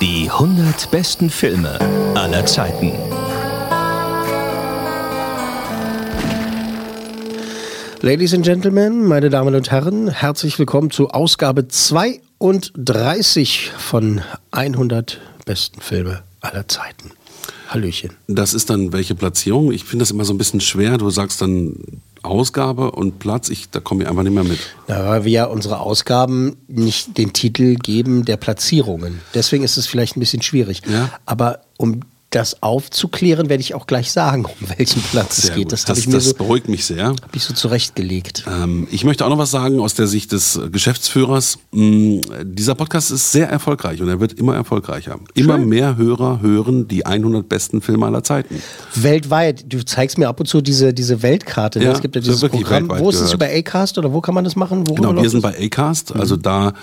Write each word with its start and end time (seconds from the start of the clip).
Die 0.00 0.28
100 0.28 0.90
besten 0.90 1.30
Filme 1.30 1.78
aller 2.16 2.44
Zeiten. 2.46 2.92
Ladies 8.00 8.34
and 8.34 8.44
Gentlemen, 8.44 9.06
meine 9.06 9.30
Damen 9.30 9.54
und 9.54 9.70
Herren, 9.70 10.08
herzlich 10.08 10.58
willkommen 10.58 10.90
zu 10.90 11.10
Ausgabe 11.10 11.68
32 11.68 13.70
von 13.76 14.22
100 14.50 15.20
besten 15.44 15.80
Filme 15.80 16.24
aller 16.40 16.66
Zeiten. 16.66 17.12
Hallöchen. 17.70 18.10
Das 18.26 18.52
ist 18.52 18.68
dann 18.68 18.92
welche 18.92 19.14
Platzierung? 19.14 19.70
Ich 19.70 19.84
finde 19.84 20.02
das 20.02 20.10
immer 20.10 20.24
so 20.24 20.34
ein 20.34 20.38
bisschen 20.38 20.60
schwer. 20.60 20.98
Du 20.98 21.08
sagst 21.10 21.40
dann 21.40 21.76
Ausgabe 22.22 22.90
und 22.90 23.20
Platz. 23.20 23.48
Ich, 23.48 23.70
da 23.70 23.78
komme 23.78 24.02
ich 24.02 24.08
einfach 24.08 24.24
nicht 24.24 24.34
mehr 24.34 24.42
mit. 24.42 24.58
Na, 24.88 25.06
weil 25.06 25.24
wir 25.24 25.30
ja 25.30 25.44
unsere 25.44 25.78
Ausgaben 25.78 26.56
nicht 26.66 27.16
den 27.16 27.32
Titel 27.32 27.76
geben 27.76 28.24
der 28.24 28.36
Platzierungen. 28.36 29.20
Deswegen 29.34 29.62
ist 29.62 29.76
es 29.76 29.86
vielleicht 29.86 30.16
ein 30.16 30.20
bisschen 30.20 30.42
schwierig. 30.42 30.82
Ja. 30.90 31.10
Aber 31.26 31.60
um 31.78 32.00
das 32.30 32.62
aufzuklären, 32.62 33.48
werde 33.48 33.60
ich 33.60 33.74
auch 33.74 33.86
gleich 33.88 34.12
sagen, 34.12 34.44
um 34.44 34.68
welchen 34.76 35.02
Platz 35.02 35.38
es 35.38 35.44
Sehr 35.46 35.56
geht. 35.56 35.64
gut. 35.64 35.72
Das 35.72 35.86
habe 35.88 35.98
ich 35.98 36.06
mir 36.06 36.14
das 36.14 36.26
so, 36.26 36.34
beruhigt 36.34 36.68
mich 36.68 36.84
sehr. 36.84 37.08
hab 37.08 37.34
ich 37.34 37.42
so 37.42 37.54
zurechtgelegt. 37.54 38.44
Ähm, 38.46 38.86
ich 38.92 39.02
möchte 39.04 39.24
auch 39.24 39.30
noch 39.30 39.38
was 39.38 39.50
sagen 39.50 39.80
aus 39.80 39.94
der 39.94 40.06
Sicht 40.06 40.30
des 40.30 40.58
Geschäftsführers. 40.70 41.58
Mm, 41.72 42.20
dieser 42.44 42.76
Podcast 42.76 43.10
ist 43.10 43.32
sehr 43.32 43.48
erfolgreich 43.48 44.00
und 44.00 44.08
er 44.08 44.20
wird 44.20 44.32
immer 44.34 44.54
erfolgreicher. 44.54 45.18
Immer 45.34 45.58
mehr 45.58 45.96
Hörer 45.96 46.40
hören 46.40 46.86
die 46.86 47.04
100 47.04 47.48
besten 47.48 47.80
Filme 47.82 48.06
aller 48.06 48.22
Zeiten. 48.22 48.62
Weltweit, 48.94 49.64
du 49.68 49.84
zeigst 49.84 50.16
mir 50.16 50.28
ab 50.28 50.38
und 50.38 50.46
zu 50.46 50.60
diese, 50.60 50.94
diese 50.94 51.22
Weltkarte. 51.22 51.80
ne? 51.80 51.86
Ja, 51.86 51.92
es 51.92 52.00
gibt 52.00 52.14
ja 52.14 52.20
das 52.20 52.28
dieses 52.36 52.48
Programm. 52.48 52.88
Wo 52.88 53.10
ist 53.10 53.20
es 53.20 53.32
über 53.32 53.46
Acast 53.46 53.98
oder 53.98 54.12
wo 54.12 54.20
kann 54.20 54.34
man 54.36 54.44
das 54.44 54.54
machen? 54.54 54.86
Worüber 54.88 55.08
Genau, 55.08 55.22
wir 55.22 55.30
sind 55.30 55.42
das? 55.42 55.52
bei 55.52 55.64
Acast, 55.66 56.14
also 56.14 56.36
da, 56.36 56.74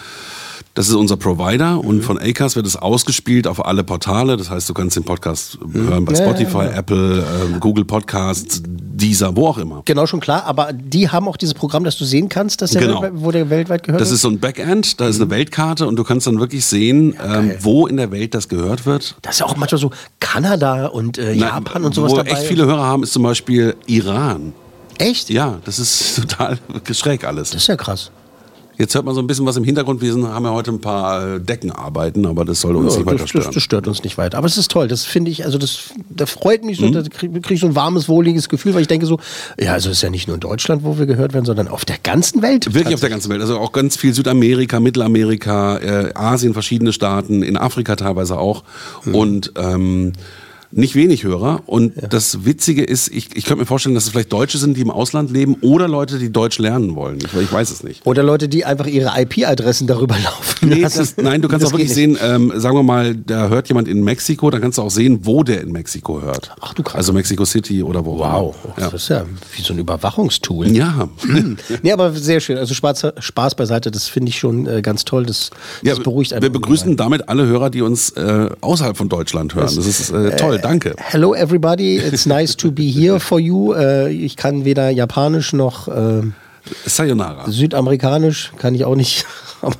das 0.73 0.87
ist 0.87 0.95
unser 0.95 1.17
Provider 1.17 1.83
und 1.83 2.01
von 2.03 2.17
Acast 2.19 2.55
wird 2.55 2.65
es 2.67 2.75
ausgespielt 2.75 3.47
auf 3.47 3.65
alle 3.65 3.83
Portale. 3.83 4.37
Das 4.37 4.49
heißt, 4.49 4.67
du 4.69 4.73
kannst 4.73 4.95
den 4.95 5.03
Podcast 5.03 5.57
hören 5.73 6.05
bei 6.05 6.13
Ja, 6.13 6.19
ja, 6.19 6.25
Spotify, 6.25 6.65
Apple, 6.77 7.19
ähm, 7.43 7.59
Google 7.59 7.85
Podcasts, 7.85 8.61
Deezer, 8.65 9.35
wo 9.35 9.47
auch 9.47 9.57
immer. 9.57 9.81
Genau, 9.85 10.05
schon 10.07 10.19
klar. 10.19 10.45
Aber 10.45 10.73
die 10.73 11.09
haben 11.09 11.27
auch 11.27 11.37
dieses 11.37 11.53
Programm, 11.53 11.83
das 11.83 11.97
du 11.97 12.05
sehen 12.05 12.29
kannst, 12.29 12.61
dass 12.61 12.71
der 12.71 12.81
Genau. 12.81 13.03
wo 13.13 13.31
der 13.31 13.49
weltweit 13.49 13.83
gehört 13.83 14.01
Das 14.01 14.11
ist 14.11 14.21
so 14.21 14.29
ein 14.29 14.39
Backend, 14.39 14.99
da 14.99 15.07
ist 15.07 15.21
eine 15.21 15.29
Weltkarte 15.29 15.87
und 15.87 15.95
du 15.97 16.03
kannst 16.03 16.27
dann 16.27 16.39
wirklich 16.39 16.65
sehen, 16.65 17.15
ähm, 17.23 17.53
wo 17.61 17.87
in 17.87 17.97
der 17.97 18.11
Welt 18.11 18.33
das 18.33 18.47
gehört 18.49 18.85
wird. 18.85 19.15
Das 19.21 19.35
ist 19.35 19.39
ja 19.39 19.45
auch 19.45 19.55
manchmal 19.57 19.79
so 19.79 19.91
Kanada 20.19 20.87
und 20.87 21.17
äh, 21.17 21.33
Japan 21.33 21.83
und 21.83 21.93
sowas 21.93 22.11
wo 22.11 22.17
dabei. 22.17 22.31
echt 22.31 22.43
viele 22.43 22.65
Hörer 22.65 22.83
haben, 22.83 23.03
ist 23.03 23.13
zum 23.13 23.23
Beispiel 23.23 23.75
Iran. 23.85 24.53
Echt? 24.97 25.29
Ja, 25.29 25.59
das 25.65 25.79
ist 25.79 26.15
total 26.29 26.57
schräg 26.91 27.23
alles. 27.23 27.51
Das 27.51 27.61
ist 27.61 27.67
ja 27.67 27.75
krass. 27.75 28.11
Jetzt 28.77 28.93
hört 28.93 29.05
man 29.05 29.15
so 29.15 29.21
ein 29.21 29.27
bisschen 29.27 29.45
was 29.45 29.57
im 29.57 29.63
Hintergrund. 29.63 30.01
Wir 30.01 30.13
haben 30.13 30.45
ja 30.45 30.51
heute 30.51 30.71
ein 30.71 30.79
paar 30.81 31.35
äh, 31.35 31.39
Deckenarbeiten, 31.39 32.25
aber 32.27 32.45
das 32.45 32.61
soll 32.61 32.75
uns 32.75 32.93
Ja, 32.93 32.99
nicht 32.99 33.07
weiter 33.07 33.17
das, 33.19 33.29
stören. 33.29 33.45
das, 33.45 33.53
das 33.55 33.63
stört 33.63 33.87
uns 33.87 34.03
nicht 34.03 34.17
weiter. 34.17 34.37
Aber 34.37 34.45
es 34.45 34.57
ist 34.57 34.69
toll. 34.69 34.87
Das 34.87 35.03
finde 35.03 35.31
ich, 35.31 35.45
also 35.45 35.57
das, 35.57 35.89
das 36.09 36.29
freut 36.29 36.63
mich 36.63 36.79
Mhm. 36.79 36.93
so. 36.93 37.01
Da 37.01 37.09
kriege 37.09 37.41
krieg 37.41 37.55
ich 37.55 37.61
so 37.61 37.67
ein 37.67 37.75
warmes, 37.75 38.07
wohliges 38.07 38.49
Gefühl, 38.49 38.75
weil 38.75 38.81
ich 38.81 38.87
denke 38.87 39.07
so, 39.07 39.19
ja, 39.59 39.73
also 39.73 39.89
es 39.89 39.97
ist 39.97 40.01
ja 40.03 40.09
nicht 40.11 40.27
nur 40.27 40.35
in 40.35 40.41
Deutschland, 40.41 40.83
wo 40.83 40.99
wir 40.99 41.07
gehört 41.07 41.33
werden, 41.33 41.45
sondern 41.45 41.67
auf 41.67 41.85
der 41.85 41.97
ganzen 42.03 42.41
Welt. 42.43 42.73
Wirklich 42.73 42.93
auf 42.93 42.99
der 43.01 43.09
ganzen 43.09 43.29
Welt. 43.31 43.41
Also 43.41 43.57
auch 43.57 43.71
ganz 43.71 43.97
viel 43.97 44.13
Südamerika, 44.13 44.79
Mittelamerika, 44.79 45.77
äh, 45.77 46.11
Asien, 46.13 46.53
verschiedene 46.53 46.93
Staaten, 46.93 47.41
in 47.41 47.57
Afrika 47.57 47.95
teilweise 47.95 48.37
auch. 48.37 48.63
Mhm. 49.05 49.15
Und 49.15 49.53
ähm, 49.57 50.13
nicht 50.71 50.95
wenig 50.95 51.23
Hörer. 51.23 51.61
Und 51.65 51.93
das 52.09 52.45
Witzige 52.45 52.83
ist, 52.83 53.07
ich, 53.09 53.35
ich 53.35 53.45
könnte 53.45 53.61
mir 53.61 53.65
vorstellen, 53.65 53.95
dass 53.95 54.03
es 54.05 54.09
vielleicht 54.11 54.33
Deutsche 54.33 54.57
sind, 54.57 54.75
die 54.77 54.81
im 54.81 54.91
Ausland 54.91 55.31
leben 55.31 55.55
oder 55.61 55.87
Leute, 55.87 56.19
die 56.19 56.31
Deutsch 56.31 56.59
lernen 56.59 56.95
wollen. 56.95 57.19
Ich, 57.19 57.33
ich 57.33 57.51
weiß 57.51 57.71
es 57.71 57.83
nicht. 57.83 58.05
Oder 58.05 58.23
Leute, 58.23 58.49
die 58.49 58.65
einfach 58.65 58.85
ihre 58.87 59.11
IP-Adressen 59.19 59.87
darüber 59.87 60.15
laufen 60.23 60.69
Nee, 60.69 60.81
lassen. 60.81 60.99
das, 60.99 61.17
nein, 61.17 61.41
du 61.41 61.47
kannst 61.47 61.63
Das 61.63 61.71
auch 61.71 61.77
wirklich 61.77 61.93
sehen, 61.93 62.17
ähm, 62.21 62.51
sagen 62.55 62.75
wir 62.75 62.83
mal, 62.83 63.15
da 63.15 63.47
hört 63.49 63.67
jemand 63.69 63.87
in 63.87 64.03
Mexiko, 64.03 64.49
dann 64.51 64.61
kannst 64.61 64.77
du 64.77 64.81
auch 64.81 64.91
sehen, 64.91 65.19
wo 65.23 65.43
der 65.43 65.61
in 65.61 65.71
Mexiko 65.71 66.21
hört. 66.21 66.51
Ach 66.59 66.73
du 66.73 66.83
Kacke. 66.83 66.97
Also 66.97 67.13
Mexico 67.13 67.45
City 67.45 67.81
oder 67.83 68.05
wo. 68.05 68.17
Wow, 68.19 68.55
Ja. 68.77 68.89
das 68.89 69.03
ist 69.03 69.09
ja 69.09 69.25
wie 69.55 69.61
so 69.61 69.73
ein 69.73 69.79
Überwachungstool. 69.79 70.67
Ja. 70.75 71.07
Nee, 71.81 71.91
aber 71.91 72.11
sehr 72.13 72.39
schön. 72.39 72.57
Also 72.57 72.73
Spaß, 72.73 73.07
Spaß 73.19 73.55
beiseite, 73.55 73.91
das 73.91 74.07
finde 74.07 74.29
ich 74.29 74.39
schon 74.39 74.67
äh, 74.67 74.81
ganz 74.81 75.05
toll. 75.05 75.25
Das, 75.25 75.49
ja, 75.83 75.93
das 75.95 76.03
beruhigt 76.03 76.33
einen. 76.33 76.41
wir 76.41 76.49
begrüßen 76.49 76.97
damit 76.97 77.29
alle 77.29 77.45
Hörer, 77.45 77.69
die 77.69 77.81
uns 77.81 78.09
äh, 78.11 78.49
außerhalb 78.61 78.97
von 78.97 79.09
Deutschland 79.09 79.55
hören. 79.55 79.65
Das 79.73 79.77
ist 79.85 80.09
äh, 80.11 80.35
toll, 80.35 80.56
danke. 80.59 80.95
Hello 80.97 81.33
everybody, 81.33 81.97
it's 81.97 82.25
nice 82.25 82.55
to 82.55 82.71
be 82.71 82.83
here 82.83 83.19
for 83.19 83.39
you. 83.39 83.73
Äh, 83.73 84.11
ich 84.11 84.35
kann 84.35 84.65
weder 84.65 84.89
Japanisch 84.89 85.53
noch 85.53 85.87
äh, 85.87 86.21
Sayonara. 86.85 87.49
Südamerikanisch, 87.49 88.51
kann 88.57 88.75
ich 88.75 88.85
auch 88.85 88.95
nicht. 88.95 89.25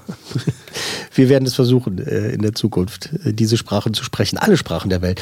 Wir 1.13 1.29
werden 1.29 1.45
es 1.45 1.55
versuchen, 1.55 1.97
äh, 1.97 2.29
in 2.29 2.41
der 2.41 2.53
Zukunft 2.53 3.09
äh, 3.25 3.33
diese 3.33 3.57
Sprachen 3.57 3.93
zu 3.93 4.03
sprechen. 4.03 4.37
Alle 4.37 4.57
Sprachen 4.57 4.89
der 4.89 5.01
Welt. 5.01 5.21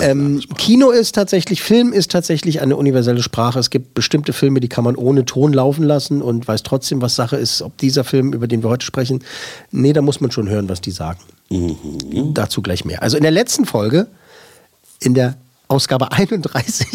Ähm, 0.00 0.40
Sprachen. 0.40 0.56
Kino 0.56 0.90
ist 0.90 1.14
tatsächlich, 1.14 1.62
Film 1.62 1.92
ist 1.92 2.10
tatsächlich 2.10 2.60
eine 2.60 2.76
universelle 2.76 3.22
Sprache. 3.22 3.58
Es 3.58 3.70
gibt 3.70 3.94
bestimmte 3.94 4.32
Filme, 4.32 4.60
die 4.60 4.68
kann 4.68 4.84
man 4.84 4.96
ohne 4.96 5.24
Ton 5.24 5.52
laufen 5.52 5.84
lassen 5.84 6.22
und 6.22 6.48
weiß 6.48 6.62
trotzdem, 6.64 7.00
was 7.00 7.14
Sache 7.14 7.36
ist. 7.36 7.62
Ob 7.62 7.76
dieser 7.78 8.04
Film, 8.04 8.32
über 8.32 8.48
den 8.48 8.62
wir 8.62 8.70
heute 8.70 8.84
sprechen, 8.84 9.22
nee, 9.70 9.92
da 9.92 10.02
muss 10.02 10.20
man 10.20 10.30
schon 10.30 10.48
hören, 10.48 10.68
was 10.68 10.80
die 10.80 10.90
sagen. 10.90 11.20
Mhm. 11.50 12.34
Dazu 12.34 12.60
gleich 12.60 12.84
mehr. 12.84 13.02
Also 13.02 13.16
in 13.16 13.22
der 13.22 13.32
letzten 13.32 13.66
Folge, 13.66 14.08
in 15.00 15.14
der 15.14 15.36
Ausgabe 15.68 16.12
31, 16.12 16.86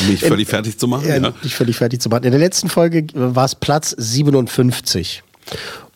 Um 0.00 0.08
mich 0.08 0.20
völlig 0.20 0.48
fertig 0.48 0.78
zu 0.78 0.86
machen. 0.88 1.08
ja, 1.08 1.16
Ja. 1.16 1.32
nicht 1.42 1.54
völlig 1.54 1.76
fertig 1.76 2.00
zu 2.00 2.08
machen. 2.08 2.24
In 2.24 2.30
der 2.32 2.40
letzten 2.40 2.68
Folge 2.68 3.06
war 3.14 3.44
es 3.46 3.54
Platz 3.54 3.94
57. 3.96 5.22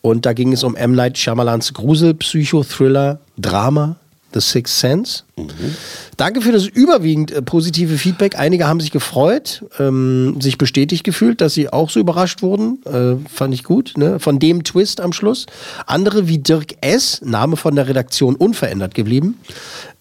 Und 0.01 0.25
da 0.25 0.33
ging 0.33 0.53
es 0.53 0.63
um 0.63 0.75
M. 0.75 0.93
Night 0.93 1.17
Shyamalans 1.17 1.73
Grusel, 1.73 2.13
Psycho, 2.13 2.63
Thriller, 2.63 3.19
Drama, 3.37 3.97
The 4.33 4.41
Sixth 4.41 4.79
Sense. 4.79 5.23
Danke 6.17 6.41
für 6.41 6.51
das 6.51 6.65
überwiegend 6.65 7.31
äh, 7.31 7.41
positive 7.41 7.97
Feedback. 7.97 8.37
Einige 8.37 8.67
haben 8.67 8.79
sich 8.79 8.91
gefreut, 8.91 9.63
ähm, 9.79 10.39
sich 10.41 10.57
bestätigt 10.57 11.03
gefühlt, 11.03 11.41
dass 11.41 11.53
sie 11.53 11.71
auch 11.71 11.89
so 11.89 11.99
überrascht 11.99 12.41
wurden. 12.41 12.81
Äh, 12.85 13.15
fand 13.29 13.53
ich 13.53 13.63
gut, 13.63 13.93
ne? 13.97 14.19
Von 14.19 14.39
dem 14.39 14.63
Twist 14.63 15.01
am 15.01 15.13
Schluss. 15.13 15.45
Andere 15.85 16.27
wie 16.27 16.39
Dirk 16.39 16.75
S., 16.81 17.21
Name 17.23 17.55
von 17.55 17.75
der 17.75 17.87
Redaktion 17.87 18.35
unverändert 18.35 18.93
geblieben. 18.95 19.39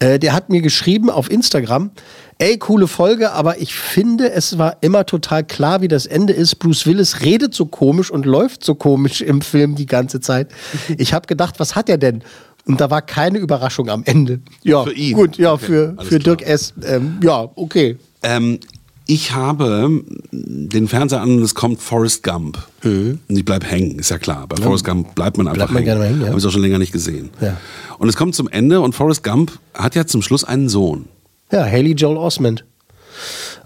Äh, 0.00 0.18
der 0.18 0.32
hat 0.32 0.48
mir 0.48 0.60
geschrieben 0.60 1.10
auf 1.10 1.30
Instagram, 1.30 1.90
ey, 2.38 2.56
coole 2.58 2.86
Folge, 2.86 3.32
aber 3.32 3.60
ich 3.60 3.74
finde, 3.74 4.30
es 4.30 4.58
war 4.58 4.76
immer 4.80 5.06
total 5.06 5.44
klar, 5.44 5.82
wie 5.82 5.88
das 5.88 6.06
Ende 6.06 6.32
ist. 6.32 6.56
Bruce 6.56 6.86
Willis 6.86 7.20
redet 7.20 7.54
so 7.54 7.66
komisch 7.66 8.10
und 8.10 8.26
läuft 8.26 8.64
so 8.64 8.74
komisch 8.74 9.20
im 9.20 9.40
Film 9.40 9.74
die 9.74 9.86
ganze 9.86 10.20
Zeit. 10.20 10.48
Ich 10.96 11.12
habe 11.12 11.26
gedacht, 11.26 11.58
was 11.58 11.74
hat 11.74 11.88
er 11.88 11.98
denn? 11.98 12.22
Und 12.68 12.80
da 12.80 12.90
war 12.90 13.02
keine 13.02 13.38
Überraschung 13.38 13.88
am 13.88 14.02
Ende. 14.04 14.40
Ja, 14.62 14.84
Für 14.84 14.92
ihn. 14.92 15.14
gut, 15.14 15.36
ja, 15.38 15.54
Okay, 15.54 15.64
für, 15.66 15.96
für 16.02 16.18
klar. 16.20 16.36
Dirk 16.36 16.42
S. 16.48 16.74
Ähm, 16.84 17.18
ja, 17.22 17.48
okay. 17.56 17.96
Ähm, 18.22 18.60
ich 19.06 19.32
habe 19.34 20.02
den 20.30 20.86
Fernseher 20.86 21.22
an 21.22 21.38
und 21.38 21.42
es 21.42 21.54
kommt 21.54 21.80
Forrest 21.80 22.22
Gump. 22.22 22.58
Und 22.84 23.18
ich 23.26 23.42
bleib 23.44 23.64
hängen, 23.64 23.98
ist 23.98 24.10
ja 24.10 24.18
klar. 24.18 24.46
Bei 24.46 24.56
Forrest 24.56 24.84
Gump 24.84 25.14
bleibt 25.14 25.38
man 25.38 25.48
einfach 25.48 25.56
Bleibt 25.56 25.72
man 25.72 25.82
hängen. 25.82 25.86
gerne 25.98 26.04
hängen, 26.04 26.20
ja. 26.20 26.28
Habe 26.28 26.38
ich 26.38 26.44
auch 26.46 26.50
schon 26.50 26.60
länger 26.60 26.78
nicht 26.78 26.92
gesehen. 26.92 27.30
Ja. 27.40 27.56
Und 27.96 28.08
es 28.10 28.16
kommt 28.16 28.34
zum 28.34 28.48
Ende 28.48 28.82
und 28.82 28.94
Forrest 28.94 29.24
Gump 29.24 29.58
hat 29.72 29.94
ja 29.94 30.06
zum 30.06 30.20
Schluss 30.20 30.44
einen 30.44 30.68
Sohn. 30.68 31.06
Ja, 31.50 31.64
Haley 31.64 31.92
Joel 31.94 32.18
Osment. 32.18 32.64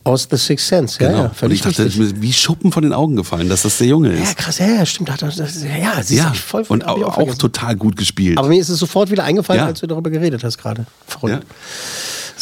Aus 0.04 0.26
The 0.30 0.36
Sixth 0.36 0.66
Sense, 0.66 0.98
ja, 1.00 1.06
ja, 1.06 1.12
Genau. 1.12 1.24
und 1.28 1.36
völlig 1.36 1.56
ich 1.58 1.62
dachte, 1.62 1.84
richtig. 1.84 2.20
wie 2.20 2.32
Schuppen 2.32 2.72
von 2.72 2.82
den 2.82 2.92
Augen 2.92 3.14
gefallen, 3.14 3.48
dass 3.48 3.62
das 3.62 3.78
der 3.78 3.86
Junge 3.86 4.12
Ja, 4.16 4.22
ist. 4.24 4.36
krass, 4.36 4.58
ja, 4.58 4.66
ja, 4.66 4.84
stimmt. 4.86 5.08
Er- 5.10 5.16
das, 5.16 5.36
ja, 5.62 6.02
sie 6.02 6.16
Ja, 6.16 6.32
voll 6.34 6.64
und 6.68 6.84
auch, 6.84 7.00
auch 7.02 7.14
vergessen. 7.14 7.38
total 7.38 7.76
gut 7.76 7.96
gespielt. 7.96 8.36
Aber 8.38 8.48
mir 8.48 8.60
ist 8.60 8.68
es 8.68 8.78
sofort 8.80 9.10
wieder 9.12 9.22
eingefallen, 9.22 9.60
Ja. 9.60 9.66
als 9.66 9.78
du 9.80 9.86
darüber 9.86 10.10
geredet 10.10 10.42
hast 10.42 10.58
gerade. 10.58 10.86
Verrückt. 11.06 11.46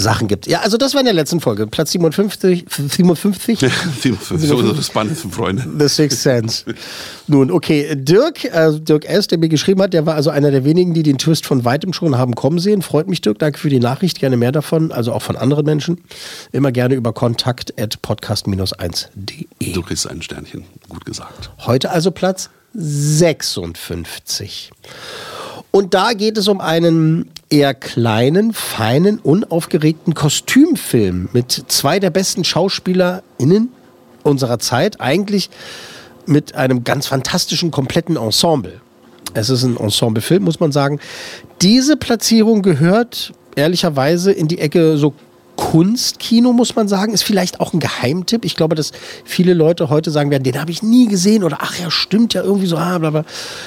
Sachen 0.03 0.29
gibt. 0.29 0.47
Ja, 0.47 0.61
also 0.61 0.77
das 0.77 0.95
war 0.95 1.01
in 1.01 1.07
der 1.07 1.15
letzten 1.15 1.41
Folge. 1.41 1.67
Platz 1.67 1.93
57. 1.93 2.65
57? 2.69 3.59
so 4.37 4.73
das 4.73 4.87
spannend 4.87 5.17
Freunde. 5.19 5.67
The 5.79 5.89
Sixth 5.89 6.23
Sense. 6.23 6.65
Nun, 7.27 7.51
okay, 7.51 7.95
Dirk, 7.95 8.45
äh, 8.45 8.73
Dirk 8.81 9.05
S., 9.05 9.27
der 9.29 9.39
mir 9.39 9.49
geschrieben 9.49 9.83
hat, 9.83 9.93
der 9.93 10.07
war 10.07 10.15
also 10.15 10.31
einer 10.31 10.51
der 10.51 10.65
wenigen, 10.65 10.95
die 10.95 11.03
den 11.03 11.19
Twist 11.19 11.47
von 11.47 11.65
weitem 11.65 11.93
schon 11.93 12.17
haben 12.19 12.35
kommen 12.35 12.59
sehen. 12.59 12.83
Freut 12.83 13.09
mich, 13.09 13.21
Dirk. 13.21 13.39
Danke 13.39 13.59
für 13.59 13.69
die 13.69 13.81
Nachricht. 13.81 14.21
Gerne 14.21 14.37
mehr 14.37 14.53
davon, 14.53 14.93
also 14.93 15.13
auch 15.13 15.23
von 15.23 15.37
anderen 15.37 15.67
Menschen. 15.67 16.01
Immer 16.53 16.73
gerne 16.73 16.95
über 16.95 17.13
kontakt 17.13 17.81
at 17.81 18.03
podcast-1.de. 18.03 19.73
Du 19.73 19.83
kriegst 19.83 20.09
ein 20.09 20.23
Sternchen. 20.23 20.65
Gut 20.89 21.05
gesagt. 21.05 21.51
Heute 21.67 21.91
also 21.91 22.11
Platz 22.11 22.51
56. 22.75 24.71
Und 25.71 25.95
da 25.95 26.13
geht 26.15 26.37
es 26.37 26.49
um 26.49 26.61
einen 26.61 27.31
eher 27.49 27.75
kleinen, 27.75 28.53
feinen, 28.53 29.19
unaufgeregten 29.19 30.15
Kostümfilm 30.15 31.29
mit 31.33 31.65
zwei 31.69 32.01
der 32.01 32.11
besten 32.11 32.45
SchauspielerInnen 32.45 33.71
unserer 34.23 34.59
Zeit. 34.59 35.01
Eigentlich 35.01 35.51
mit 36.27 36.55
einem 36.55 36.85
ganz 36.85 37.07
fantastischen, 37.07 37.71
kompletten 37.71 38.17
Ensemble. 38.17 38.81
Es 39.35 39.49
ist 39.49 39.63
ein 39.63 39.77
Ensemblefilm, 39.77 40.43
muss 40.43 40.61
man 40.61 40.73
sagen. 40.73 40.99
Diese 41.63 41.97
Platzierung 41.97 42.63
gehört 42.63 43.33
ehrlicherweise 43.55 44.33
in 44.33 44.49
die 44.49 44.59
Ecke 44.59 44.97
so 44.97 45.15
Kunstkino, 45.61 46.55
muss 46.55 46.75
man 46.75 46.89
sagen, 46.89 47.13
ist 47.13 47.23
vielleicht 47.23 47.61
auch 47.61 47.75
ein 47.75 47.81
Geheimtipp. 47.81 48.47
Ich 48.47 48.57
glaube, 48.57 48.75
dass 48.75 48.93
viele 49.25 49.53
Leute 49.53 49.91
heute 49.91 50.11
sagen 50.11 50.31
werden, 50.31 50.43
den 50.43 50.59
habe 50.59 50.71
ich 50.71 50.83
nie 50.83 51.07
gesehen 51.07 51.45
oder 51.45 51.59
ach 51.61 51.79
ja, 51.79 51.91
stimmt 51.91 52.33
ja 52.33 52.43
irgendwie 52.43 52.67
so, 52.67 52.79
ah, 52.79 52.97
bla, 52.97 53.11
bla. 53.11 53.25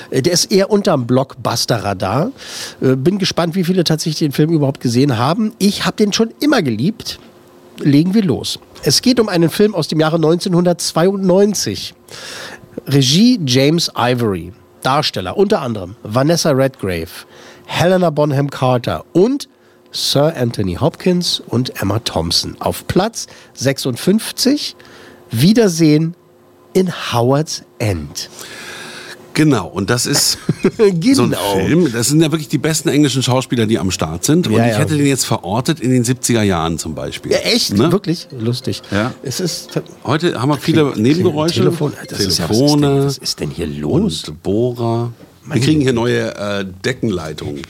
Äh, 0.09 0.23
der 0.23 0.33
ist 0.33 0.51
eher 0.51 0.71
unterm 0.71 1.05
Blockbuster-Radar. 1.05 2.31
Äh, 2.81 2.95
bin 2.95 3.19
gespannt, 3.19 3.53
wie 3.53 3.63
viele 3.63 3.83
tatsächlich 3.83 4.19
den 4.19 4.31
Film 4.31 4.49
überhaupt 4.49 4.81
gesehen 4.81 5.19
haben. 5.19 5.53
Ich 5.59 5.85
habe 5.85 5.95
den 5.95 6.11
schon 6.11 6.33
immer 6.39 6.63
geliebt. 6.63 7.19
Legen 7.79 8.15
wir 8.15 8.23
los. 8.23 8.59
Es 8.81 9.03
geht 9.03 9.19
um 9.19 9.29
einen 9.29 9.51
Film 9.51 9.75
aus 9.75 9.87
dem 9.87 9.99
Jahre 9.99 10.15
1992. 10.15 11.93
Regie 12.87 13.39
James 13.45 13.91
Ivory. 13.95 14.51
Darsteller 14.81 15.37
unter 15.37 15.61
anderem 15.61 15.95
Vanessa 16.03 16.49
Redgrave, 16.51 17.07
Helena 17.65 18.09
Bonham 18.09 18.49
Carter 18.49 19.05
und 19.13 19.47
Sir 19.93 20.33
Anthony 20.35 20.75
Hopkins 20.75 21.41
und 21.47 21.81
Emma 21.81 21.99
Thompson. 21.99 22.57
Auf 22.59 22.87
Platz 22.87 23.27
56 23.53 24.75
Wiedersehen 25.31 26.15
in 26.73 26.91
Howard's 27.13 27.63
End. 27.79 28.29
Genau, 29.35 29.67
und 29.67 29.89
das 29.89 30.05
ist 30.05 30.37
genau. 30.77 31.13
so 31.13 31.23
ein 31.23 31.33
Film. 31.33 31.91
Das 31.91 32.07
sind 32.07 32.21
ja 32.21 32.31
wirklich 32.31 32.49
die 32.49 32.59
besten 32.59 32.89
englischen 32.89 33.23
Schauspieler, 33.23 33.65
die 33.65 33.79
am 33.79 33.89
Start 33.89 34.23
sind. 34.23 34.47
Und 34.47 34.53
Ja, 34.53 34.65
ich 34.65 34.71
ja. 34.73 34.77
hätte 34.77 34.95
den 34.95 35.07
jetzt 35.07 35.25
verortet 35.25 35.79
in 35.79 35.89
den 35.89 36.03
70er 36.03 36.43
Jahren 36.43 36.77
zum 36.77 36.93
Beispiel. 36.93 37.31
Ja, 37.31 37.39
echt? 37.39 37.73
Ne? 37.75 37.91
Wirklich 37.91 38.27
lustig. 38.37 38.83
Ja. 38.91 39.13
Es 39.23 39.39
ist 39.39 39.81
Heute 40.03 40.39
haben 40.39 40.49
wir 40.49 40.57
viele 40.57 40.93
Nebengeräusche. 40.95 41.61
Telefon. 41.61 41.93
Das 42.07 42.19
ist 42.19 42.37
ja, 42.37 42.49
was, 42.49 42.57
ist 42.57 42.61
denn, 42.61 42.79
Telefone 42.81 43.05
was 43.05 43.17
ist 43.17 43.39
denn 43.39 43.49
hier 43.49 43.67
los? 43.67 44.27
und 44.27 44.43
Bohrer. 44.43 45.13
Wir 45.45 45.61
kriegen 45.61 45.81
hier 45.81 45.93
neue 45.93 46.35
äh, 46.35 46.65
Deckenleitungen. 46.85 47.61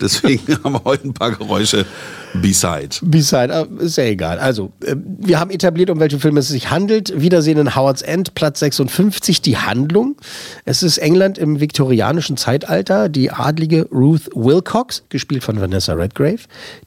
Deswegen 0.00 0.58
haben 0.64 0.74
wir 0.74 0.84
heute 0.84 1.08
ein 1.08 1.14
paar 1.14 1.32
Geräusche 1.32 1.86
beside. 2.34 2.96
Beside, 3.02 3.52
äh, 3.52 3.84
ist 3.84 3.96
ja 3.96 4.04
egal. 4.04 4.38
Also, 4.38 4.72
äh, 4.84 4.96
wir 4.96 5.40
haben 5.40 5.50
etabliert, 5.50 5.90
um 5.90 6.00
welche 6.00 6.18
Filme 6.18 6.40
es 6.40 6.48
sich 6.48 6.70
handelt. 6.70 7.20
Wiedersehen 7.20 7.58
in 7.58 7.74
Howard's 7.74 8.02
End, 8.02 8.34
Platz 8.34 8.60
56, 8.60 9.42
die 9.42 9.56
Handlung. 9.56 10.16
Es 10.64 10.82
ist 10.82 10.98
England 10.98 11.38
im 11.38 11.60
viktorianischen 11.60 12.36
Zeitalter. 12.36 13.08
Die 13.08 13.30
adlige 13.30 13.88
Ruth 13.90 14.28
Wilcox, 14.34 15.04
gespielt 15.08 15.44
von 15.44 15.60
Vanessa 15.60 15.94
Redgrave, 15.94 16.40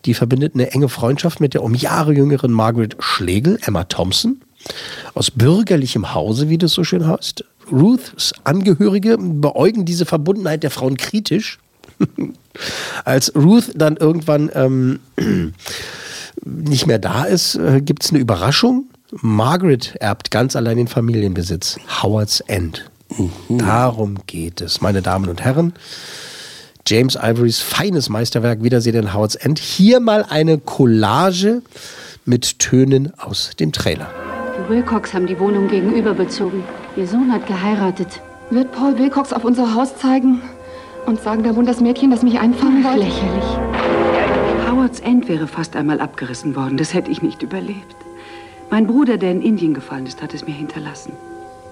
die 0.05 0.13
verbindet 0.13 0.53
eine 0.55 0.71
enge 0.71 0.89
Freundschaft 0.89 1.39
mit 1.39 1.53
der 1.53 1.63
um 1.63 1.75
Jahre 1.75 2.13
jüngeren 2.13 2.51
Margaret 2.51 2.95
Schlegel, 2.99 3.57
Emma 3.61 3.85
Thompson. 3.85 4.41
Aus 5.13 5.31
bürgerlichem 5.31 6.13
Hause, 6.13 6.49
wie 6.49 6.57
das 6.57 6.73
so 6.73 6.83
schön 6.83 7.07
heißt. 7.07 7.45
Ruths 7.71 8.33
Angehörige 8.43 9.17
beäugen 9.19 9.85
diese 9.85 10.05
Verbundenheit 10.05 10.63
der 10.63 10.71
Frauen 10.71 10.97
kritisch. 10.97 11.59
Als 13.05 13.33
Ruth 13.35 13.71
dann 13.75 13.97
irgendwann 13.97 14.49
ähm, 14.53 14.99
nicht 16.45 16.87
mehr 16.87 16.99
da 16.99 17.23
ist, 17.23 17.55
äh, 17.55 17.81
gibt 17.81 18.03
es 18.03 18.11
eine 18.11 18.19
Überraschung. 18.19 18.85
Margaret 19.11 19.95
erbt 19.99 20.31
ganz 20.31 20.55
allein 20.55 20.77
den 20.77 20.87
Familienbesitz. 20.87 21.79
Howard's 22.01 22.41
End. 22.41 22.89
Darum 23.49 24.17
geht 24.27 24.61
es, 24.61 24.81
meine 24.81 25.01
Damen 25.01 25.29
und 25.29 25.41
Herren. 25.43 25.73
James 26.87 27.15
Ivorys 27.15 27.59
feines 27.59 28.09
Meisterwerk 28.09 28.63
Wiedersehen 28.63 28.95
in 28.95 29.13
Howard's 29.13 29.35
End. 29.35 29.57
Hier 29.59 29.99
mal 29.99 30.25
eine 30.29 30.59
Collage 30.59 31.61
mit 32.25 32.59
Tönen 32.59 33.11
aus 33.17 33.51
dem 33.59 33.71
Trailer. 33.71 34.07
Die 34.57 34.69
Wilcox 34.69 35.13
haben 35.13 35.25
die 35.25 35.39
Wohnung 35.39 35.67
gegenüber 35.67 36.13
bezogen. 36.13 36.63
Ihr 36.95 37.07
Sohn 37.07 37.31
hat 37.31 37.47
geheiratet. 37.47 38.21
Wird 38.51 38.71
Paul 38.71 38.97
Wilcox 38.97 39.33
auf 39.33 39.43
unser 39.43 39.73
Haus 39.73 39.95
zeigen 39.97 40.41
und 41.09 41.19
sagen, 41.19 41.43
da 41.43 41.55
wohnt 41.55 41.67
das 41.67 41.81
Mädchen, 41.81 42.11
das 42.11 42.23
mich 42.23 42.39
einfangen 42.39 42.83
wollte? 42.83 42.99
Lächerlich. 42.99 44.69
Howards 44.71 44.99
End 45.01 45.27
wäre 45.27 45.47
fast 45.47 45.75
einmal 45.75 45.99
abgerissen 45.99 46.55
worden. 46.55 46.77
Das 46.77 46.93
hätte 46.93 47.11
ich 47.11 47.21
nicht 47.21 47.41
überlebt. 47.41 47.95
Mein 48.69 48.85
Bruder, 48.85 49.17
der 49.17 49.31
in 49.31 49.41
Indien 49.41 49.73
gefallen 49.73 50.05
ist, 50.05 50.21
hat 50.21 50.33
es 50.33 50.45
mir 50.45 50.53
hinterlassen. 50.53 51.13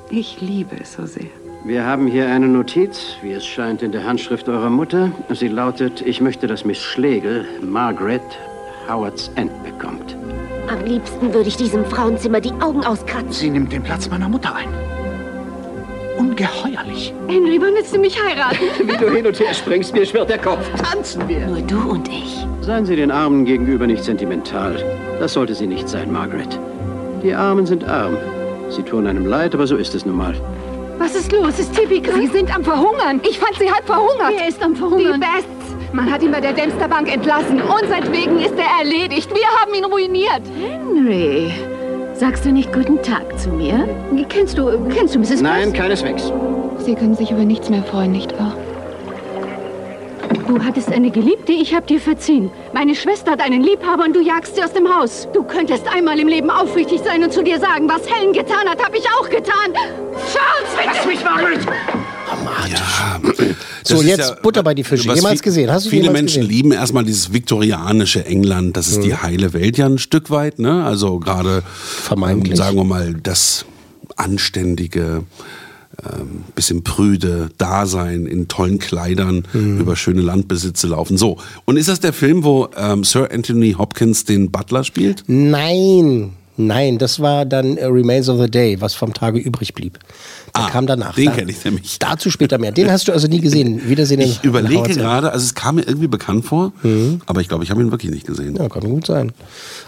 Ich 0.09 0.41
liebe 0.41 0.75
es 0.81 0.93
so 0.93 1.05
sehr. 1.05 1.29
Wir 1.63 1.85
haben 1.85 2.07
hier 2.07 2.27
eine 2.27 2.47
Notiz, 2.47 3.17
wie 3.21 3.31
es 3.31 3.45
scheint, 3.45 3.83
in 3.83 3.91
der 3.91 4.05
Handschrift 4.05 4.49
eurer 4.49 4.69
Mutter. 4.69 5.11
Sie 5.29 5.47
lautet, 5.47 6.01
ich 6.01 6.21
möchte, 6.21 6.47
dass 6.47 6.65
Miss 6.65 6.79
Schlegel, 6.79 7.45
Margaret, 7.61 8.21
Howards 8.89 9.29
End 9.35 9.51
bekommt. 9.63 10.15
Am 10.69 10.83
liebsten 10.85 11.33
würde 11.33 11.49
ich 11.49 11.57
diesem 11.57 11.85
Frauenzimmer 11.85 12.41
die 12.41 12.53
Augen 12.61 12.83
auskratzen. 12.85 13.31
Sie 13.31 13.49
nimmt 13.49 13.71
den 13.71 13.83
Platz 13.83 14.09
meiner 14.09 14.29
Mutter 14.29 14.55
ein. 14.55 14.69
Ungeheuerlich. 16.17 17.13
Henry, 17.27 17.59
wann 17.61 17.73
willst 17.75 17.95
du 17.95 17.99
mich 17.99 18.17
heiraten? 18.21 18.59
Wie 18.87 18.97
du 18.97 19.09
hin 19.11 19.25
und 19.27 19.39
her 19.39 19.53
springst, 19.53 19.93
mir 19.93 20.05
schwirrt 20.05 20.29
der 20.29 20.39
Kopf. 20.39 20.65
Tanzen 20.81 21.27
wir. 21.27 21.45
Nur 21.47 21.61
du 21.61 21.91
und 21.91 22.07
ich. 22.07 22.45
Seien 22.61 22.85
Sie 22.85 22.95
den 22.95 23.11
Armen 23.11 23.45
gegenüber 23.45 23.87
nicht 23.87 24.03
sentimental. 24.03 24.83
Das 25.19 25.33
sollte 25.33 25.55
sie 25.55 25.67
nicht 25.67 25.87
sein, 25.87 26.11
Margaret. 26.11 26.59
Die 27.23 27.33
Armen 27.33 27.65
sind 27.65 27.83
arm. 27.87 28.17
Sie 28.69 28.83
tun 28.83 29.07
einem 29.07 29.25
leid, 29.25 29.53
aber 29.55 29.65
so 29.65 29.77
ist 29.77 29.95
es 29.95 30.05
nun 30.05 30.17
mal. 30.17 30.35
Was 30.99 31.15
ist 31.15 31.31
los? 31.31 31.59
Ist 31.59 31.73
Tippi 31.73 32.01
krank? 32.01 32.19
Sie 32.21 32.27
sind 32.27 32.53
am 32.53 32.63
Verhungern. 32.63 33.21
Ich 33.27 33.39
fand 33.39 33.55
sie 33.57 33.71
halb 33.71 33.85
verhungert. 33.85 34.33
Wer 34.37 34.47
ist 34.49 34.61
am 34.63 34.73
Die 34.73 34.79
Verhungern? 34.79 35.19
Bests. 35.19 35.75
Man 35.93 36.11
hat 36.11 36.21
ihn 36.21 36.31
bei 36.31 36.41
der 36.41 36.53
Dempsterbank 36.53 37.11
entlassen. 37.13 37.61
Unseinetwegen 37.61 38.39
ist 38.39 38.55
er 38.57 38.83
erledigt. 38.83 39.29
Wir 39.33 39.47
haben 39.61 39.73
ihn 39.73 39.85
ruiniert. 39.85 40.41
Henry, 40.59 41.51
sagst 42.17 42.45
du 42.45 42.51
nicht 42.51 42.73
guten 42.73 43.01
Tag 43.01 43.37
zu 43.39 43.49
mir? 43.49 43.87
Kennst 44.29 44.57
du, 44.57 44.89
kennst 44.89 45.15
du 45.15 45.19
Mrs. 45.19 45.41
Nein, 45.41 45.69
Press? 45.69 45.79
keineswegs. 45.79 46.31
Sie 46.79 46.95
können 46.95 47.15
sich 47.15 47.31
über 47.31 47.45
nichts 47.45 47.69
mehr 47.69 47.83
freuen, 47.83 48.11
nicht 48.11 48.37
wahr? 48.39 48.55
Du 50.47 50.63
hattest 50.63 50.91
eine 50.91 51.11
Geliebte, 51.11 51.51
ich 51.51 51.75
hab 51.75 51.87
dir 51.87 51.99
verziehen. 51.99 52.51
Meine 52.73 52.95
Schwester 52.95 53.31
hat 53.31 53.41
einen 53.41 53.61
Liebhaber 53.61 54.05
und 54.05 54.15
du 54.15 54.21
jagst 54.21 54.55
sie 54.55 54.63
aus 54.63 54.73
dem 54.73 54.87
Haus. 54.87 55.27
Du 55.33 55.43
könntest 55.43 55.87
einmal 55.93 56.19
im 56.19 56.27
Leben 56.27 56.49
aufrichtig 56.49 57.01
sein 57.03 57.23
und 57.23 57.33
zu 57.33 57.43
dir 57.43 57.59
sagen, 57.59 57.89
was 57.89 58.09
Helen 58.09 58.33
getan 58.33 58.67
hat, 58.67 58.83
hab 58.83 58.95
ich 58.95 59.05
auch 59.19 59.29
getan. 59.29 59.73
Charles, 59.73 60.75
bitte! 60.75 60.89
Lass 60.93 61.05
mich, 61.05 61.23
Margaret! 61.23 61.59
Das 63.83 63.97
So, 63.97 64.01
jetzt 64.03 64.41
Butter 64.41 64.63
bei 64.63 64.73
die 64.73 64.83
Fische. 64.83 65.13
Jemals 65.13 65.41
gesehen? 65.41 65.71
Hast 65.71 65.85
du 65.85 65.89
Viele 65.89 66.03
jemals 66.03 66.21
Menschen 66.21 66.41
gesehen? 66.41 66.55
lieben 66.55 66.71
erstmal 66.71 67.03
dieses 67.05 67.31
viktorianische 67.33 68.25
England. 68.25 68.75
Das 68.77 68.87
ist 68.87 69.01
die 69.01 69.15
heile 69.15 69.53
Welt 69.53 69.77
ja 69.77 69.85
ein 69.85 69.97
Stück 69.97 70.29
weit. 70.29 70.59
Ne? 70.59 70.83
Also 70.83 71.19
gerade, 71.19 71.63
ähm, 72.11 72.55
sagen 72.55 72.75
wir 72.77 72.83
mal, 72.83 73.13
das 73.13 73.65
anständige, 74.17 75.23
ähm, 76.03 76.43
bisschen 76.53 76.83
prüde 76.83 77.49
Dasein 77.57 78.25
in 78.25 78.47
tollen 78.47 78.79
Kleidern 78.79 79.47
Mhm. 79.53 79.79
über 79.79 79.95
schöne 79.95 80.21
Landbesitze 80.21 80.87
laufen. 80.87 81.17
So, 81.17 81.37
und 81.65 81.77
ist 81.77 81.87
das 81.89 81.99
der 81.99 82.13
Film, 82.13 82.43
wo 82.43 82.67
ähm, 82.77 83.03
Sir 83.03 83.29
Anthony 83.31 83.73
Hopkins 83.73 84.25
den 84.25 84.51
Butler 84.51 84.83
spielt? 84.83 85.23
Nein, 85.27 86.31
nein, 86.57 86.97
das 86.97 87.19
war 87.19 87.45
dann 87.45 87.77
äh, 87.77 87.85
Remains 87.85 88.27
of 88.29 88.39
the 88.41 88.49
Day, 88.49 88.79
was 88.81 88.93
vom 88.95 89.13
Tage 89.13 89.39
übrig 89.39 89.73
blieb. 89.73 89.97
Der 90.55 90.63
Ah, 90.65 90.69
kam 90.69 90.87
danach. 90.87 91.15
den 91.15 91.25
Da- 91.25 91.31
kenn 91.31 91.49
ich 91.49 91.63
nämlich. 91.63 91.99
Dazu 91.99 92.31
später 92.31 92.57
mehr. 92.57 92.71
Den 92.71 92.89
hast 92.91 93.07
du 93.07 93.11
also 93.11 93.27
nie 93.27 93.39
gesehen. 93.41 93.87
Wiedersehen 93.89 94.21
Ich 94.21 94.43
überlege 94.43 94.93
gerade, 94.95 95.31
also 95.31 95.43
es 95.45 95.53
kam 95.53 95.75
mir 95.75 95.83
irgendwie 95.83 96.07
bekannt 96.07 96.45
vor, 96.45 96.71
aber 97.25 97.41
ich 97.41 97.47
glaube, 97.47 97.63
ich 97.63 97.69
habe 97.71 97.81
ihn 97.81 97.91
wirklich 97.91 98.11
nicht 98.11 98.25
gesehen. 98.25 98.55
Ja, 98.55 98.67
kann 98.69 98.83
gut 98.83 99.05
sein. 99.05 99.31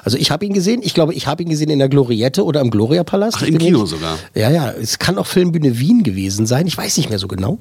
Also 0.04 0.18
ich 0.18 0.32
habe 0.32 0.46
ihn 0.46 0.54
gesehen. 0.54 0.82
Ich 0.84 0.94
glaube, 0.94 1.14
ich 1.14 1.28
habe 1.28 1.42
ihn 1.44 1.50
gesehen 1.50 1.70
in 1.70 1.80
der 1.80 1.90
Gloriette 1.90 2.44
oder 2.46 2.62
im 2.62 2.70
Gloria-Palast. 2.72 3.38
Ach, 3.40 3.44
Ich 3.44 3.50
im 3.50 3.58
Kino 3.58 3.82
nicht- 3.82 3.90
sogar. 3.90 4.18
Ja, 4.36 4.50
ja. 4.52 4.72
Es 4.72 5.00
kann 5.00 5.18
auch 5.18 5.26
Filmbühne 5.28 5.80
Wien 5.80 6.04
gewesen 6.04 6.46
sein. 6.46 6.68
Ich 6.68 6.78
weiß 6.78 6.98
nicht 6.98 7.10
mehr 7.10 7.20
so 7.20 7.28
genau. 7.28 7.58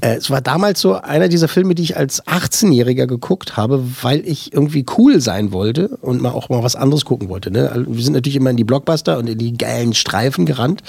Äh, 0.00 0.16
es 0.16 0.28
war 0.30 0.40
damals 0.40 0.80
so 0.80 0.94
einer 0.94 1.28
dieser 1.28 1.48
Filme, 1.48 1.74
die 1.74 1.82
ich 1.82 1.96
als 1.96 2.26
18-Jähriger 2.26 3.06
geguckt 3.06 3.56
habe, 3.56 3.82
weil 4.02 4.20
ich 4.26 4.52
irgendwie 4.52 4.84
cool 4.98 5.20
sein 5.20 5.52
wollte 5.52 5.88
und 6.02 6.20
mal 6.20 6.30
auch 6.30 6.48
mal 6.48 6.62
was 6.62 6.76
anderes 6.76 7.04
gucken 7.04 7.28
wollte. 7.28 7.50
Ne? 7.50 7.70
Also 7.70 7.84
Wir 7.96 8.02
sind 8.04 8.12
natürlich 8.12 8.36
immer 8.36 8.50
in 8.50 8.56
die 8.56 8.64
Blockbuster 8.64 9.18
und 9.18 9.28
in 9.28 9.38
die 9.38 9.56
geilen 9.56 9.94
Streifen 9.94 10.46
gerannt. 10.46 10.82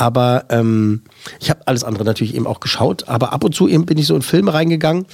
Aber 0.00 0.46
ähm, 0.48 1.02
ich 1.40 1.50
habe 1.50 1.60
alles 1.66 1.84
andere 1.84 2.04
natürlich 2.04 2.34
eben 2.34 2.46
auch 2.46 2.60
geschaut. 2.60 3.06
Aber 3.06 3.34
ab 3.34 3.44
und 3.44 3.54
zu 3.54 3.68
eben 3.68 3.84
bin 3.84 3.98
ich 3.98 4.06
so 4.06 4.16
in 4.16 4.22
Filme 4.22 4.54
reingegangen 4.54 5.04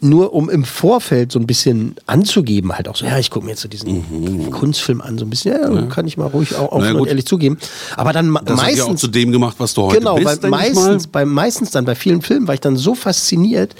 nur 0.00 0.32
um 0.32 0.48
im 0.48 0.62
Vorfeld 0.64 1.32
so 1.32 1.40
ein 1.40 1.46
bisschen 1.46 1.96
anzugeben, 2.06 2.72
halt 2.72 2.88
auch 2.88 2.94
so, 2.94 3.04
ja, 3.04 3.18
ich 3.18 3.30
gucke 3.30 3.44
mir 3.46 3.52
jetzt 3.52 3.62
so 3.62 3.68
diesen 3.68 4.04
Mhm. 4.44 4.50
Kunstfilm 4.50 5.00
an, 5.00 5.18
so 5.18 5.24
ein 5.24 5.30
bisschen, 5.30 5.74
ja, 5.74 5.82
kann 5.86 6.06
ich 6.06 6.16
mal 6.16 6.26
ruhig 6.26 6.54
auch 6.54 6.70
offen 6.70 6.84
ja, 6.84 6.92
und 6.92 7.08
ehrlich 7.08 7.26
zugeben. 7.26 7.58
Aber 7.96 8.12
dann 8.12 8.32
Das 8.32 8.42
hat 8.42 8.48
ja 8.48 8.54
auch 8.54 8.62
meistens 8.62 9.00
zu 9.00 9.08
dem 9.08 9.32
gemacht, 9.32 9.56
was 9.58 9.74
du 9.74 9.82
heute 9.82 9.98
genau, 9.98 10.14
bist, 10.14 10.42
mal. 10.42 10.50
meistens, 10.50 11.08
bei, 11.08 11.24
meistens 11.24 11.72
dann 11.72 11.84
bei 11.84 11.96
vielen 11.96 12.22
Filmen 12.22 12.46
war 12.46 12.54
ich 12.54 12.60
dann 12.60 12.76
so 12.76 12.94
fasziniert 12.94 13.74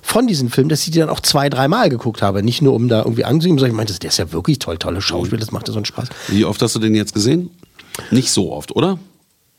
von 0.00 0.28
diesen 0.28 0.48
Filmen, 0.48 0.68
dass 0.68 0.84
ich 0.84 0.92
die 0.92 1.00
dann 1.00 1.08
auch 1.08 1.20
zwei, 1.20 1.48
dreimal 1.48 1.88
geguckt 1.88 2.22
habe. 2.22 2.44
Nicht 2.44 2.62
nur, 2.62 2.74
um 2.74 2.88
da 2.88 3.00
irgendwie 3.00 3.24
anzusehen, 3.24 3.58
sondern 3.58 3.72
ich 3.72 3.76
meinte, 3.76 3.98
der 3.98 4.10
ist 4.10 4.18
ja 4.18 4.30
wirklich 4.30 4.60
toll, 4.60 4.78
tolle 4.78 5.02
Schauspiel, 5.02 5.40
das 5.40 5.50
macht 5.50 5.66
ja 5.66 5.72
so 5.72 5.78
einen 5.78 5.86
Spaß. 5.86 6.08
Wie 6.28 6.44
oft 6.44 6.62
hast 6.62 6.76
du 6.76 6.78
den 6.78 6.94
jetzt 6.94 7.14
gesehen? 7.14 7.50
Nicht 8.12 8.30
so 8.30 8.52
oft, 8.52 8.76
oder? 8.76 8.98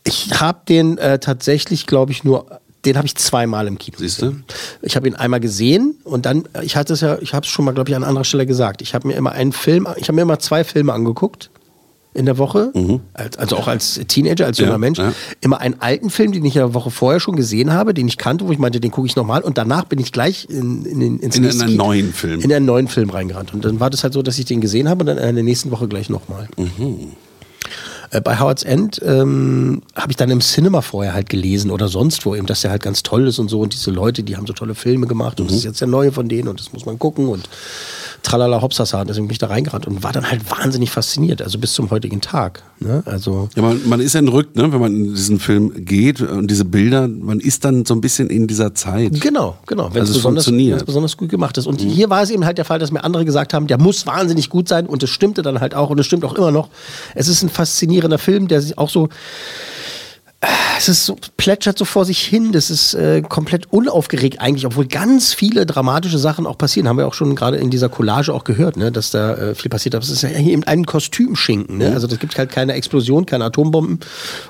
Ich 0.08 0.40
habe 0.40 0.60
den 0.70 0.98
äh, 0.98 1.20
tatsächlich, 1.20 1.86
glaube 1.88 2.12
ich, 2.12 2.24
nur, 2.24 2.46
den 2.86 2.96
habe 2.98 3.08
ich 3.08 3.16
zweimal 3.16 3.68
im 3.68 3.78
Kino. 3.80 3.98
Siehst 4.00 4.22
du? 4.22 4.36
Ich 4.84 4.96
habe 4.96 5.08
ihn 5.08 5.16
einmal 5.16 5.40
gesehen 5.40 5.96
und 6.04 6.26
dann, 6.26 6.46
äh, 6.54 6.64
ich 6.64 6.76
hatte 6.76 6.94
es 6.94 7.02
ja, 7.02 7.18
ich 7.20 7.34
habe 7.34 7.44
es 7.46 7.52
schon 7.52 7.66
mal, 7.66 7.74
glaube 7.74 7.90
ich, 7.90 7.96
an 7.96 8.04
anderer 8.04 8.24
Stelle 8.24 8.46
gesagt. 8.46 8.82
Ich 8.82 8.94
habe 8.94 9.08
mir 9.08 9.16
immer 9.16 9.32
einen 9.32 9.52
Film, 9.52 9.88
ich 9.98 10.04
habe 10.08 10.14
mir 10.14 10.22
immer 10.22 10.40
zwei 10.40 10.64
Filme 10.64 10.94
angeguckt 10.94 11.50
in 12.14 12.26
der 12.26 12.38
Woche, 12.38 12.72
als, 13.14 13.38
also 13.38 13.58
auch 13.58 13.68
als 13.68 14.00
Teenager, 14.08 14.46
als 14.46 14.58
junger 14.58 14.78
Mhm. 14.78 14.84
Ja, 14.84 14.88
Mensch. 14.88 15.00
ja. 15.00 15.14
Immer 15.42 15.60
einen 15.60 15.82
alten 15.82 16.10
Film, 16.10 16.32
den 16.32 16.46
ich 16.46 16.56
in 16.56 16.62
der 16.62 16.74
Woche 16.74 16.90
vorher 16.90 17.20
schon 17.20 17.36
gesehen 17.36 17.74
habe, 17.74 17.94
den 17.94 18.08
ich 18.08 18.18
kannte, 18.18 18.48
wo 18.48 18.54
ich 18.54 18.58
meinte, 18.58 18.80
den 18.80 18.92
gucke 18.92 19.06
ich 19.08 19.18
nochmal 19.18 19.42
und 19.42 19.58
danach 19.58 19.84
bin 19.84 20.00
ich 20.00 20.14
gleich 20.14 20.48
in, 20.50 20.86
in, 20.86 21.00
den- 21.02 21.20
ins 21.20 21.36
In 21.36 21.42
nächste 21.44 21.64
einen 21.64 21.72
Kino- 21.74 21.84
neuen 21.84 22.14
Film. 22.14 22.40
In 22.40 22.54
einen 22.54 22.66
neuen 22.66 22.88
Film 22.88 23.10
reingerannt. 23.10 23.54
Und 23.54 23.66
dann 23.66 23.82
war 23.82 23.90
das 23.90 24.04
halt 24.04 24.14
so, 24.14 24.22
dass 24.22 24.40
ich 24.40 24.46
den 24.46 24.62
gesehen 24.62 24.88
habe 24.88 25.02
und 25.02 25.08
dann 25.08 25.18
in 25.18 25.36
der 25.36 25.44
nächsten 25.44 25.72
Woche 25.72 25.90
gleich 25.90 26.10
nochmal. 26.10 26.48
Äh, 26.58 26.64
Bei 28.22 28.40
Howard's 28.40 28.64
End 28.64 29.02
ähm, 29.04 29.82
habe 29.96 30.12
ich 30.12 30.18
dann 30.18 30.30
im 30.30 30.42
Cinema 30.42 30.82
vorher 30.82 31.14
halt 31.14 31.30
gelesen 31.30 31.72
oder 31.72 31.88
sonst 31.88 32.26
wo 32.26 32.36
eben, 32.36 32.46
dass 32.46 32.62
der 32.62 32.72
halt 32.72 32.84
ganz 32.84 33.04
toll 33.04 33.28
ist 33.28 33.40
und 33.40 33.50
so. 33.50 33.60
Und 33.62 33.74
diese 33.74 33.92
Leute, 33.92 34.24
die 34.24 34.38
haben 34.38 34.48
so 34.48 34.54
tolle 34.54 34.76
Filme 34.76 35.08
gemacht 35.08 35.40
und 35.40 35.50
das 35.50 35.58
ist 35.58 35.64
jetzt 35.64 35.82
der 35.82 35.88
neue 35.88 36.12
von 36.12 36.30
denen 36.30 36.48
und 36.48 36.60
das 36.60 36.74
muss 36.74 36.86
man 36.86 37.00
gucken 37.00 37.28
und 37.28 37.50
tralala 38.26 38.62
hopsasa, 38.62 39.06
deswegen 39.06 39.28
bin 39.28 39.34
ich 39.34 39.38
da 39.40 39.48
reingerannt 39.48 39.88
und 39.88 40.04
war 40.04 40.12
dann 40.12 40.30
halt 40.30 40.50
wahnsinnig 40.50 40.90
fasziniert, 40.92 41.42
also 41.42 41.58
bis 41.60 41.74
zum 41.74 41.90
heutigen 41.92 42.22
Tag. 42.22 42.64
Ne? 42.80 43.04
Also 43.06 43.50
Ja, 43.56 43.62
man, 43.62 43.80
man 43.88 44.00
ist 44.02 44.16
entrückt, 44.16 44.56
ne, 44.56 44.72
wenn 44.74 44.80
man 44.82 44.94
in 44.94 45.16
diesen 45.16 45.40
Film 45.40 45.86
geht 45.86 46.22
und 46.22 46.50
diese 46.50 46.66
Bilder, 46.66 47.08
man 47.08 47.40
ist 47.40 47.64
dann 47.64 47.86
so 47.86 47.94
ein 47.94 48.02
bisschen 48.02 48.30
in 48.30 48.48
dieser 48.48 48.74
Zeit. 48.74 49.22
Genau, 49.22 49.56
genau. 49.68 49.90
Wenn 49.94 50.02
Also 50.02 50.12
es 50.12 50.18
es 50.18 50.24
besonders, 50.24 50.84
besonders 50.86 51.18
gut 51.18 51.30
gemacht 51.30 51.58
ist. 51.58 51.68
Und 51.68 51.80
hier 51.80 52.10
war 52.10 52.24
es 52.24 52.30
eben 52.32 52.46
halt 52.46 52.58
der 52.58 52.66
Fall, 52.66 52.80
dass 52.80 52.92
mir 52.92 53.04
andere 53.04 53.24
gesagt 53.26 53.54
haben, 53.54 53.68
der 53.68 53.80
muss 53.80 54.06
wahnsinnig 54.08 54.50
gut 54.50 54.68
sein 54.68 54.88
und 54.88 55.04
es 55.04 55.10
stimmte 55.10 55.42
dann 55.42 55.62
halt 55.62 55.76
auch 55.76 55.90
und 55.90 56.00
es 56.00 56.06
stimmt 56.06 56.26
auch 56.26 56.34
immer 56.34 56.52
noch. 56.52 56.70
Es 57.14 57.28
ist 57.28 57.44
ein 57.44 57.50
faszinierender 57.50 58.18
Film, 58.18 58.48
der 58.48 58.62
sich 58.62 58.78
auch 58.78 58.90
so 58.90 59.10
es 60.78 60.90
ist 60.90 61.06
so, 61.06 61.18
plätschert 61.38 61.78
so 61.78 61.86
vor 61.86 62.06
sich 62.06 62.20
hin, 62.20 62.52
das 62.52 62.70
ist 62.70 62.94
äh, 62.94 63.22
komplett 63.22 63.72
unaufgeregt 63.72 64.40
eigentlich, 64.42 64.66
obwohl 64.66 64.86
ganz 64.86 65.34
viele 65.34 65.66
dramatische 65.66 66.18
Sachen 66.18 66.46
auch 66.46 66.58
passieren. 66.58 66.88
Haben 66.88 66.98
wir 66.98 67.08
auch 67.08 67.14
schon 67.14 67.36
gerade 67.36 67.58
in 67.58 67.70
dieser 67.70 67.90
Collage 67.90 68.34
auch 68.34 68.44
gehört, 68.44 68.78
ne, 68.78 68.92
dass 68.92 69.12
da 69.12 69.34
äh, 69.36 69.56
viel 69.56 69.70
passiert. 69.70 69.96
Aber 69.96 70.04
es 70.04 70.10
ist 70.10 70.22
ja 70.24 70.30
eben 70.30 70.64
ein 70.64 70.86
Kostümschinken. 70.86 71.78
Ne? 71.78 71.92
Also 71.94 72.08
es 72.08 72.20
gibt 72.20 72.38
halt 72.38 72.52
keine 72.52 72.74
Explosion, 72.74 73.26
keine 73.26 73.46
Atombomben 73.46 74.00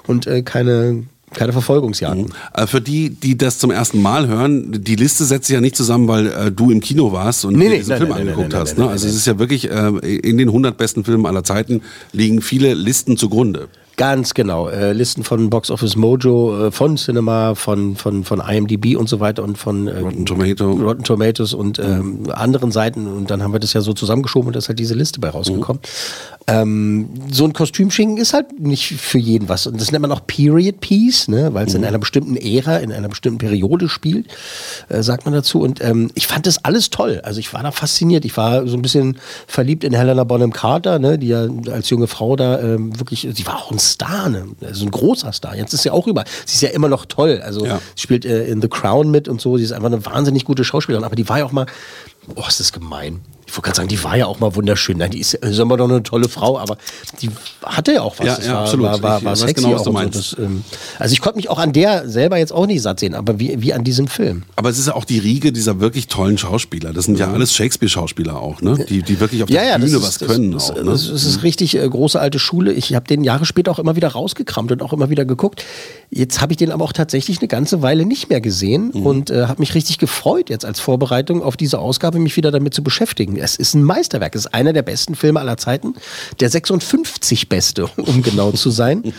und 0.08 0.28
äh, 0.28 0.42
keine, 0.42 1.04
keine 1.34 1.52
Verfolgungsjagden. 1.54 2.34
Äh, 2.54 2.68
Für 2.68 2.82
die, 2.82 3.10
die 3.10 3.38
das 3.38 3.60
zum 3.60 3.72
ersten 3.72 4.02
Mal 4.02 4.28
hören, 4.28 4.84
die 4.84 4.96
Liste 4.96 5.26
setzt 5.26 5.48
sich 5.48 5.54
ja 5.54 5.62
nicht 5.62 5.76
zusammen, 5.76 6.08
weil 6.08 6.28
äh, 6.28 6.52
du 6.52 6.72
im 6.72 6.80
Kino 6.80 7.12
warst 7.12 7.46
und 7.46 7.56
Nee, 7.56 7.70
nee, 7.70 7.78
diesen 7.78 7.90
nein, 7.90 7.98
Film 8.00 8.10
nein, 8.10 8.22
angeguckt 8.22 8.52
nein, 8.52 8.62
hast. 8.62 8.78
ne? 8.78 8.88
Also 8.88 9.08
es 9.08 9.16
ist 9.16 9.28
ja 9.28 9.38
wirklich, 9.40 9.70
äh, 9.70 9.88
in 10.00 10.38
den 10.38 10.50
100 10.50 10.78
besten 10.78 11.04
Filmen 11.04 11.26
aller 11.26 11.44
Zeiten 11.44 11.82
liegen 12.12 12.42
viele 12.42 12.74
Listen 12.74 13.18
zugrunde. 13.18 13.68
Ganz 13.98 14.34
genau. 14.34 14.68
Äh, 14.68 14.92
Listen 14.92 15.24
von 15.24 15.50
Box 15.50 15.72
Office 15.72 15.96
Mojo, 15.96 16.68
äh, 16.68 16.72
von 16.72 16.98
Cinema, 16.98 17.56
von, 17.56 17.96
von, 17.96 18.26
von 18.26 18.42
IMDb 18.42 18.98
und 18.98 19.08
so 19.08 19.20
weiter 19.22 19.44
und 19.44 19.58
von 19.58 19.88
äh, 19.88 20.00
Rotten 20.00 20.26
Tomato. 20.26 20.72
Rotten 20.72 21.04
Tomatoes 21.04 21.54
und 21.54 21.80
ähm, 21.80 22.30
anderen 22.32 22.72
Seiten. 22.72 23.08
Und 23.08 23.32
dann 23.32 23.42
haben 23.42 23.54
wir 23.54 23.60
das 23.60 23.74
ja 23.74 23.82
so 23.82 23.94
zusammengeschoben 23.94 24.48
und 24.48 24.54
da 24.56 24.60
ist 24.60 24.68
halt 24.68 24.80
diese 24.80 24.96
Liste 24.96 25.20
bei 25.22 25.30
rausgekommen. 25.30 25.82
Ähm, 26.48 27.10
so 27.32 27.46
ein 27.46 27.54
Kostümschinken 27.54 28.18
ist 28.18 28.34
halt 28.34 28.60
nicht 28.60 29.00
für 29.00 29.18
jeden 29.18 29.48
was. 29.48 29.66
Und 29.66 29.80
das 29.80 29.92
nennt 29.92 30.02
man 30.02 30.12
auch 30.12 30.28
Period 30.28 30.82
Piece, 30.82 31.28
ne? 31.28 31.54
weil 31.54 31.66
es 31.68 31.74
in 31.74 31.86
einer 31.86 31.98
bestimmten 31.98 32.36
Ära, 32.36 32.78
in 32.78 32.92
einer 32.92 33.08
bestimmten 33.08 33.38
Periode 33.38 33.88
spielt, 33.88 34.28
äh, 34.90 35.02
sagt 35.04 35.26
man 35.26 35.34
dazu. 35.34 35.62
Und 35.62 35.82
ähm, 35.82 36.12
ich 36.16 36.28
fand 36.28 36.48
das 36.48 36.64
alles 36.66 36.90
toll. 36.90 37.22
Also 37.24 37.40
ich 37.40 37.54
war 37.54 37.64
da 37.64 37.72
fasziniert. 37.72 38.26
Ich 38.26 38.36
war 38.36 38.68
so 38.68 38.76
ein 38.76 38.82
bisschen 38.82 39.18
verliebt 39.48 39.86
in 39.86 39.94
Helena 39.94 40.26
Bonham 40.26 40.52
Carter, 40.52 41.00
ne? 41.00 41.18
die 41.18 41.30
ja 41.30 41.48
als 41.72 41.90
junge 41.90 42.08
Frau 42.08 42.36
da 42.36 42.60
ähm, 42.60 43.00
wirklich, 43.00 43.28
sie 43.32 43.48
war 43.48 43.58
auch 43.58 43.72
ein 43.72 43.80
Star, 43.92 44.30
ne? 44.30 44.46
also 44.66 44.86
ein 44.86 44.92
großer 44.92 45.32
Star. 45.32 45.56
Jetzt 45.56 45.74
ist 45.74 45.84
sie 45.84 45.90
auch 45.92 46.08
über. 46.08 46.24
Sie 46.46 46.56
ist 46.56 46.62
ja 46.62 46.70
immer 46.70 46.90
noch 46.90 47.06
toll. 47.06 47.42
Also 47.44 47.66
Ja. 47.66 47.80
sie 47.96 48.02
spielt 48.02 48.26
äh, 48.26 48.46
in 48.46 48.62
The 48.62 48.68
Crown 48.68 49.10
mit 49.12 49.28
und 49.28 49.40
so. 49.42 49.58
Sie 49.58 49.64
ist 49.64 49.72
einfach 49.72 49.88
eine 49.88 50.06
wahnsinnig 50.06 50.46
gute 50.46 50.64
Schauspielerin. 50.64 51.04
Aber 51.06 51.16
die 51.16 51.28
war 51.30 51.40
ja 51.40 51.46
auch 51.46 51.52
mal, 51.52 51.66
oh, 52.36 52.44
ist 52.48 52.60
das 52.60 52.74
gemein. 52.74 53.22
Ich 53.48 53.54
wollte 53.54 53.62
gerade 53.68 53.76
sagen, 53.78 53.88
die 53.90 54.04
war 54.04 54.18
ja 54.18 54.26
auch 54.26 54.40
mal 54.40 54.56
wunderschön. 54.56 54.98
Nein, 54.98 55.12
die 55.12 55.20
ist, 55.20 55.34
ist 55.36 55.60
immer 55.60 55.78
noch 55.78 55.88
eine 55.90 56.02
tolle 56.04 56.28
Frau, 56.30 56.58
aber 56.60 56.78
die 57.22 57.30
hatte 57.64 57.94
ja 57.94 58.02
auch 58.02 58.18
was. 58.20 58.26
Ja, 58.26 58.36
Das 58.36 58.46
ja, 58.48 58.54
war, 58.54 58.62
absolut. 58.64 58.86
War, 58.88 59.02
war, 59.02 59.18
Ich 59.20 59.26
war 59.26 59.32
weiß 59.34 59.40
sexy 59.42 59.64
genau, 59.64 59.76
was 59.76 59.84
du 59.84 59.90
und 59.90 59.96
so. 59.96 60.02
meinst. 60.02 60.18
Das, 60.34 60.36
ähm, 60.40 60.64
also 61.00 61.14
ich 61.14 61.22
konnte 61.22 61.38
mich 61.38 61.50
auch 61.50 61.60
an 61.60 61.72
der 61.74 62.10
selber 62.10 62.38
jetzt 62.38 62.52
auch 62.52 62.66
nicht 62.68 62.82
satt 62.82 63.00
sehen, 63.00 63.14
aber 63.14 63.40
wie, 63.40 63.62
wie 63.62 63.74
an 63.74 63.84
diesem 63.84 64.08
Film. 64.08 64.44
Aber 64.56 64.70
es 64.70 64.80
ist 64.80 64.88
ja 64.88 64.96
auch 64.96 65.06
die 65.06 65.20
Riege 65.20 65.52
dieser 65.52 65.80
wirklich 65.80 66.08
tollen 66.08 66.38
Schauspieler. 66.38 66.92
Das 66.94 67.06
sind 67.06 67.20
ja 67.20 67.32
alles 67.32 67.54
Shakespeare-Schauspieler 67.54 68.40
auch, 68.42 68.62
ne? 68.62 68.84
Die, 68.90 69.04
die 69.04 69.20
wirklich 69.20 69.44
auf 69.44 69.50
der 69.50 69.78
Bühne 69.78 70.02
was 70.02 70.20
können 70.20 70.52
das, 70.52 70.72
auch. 70.72 70.76
Ne? 70.76 70.84
Das, 70.86 71.10
das 71.10 71.24
ist 71.26 71.44
richtig 71.44 71.76
äh, 71.78 71.88
große 71.88 72.20
alte 72.20 72.40
Schule. 72.40 72.74
Ich 72.74 72.94
habe 72.96 73.08
den 73.08 73.24
Jahre 73.24 73.46
später 73.46 73.72
auch 73.72 73.80
immer 73.80 73.96
wieder 73.96 74.10
rausgekramt 74.10 74.72
und 74.72 74.82
auch 74.82 74.94
immer 74.94 75.10
wieder 75.10 75.26
geguckt. 75.26 75.64
Jetzt 76.10 76.42
habe 76.42 76.54
ich 76.54 76.58
den 76.58 76.72
aber 76.72 76.84
auch 76.84 76.94
tatsächlich 76.94 77.40
eine 77.40 77.48
ganze 77.48 77.82
Weile 77.82 78.06
nicht 78.06 78.30
mehr 78.30 78.42
gesehen 78.42 78.92
Mhm. 78.94 79.06
und 79.06 79.30
äh, 79.30 79.46
habe 79.48 79.60
mich 79.60 79.74
richtig 79.76 79.98
gefreut, 79.98 80.50
jetzt 80.50 80.66
als 80.66 80.80
Vorbereitung 80.80 81.42
auf 81.44 81.58
diese 81.58 81.80
Ausgabe 81.80 82.20
mich 82.20 82.38
wieder 82.38 82.52
damit 82.52 82.74
zu 82.74 82.84
beschäftigen. 82.84 83.35
Es 83.38 83.56
ist 83.56 83.74
ein 83.74 83.84
Meisterwerk. 83.84 84.36
Es 84.36 84.46
ist 84.46 84.54
einer 84.54 84.74
der 84.74 84.84
besten 84.84 85.16
Filme 85.16 85.40
aller 85.40 85.58
Zeiten. 85.58 85.96
Der 86.40 86.50
56 86.50 87.50
beste, 87.50 87.88
um 87.98 88.22
genau 88.22 88.52
zu 88.52 88.70
sein. 88.70 89.14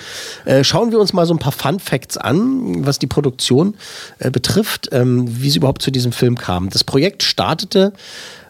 äh, 0.44 0.64
schauen 0.64 0.92
wir 0.92 1.00
uns 1.00 1.12
mal 1.12 1.26
so 1.26 1.34
ein 1.34 1.38
paar 1.38 1.52
Fun 1.52 1.80
Facts 1.80 2.16
an, 2.16 2.86
was 2.86 2.98
die 2.98 3.06
Produktion 3.06 3.74
äh, 4.18 4.30
betrifft, 4.30 4.88
ähm, 4.92 5.24
wie 5.28 5.48
es 5.48 5.56
überhaupt 5.56 5.82
zu 5.82 5.90
diesem 5.90 6.12
Film 6.12 6.36
kam. 6.36 6.70
Das 6.70 6.84
Projekt 6.84 7.22
startete 7.22 7.92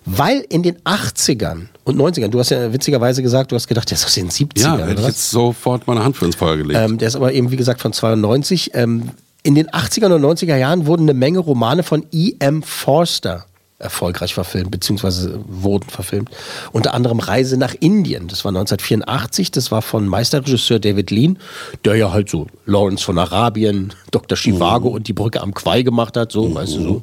weil 0.06 0.46
in 0.48 0.62
den 0.62 0.76
80ern 0.82 1.66
und 1.82 2.00
90ern, 2.00 2.28
du 2.28 2.38
hast 2.38 2.50
ja 2.50 2.72
witzigerweise 2.72 3.22
gesagt, 3.22 3.50
du 3.50 3.56
hast 3.56 3.66
gedacht, 3.66 3.90
der 3.90 3.96
ist 3.96 4.04
aus 4.04 4.14
den 4.14 4.30
70ern. 4.30 4.78
ja, 4.78 4.86
hätte 4.86 5.00
ich 5.00 5.06
jetzt 5.06 5.30
sofort 5.30 5.88
meine 5.88 6.04
Hand 6.04 6.16
für 6.16 6.26
ins 6.26 6.36
Feuer 6.36 6.56
gelegt. 6.56 6.78
Ähm, 6.80 6.96
der 6.96 7.08
ist 7.08 7.16
aber 7.16 7.32
eben, 7.32 7.50
wie 7.50 7.56
gesagt, 7.56 7.80
von 7.80 7.92
92. 7.92 8.70
Ähm, 8.74 9.10
in 9.42 9.56
den 9.56 9.68
80er 9.68 10.12
und 10.12 10.24
90er 10.24 10.56
Jahren 10.56 10.86
wurden 10.86 11.02
eine 11.02 11.14
Menge 11.14 11.40
Romane 11.40 11.82
von 11.82 12.06
E.M. 12.12 12.62
Forster 12.62 13.46
erfolgreich 13.78 14.32
verfilmt, 14.32 14.70
beziehungsweise 14.70 15.38
wurden 15.46 15.90
verfilmt. 15.90 16.30
Unter 16.72 16.94
anderem 16.94 17.20
Reise 17.20 17.58
nach 17.58 17.74
Indien. 17.74 18.26
Das 18.26 18.44
war 18.44 18.50
1984. 18.50 19.50
Das 19.50 19.70
war 19.70 19.82
von 19.82 20.06
Meisterregisseur 20.06 20.78
David 20.78 21.10
Lean, 21.10 21.38
der 21.84 21.96
ja 21.96 22.10
halt 22.10 22.30
so 22.30 22.46
Lawrence 22.64 23.04
von 23.04 23.18
Arabien, 23.18 23.92
Dr. 24.12 24.38
Chivago 24.38 24.88
und 24.88 25.08
die 25.08 25.12
Brücke 25.12 25.42
am 25.42 25.52
Quai 25.52 25.82
gemacht 25.82 26.16
hat. 26.16 26.32
So, 26.32 26.54
weißt 26.54 26.76
du, 26.76 26.82
so. 26.82 27.02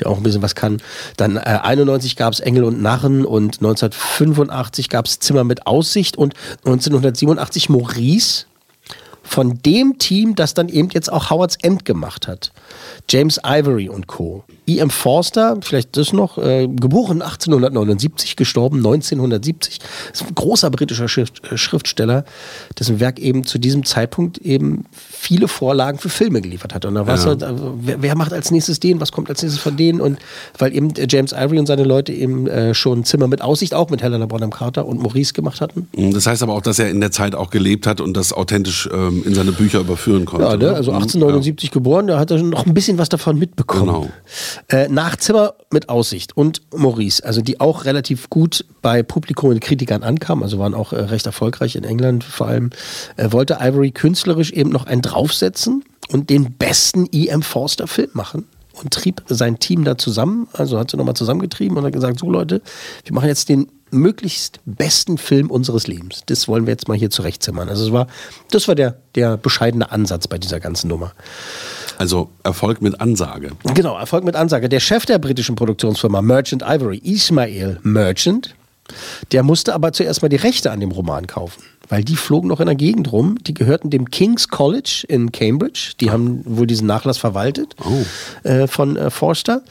Der 0.00 0.08
auch 0.08 0.16
ein 0.16 0.22
bisschen 0.22 0.42
was 0.42 0.54
kann. 0.54 0.80
Dann 1.18 1.36
äh, 1.36 1.40
91 1.40 2.16
gab 2.16 2.32
es 2.32 2.40
Engel 2.40 2.64
und 2.64 2.80
Narren 2.80 3.26
und 3.26 3.56
1985 3.56 4.88
gab 4.88 5.04
es 5.04 5.18
Zimmer 5.18 5.44
mit 5.44 5.66
Aussicht 5.66 6.16
und 6.16 6.34
1987 6.64 7.68
Maurice 7.68 8.46
von 9.22 9.58
dem 9.62 9.98
Team, 9.98 10.34
das 10.34 10.54
dann 10.54 10.68
eben 10.68 10.88
jetzt 10.90 11.12
auch 11.12 11.30
Howard's 11.30 11.56
End 11.60 11.84
gemacht 11.84 12.28
hat. 12.28 12.52
James 13.08 13.40
Ivory 13.46 13.88
und 13.88 14.06
Co. 14.06 14.44
E.M. 14.68 14.90
Forster, 14.90 15.56
vielleicht 15.62 15.96
das 15.96 16.12
noch, 16.12 16.38
äh, 16.38 16.66
geboren 16.66 17.22
1879, 17.22 18.36
gestorben 18.36 18.78
1970. 18.78 19.78
Das 20.10 20.20
ist 20.22 20.26
ein 20.28 20.34
großer 20.34 20.70
britischer 20.70 21.08
Schrift, 21.08 21.42
äh, 21.50 21.56
Schriftsteller, 21.56 22.24
dessen 22.78 22.98
Werk 22.98 23.18
eben 23.20 23.44
zu 23.44 23.58
diesem 23.58 23.84
Zeitpunkt 23.84 24.38
eben 24.38 24.86
viele 25.08 25.46
Vorlagen 25.48 25.98
für 25.98 26.08
Filme 26.08 26.40
geliefert 26.40 26.74
hat. 26.74 26.84
Und 26.84 26.94
da 26.96 27.06
war 27.06 27.14
es 27.14 27.22
Ja. 27.24 27.28
halt, 27.30 27.42
äh, 27.42 27.52
wer, 27.82 28.02
wer 28.02 28.16
macht 28.16 28.32
als 28.32 28.50
nächstes 28.50 28.80
den, 28.80 29.00
was 29.00 29.12
kommt 29.12 29.30
als 29.30 29.42
nächstes 29.42 29.62
von 29.62 29.76
denen? 29.76 30.00
Und 30.00 30.18
weil 30.58 30.74
eben 30.74 30.90
äh, 30.96 31.06
James 31.08 31.32
Ivory 31.32 31.58
und 31.60 31.66
seine 31.66 31.84
Leute 31.84 32.12
eben 32.12 32.46
äh, 32.48 32.74
schon 32.74 33.04
Zimmer 33.04 33.28
mit 33.28 33.42
Aussicht, 33.42 33.72
auch 33.74 33.90
mit 33.90 34.02
Helena 34.02 34.26
Bonham 34.26 34.50
Carter 34.50 34.86
und 34.86 35.00
Maurice 35.00 35.32
gemacht 35.32 35.60
hatten. 35.60 35.88
Das 36.12 36.26
heißt 36.26 36.42
aber 36.42 36.54
auch, 36.54 36.62
dass 36.62 36.78
er 36.80 36.90
in 36.90 37.00
der 37.00 37.12
Zeit 37.12 37.34
auch 37.36 37.50
gelebt 37.50 37.86
hat 37.86 38.00
und 38.00 38.16
das 38.16 38.32
authentisch 38.32 38.88
ähm, 38.92 39.22
in 39.24 39.34
seine 39.34 39.52
Bücher 39.52 39.78
überführen 39.80 40.24
konnte. 40.24 40.44
Ja, 40.46 40.56
ne? 40.56 40.72
also 40.74 40.90
Mhm. 40.90 40.96
1879 40.98 41.70
geboren, 41.70 42.06
da 42.08 42.18
hat 42.18 42.30
er 42.30 42.42
noch 42.42 42.66
ein 42.66 42.74
bisschen 42.76 42.98
was 42.98 43.08
davon 43.08 43.38
mitbekommen. 43.38 43.86
Genau. 43.86 44.10
Äh, 44.68 44.88
nach 44.88 45.16
Zimmer 45.16 45.54
mit 45.70 45.88
Aussicht 45.88 46.36
und 46.36 46.60
Maurice, 46.76 47.24
also 47.24 47.40
die 47.40 47.58
auch 47.58 47.86
relativ 47.86 48.28
gut 48.28 48.66
bei 48.82 49.02
Publikum 49.02 49.48
und 49.48 49.60
Kritikern 49.60 50.02
ankamen, 50.02 50.44
also 50.44 50.58
waren 50.58 50.74
auch 50.74 50.92
äh, 50.92 50.96
recht 50.96 51.24
erfolgreich 51.24 51.74
in 51.74 51.84
England 51.84 52.22
vor 52.22 52.48
allem, 52.48 52.68
äh, 53.16 53.32
wollte 53.32 53.58
Ivory 53.62 53.92
künstlerisch 53.92 54.52
eben 54.52 54.68
noch 54.68 54.84
einen 54.84 55.00
draufsetzen 55.00 55.84
und 56.10 56.28
den 56.28 56.52
besten 56.52 57.08
E.M. 57.12 57.40
Forster 57.40 57.86
Film 57.86 58.10
machen 58.12 58.46
und 58.74 58.92
trieb 58.92 59.22
sein 59.26 59.58
Team 59.58 59.84
da 59.84 59.96
zusammen, 59.96 60.46
also 60.52 60.78
hat 60.78 60.90
sie 60.90 60.98
nochmal 60.98 61.16
zusammengetrieben 61.16 61.78
und 61.78 61.84
hat 61.84 61.94
gesagt, 61.94 62.18
so 62.18 62.30
Leute, 62.30 62.60
wir 63.04 63.14
machen 63.14 63.28
jetzt 63.28 63.48
den 63.48 63.68
möglichst 63.90 64.60
besten 64.66 65.16
Film 65.16 65.50
unseres 65.50 65.86
Lebens. 65.86 66.24
Das 66.26 66.46
wollen 66.46 66.66
wir 66.66 66.72
jetzt 66.72 66.88
mal 66.88 66.96
hier 66.96 67.08
zurechtzimmern. 67.08 67.70
Also 67.70 67.86
es 67.86 67.92
war, 67.92 68.06
das 68.50 68.68
war 68.68 68.74
der, 68.74 68.98
der 69.14 69.38
bescheidene 69.38 69.90
Ansatz 69.90 70.28
bei 70.28 70.36
dieser 70.36 70.60
ganzen 70.60 70.88
Nummer. 70.88 71.12
Also 71.98 72.30
Erfolg 72.42 72.82
mit 72.82 73.00
Ansage. 73.00 73.52
Genau, 73.74 73.96
Erfolg 73.98 74.24
mit 74.24 74.36
Ansage. 74.36 74.68
Der 74.68 74.80
Chef 74.80 75.06
der 75.06 75.18
britischen 75.18 75.54
Produktionsfirma 75.54 76.22
Merchant 76.22 76.62
Ivory, 76.62 76.98
Ismail 77.02 77.78
Merchant, 77.82 78.54
der 79.32 79.42
musste 79.42 79.74
aber 79.74 79.92
zuerst 79.92 80.22
mal 80.22 80.28
die 80.28 80.36
Rechte 80.36 80.70
an 80.70 80.80
dem 80.80 80.92
Roman 80.92 81.26
kaufen, 81.26 81.62
weil 81.88 82.04
die 82.04 82.16
flogen 82.16 82.48
noch 82.48 82.60
in 82.60 82.66
der 82.66 82.74
Gegend 82.74 83.10
rum. 83.12 83.38
Die 83.42 83.54
gehörten 83.54 83.90
dem 83.90 84.10
King's 84.10 84.48
College 84.48 85.04
in 85.08 85.32
Cambridge. 85.32 85.92
Die 86.00 86.10
haben 86.10 86.42
wohl 86.44 86.66
diesen 86.66 86.86
Nachlass 86.86 87.18
verwaltet 87.18 87.74
äh, 88.44 88.66
von 88.66 88.96
äh, 88.96 89.10
Forster. 89.10 89.62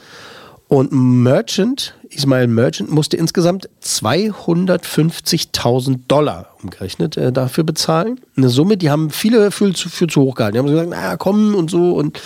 Und 0.68 0.90
Merchant, 0.90 1.94
Ismail 2.10 2.48
Merchant, 2.48 2.90
musste 2.90 3.16
insgesamt 3.16 3.68
250.000 3.84 6.00
Dollar 6.08 6.56
umgerechnet 6.62 7.16
äh, 7.16 7.30
dafür 7.32 7.62
bezahlen. 7.64 8.20
Eine 8.36 8.48
Summe, 8.48 8.76
die 8.76 8.90
haben 8.90 9.10
viele 9.10 9.50
für, 9.52 9.72
zu- 9.72 9.88
für 9.88 10.08
zu 10.08 10.22
hoch 10.22 10.34
gehalten. 10.34 10.54
Die 10.54 10.58
haben 10.58 10.66
gesagt, 10.66 10.90
naja, 10.90 11.16
komm 11.16 11.54
und 11.54 11.70
so 11.70 11.92
und 11.92 12.18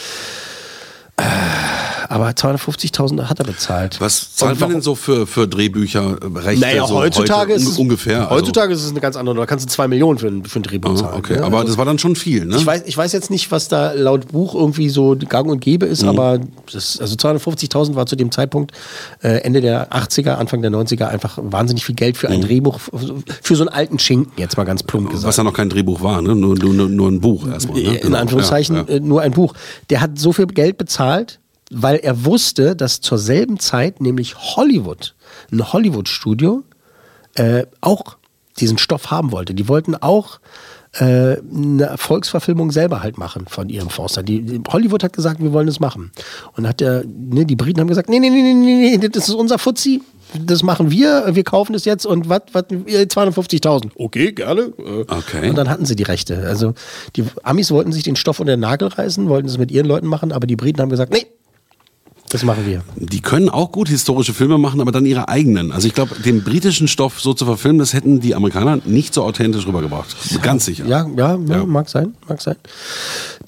äh, 1.18 1.22
aber 2.10 2.28
250.000 2.30 3.24
hat 3.28 3.38
er 3.38 3.44
bezahlt. 3.46 4.00
Was 4.00 4.34
zahlt 4.34 4.58
man 4.60 4.70
denn 4.70 4.82
so 4.82 4.94
für, 4.94 5.26
für 5.26 5.46
Drehbücher, 5.46 6.18
äh, 6.20 6.38
Rechte? 6.38 6.60
naja, 6.66 6.86
so 6.86 6.96
heutzutage 6.96 7.52
heute, 7.54 7.62
ist 7.62 7.68
es, 7.68 7.78
ungefähr. 7.78 8.22
also- 8.22 8.34
Heutzutage 8.34 8.72
ist 8.74 8.82
es 8.84 8.90
eine 8.90 9.00
ganz 9.00 9.16
andere. 9.16 9.36
Da 9.36 9.46
kannst 9.46 9.64
du 9.66 9.70
zwei 9.72 9.88
Millionen 9.88 10.18
für 10.18 10.26
ein, 10.26 10.44
für 10.44 10.58
ein 10.60 10.62
Drehbuch 10.64 10.94
zahlen. 10.96 11.14
ah, 11.14 11.16
okay, 11.18 11.34
ne? 11.36 11.44
aber 11.44 11.58
Also- 11.58 11.68
das 11.68 11.78
war 11.78 11.84
dann 11.84 11.98
schon 11.98 12.16
viel, 12.16 12.44
ne? 12.46 12.56
ich 12.56 12.66
weiß, 12.66 12.82
ich 12.86 12.96
weiß 12.96 13.12
jetzt 13.12 13.30
nicht, 13.30 13.50
was 13.50 13.68
da 13.68 13.92
laut 13.92 14.28
Buch 14.28 14.54
irgendwie 14.54 14.88
so 14.90 15.16
gang 15.28 15.48
und 15.48 15.60
gäbe 15.60 15.86
ist, 15.86 16.02
Mhm. 16.02 16.08
aber 16.10 16.40
das, 16.72 16.98
also 17.00 17.14
250.000 17.16 17.94
war 17.96 18.06
zu 18.06 18.16
dem 18.16 18.30
Zeitpunkt 18.30 18.72
äh, 19.22 19.38
Ende 19.42 19.60
der 19.60 19.92
80er, 19.92 20.34
Anfang 20.38 20.62
der 20.62 20.70
90er 20.70 21.08
einfach 21.08 21.38
wahnsinnig 21.40 21.84
viel 21.84 21.94
Geld 21.94 22.16
für 22.16 22.28
ein 22.28 22.38
Mhm. 22.40 22.44
Drehbuch, 22.44 22.78
für 23.42 23.56
so 23.56 23.62
einen 23.62 23.68
alten 23.68 23.98
Schinken, 23.98 24.32
jetzt 24.36 24.56
mal 24.56 24.64
ganz 24.64 24.82
plump 24.82 25.10
gesagt. 25.10 25.26
Was 25.28 25.36
ja 25.36 25.44
noch 25.44 25.54
kein 25.54 25.68
Drehbuch 25.70 26.02
war, 26.02 26.22
ne? 26.22 26.34
nur, 26.36 26.56
nur, 26.56 26.88
nur 26.88 27.08
ein 27.08 27.20
Buch 27.20 27.46
erstmal. 27.48 27.80
Ne? 27.80 27.94
in 27.96 28.00
Genau. 28.00 28.18
Anführungszeichen 28.18 28.76
Ja, 28.76 28.82
ja. 28.88 28.94
äh, 28.96 29.00
nur 29.00 29.20
ein 29.22 29.32
Buch. 29.32 29.54
Der 29.90 30.00
hat 30.00 30.18
so 30.18 30.32
viel 30.32 30.46
Geld 30.46 30.78
bezahlt, 30.78 31.39
weil 31.70 31.96
er 31.96 32.24
wusste, 32.24 32.76
dass 32.76 33.00
zur 33.00 33.18
selben 33.18 33.58
Zeit 33.58 34.00
nämlich 34.00 34.36
Hollywood, 34.36 35.14
ein 35.52 35.72
Hollywood-Studio, 35.72 36.64
äh, 37.34 37.64
auch 37.80 38.16
diesen 38.58 38.78
Stoff 38.78 39.10
haben 39.10 39.32
wollte. 39.32 39.54
Die 39.54 39.68
wollten 39.68 39.94
auch 39.94 40.40
äh, 40.98 41.36
eine 41.38 41.84
Erfolgsverfilmung 41.84 42.72
selber 42.72 43.02
halt 43.02 43.16
machen 43.16 43.46
von 43.48 43.68
ihrem 43.68 43.90
Forster. 43.90 44.22
Die, 44.22 44.42
die, 44.42 44.60
Hollywood 44.68 45.04
hat 45.04 45.12
gesagt, 45.12 45.40
wir 45.40 45.52
wollen 45.52 45.68
das 45.68 45.78
machen. 45.78 46.10
Und 46.56 46.66
hat 46.66 46.80
der, 46.80 47.04
ne, 47.06 47.46
die 47.46 47.56
Briten 47.56 47.80
haben 47.80 47.88
gesagt, 47.88 48.08
nee, 48.08 48.18
nee, 48.18 48.30
nee, 48.30 48.42
nee, 48.42 48.54
nee, 48.54 48.96
nee, 48.96 49.08
das 49.08 49.28
ist 49.28 49.34
unser 49.34 49.58
Fuzzi. 49.58 50.02
Das 50.46 50.62
machen 50.62 50.90
wir, 50.90 51.34
wir 51.34 51.42
kaufen 51.42 51.72
das 51.72 51.84
jetzt 51.84 52.06
und 52.06 52.28
was, 52.28 52.42
was, 52.52 52.64
250.000. 52.64 53.90
Okay, 53.96 54.32
gerne. 54.32 54.72
Äh, 54.78 55.04
Okay. 55.08 55.48
Und 55.48 55.56
dann 55.56 55.68
hatten 55.68 55.86
sie 55.86 55.96
die 55.96 56.04
Rechte. 56.04 56.46
Also 56.46 56.74
die 57.16 57.24
Amis 57.42 57.70
wollten 57.70 57.92
sich 57.92 58.04
den 58.04 58.16
Stoff 58.16 58.38
unter 58.38 58.56
den 58.56 58.60
Nagel 58.60 58.88
reißen, 58.88 59.28
wollten 59.28 59.48
es 59.48 59.58
mit 59.58 59.70
ihren 59.70 59.86
Leuten 59.86 60.06
machen, 60.06 60.30
aber 60.32 60.46
die 60.46 60.56
Briten 60.56 60.80
haben 60.80 60.88
gesagt, 60.90 61.12
nee, 61.12 61.26
das 62.30 62.44
machen 62.44 62.64
wir. 62.64 62.82
Die 62.94 63.20
können 63.20 63.48
auch 63.48 63.72
gut 63.72 63.88
historische 63.88 64.32
Filme 64.32 64.56
machen, 64.56 64.80
aber 64.80 64.92
dann 64.92 65.04
ihre 65.04 65.28
eigenen. 65.28 65.72
Also 65.72 65.88
ich 65.88 65.94
glaube, 65.94 66.14
den 66.14 66.44
britischen 66.44 66.86
Stoff 66.86 67.20
so 67.20 67.34
zu 67.34 67.44
verfilmen, 67.44 67.80
das 67.80 67.92
hätten 67.92 68.20
die 68.20 68.36
Amerikaner 68.36 68.78
nicht 68.84 69.14
so 69.14 69.24
authentisch 69.24 69.66
rübergebracht. 69.66 70.16
Ganz 70.40 70.64
sicher. 70.64 70.86
Ja, 70.86 71.08
ja, 71.16 71.36
ja, 71.36 71.66
mag 71.66 71.88
sein, 71.88 72.14
mag 72.28 72.40
sein. 72.40 72.54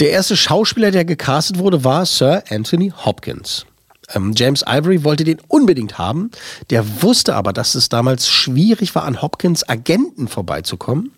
Der 0.01 0.11
erste 0.11 0.37
Schauspieler, 0.37 0.91
der 0.91 1.05
gecastet 1.05 1.59
wurde, 1.59 1.85
war 1.85 2.05
Sir 2.05 2.43
Anthony 2.51 2.93
Hopkins. 3.05 3.67
Ähm, 4.15 4.33
James 4.37 4.65
Ivory 4.67 5.05
wollte 5.05 5.23
den 5.23 5.39
unbedingt 5.47 5.99
haben. 5.99 6.33
Der 6.71 7.03
wusste 7.03 7.37
aber, 7.37 7.53
dass 7.53 7.77
es 7.77 7.89
damals 7.89 8.29
schwierig 8.29 8.97
war, 8.97 9.05
an 9.05 9.23
Hopkins 9.23 9.69
Agenten 9.69 10.27
vorbeizukommen. 10.27 11.13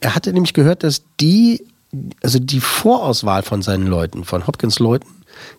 Er 0.00 0.14
hatte 0.14 0.32
nämlich 0.32 0.54
gehört, 0.54 0.82
dass 0.82 1.02
die, 1.20 1.62
also 2.22 2.38
die 2.38 2.60
Vorauswahl 2.60 3.42
von 3.42 3.60
seinen 3.60 3.86
Leuten, 3.86 4.24
von 4.24 4.46
Hopkins 4.46 4.78
Leuten, 4.78 5.06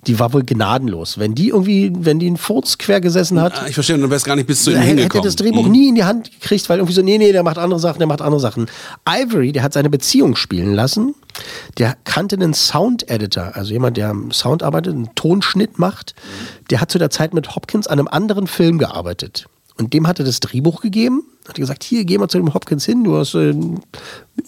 die 0.07 0.19
war 0.19 0.33
wohl 0.33 0.43
gnadenlos. 0.43 1.17
Wenn 1.17 1.35
die 1.35 1.49
irgendwie, 1.49 1.91
wenn 1.95 2.19
die 2.19 2.27
einen 2.27 2.37
Furz 2.37 2.77
quer 2.77 3.01
gesessen 3.01 3.39
hat, 3.41 3.53
Ah, 3.61 3.67
Ich 3.67 3.73
verstehe, 3.73 3.97
wäre 4.01 4.13
es 4.15 4.23
gar 4.23 4.35
nicht 4.35 4.47
bis 4.47 4.63
zu 4.63 4.71
ihm 4.71 4.77
er 4.77 4.81
hätte 4.83 4.89
hingekommen. 5.01 5.25
das 5.25 5.35
Drehbuch 5.35 5.65
Mhm. 5.65 5.71
nie 5.71 5.89
in 5.89 5.95
die 5.95 6.03
Hand 6.03 6.31
gekriegt, 6.31 6.67
weil 6.69 6.77
irgendwie 6.79 6.93
so, 6.93 7.01
nee, 7.01 7.17
nee, 7.17 7.31
der 7.31 7.43
macht 7.43 7.57
andere 7.57 7.79
Sachen, 7.79 7.99
der 7.99 8.07
macht 8.07 8.21
andere 8.21 8.39
Sachen. 8.41 8.67
Ivory, 9.07 9.51
der 9.51 9.63
hat 9.63 9.73
seine 9.73 9.89
Beziehung 9.89 10.35
spielen 10.35 10.73
lassen. 10.73 11.15
Der 11.77 11.97
kannte 12.05 12.35
einen 12.35 12.53
Sound-Editor, 12.53 13.51
also 13.55 13.71
jemand, 13.73 13.97
der 13.97 14.09
am 14.09 14.31
Sound 14.31 14.63
arbeitet, 14.63 14.93
einen 14.93 15.09
Tonschnitt 15.15 15.79
macht. 15.79 16.15
Der 16.69 16.79
hat 16.81 16.91
zu 16.91 16.97
der 16.97 17.09
Zeit 17.09 17.33
mit 17.33 17.55
Hopkins 17.55 17.87
an 17.87 17.99
einem 17.99 18.07
anderen 18.07 18.47
Film 18.47 18.77
gearbeitet. 18.77 19.47
Und 19.77 19.93
dem 19.93 20.07
hat 20.07 20.19
er 20.19 20.25
das 20.25 20.39
Drehbuch 20.39 20.79
gegeben, 20.81 21.23
hat 21.49 21.55
gesagt, 21.57 21.83
hier, 21.83 22.05
geh 22.05 22.17
mal 22.17 22.29
zu 22.29 22.37
dem 22.37 22.53
Hopkins 22.53 22.85
hin, 22.85 23.03
du 23.03 23.17
hast, 23.17 23.35
äh, 23.35 23.53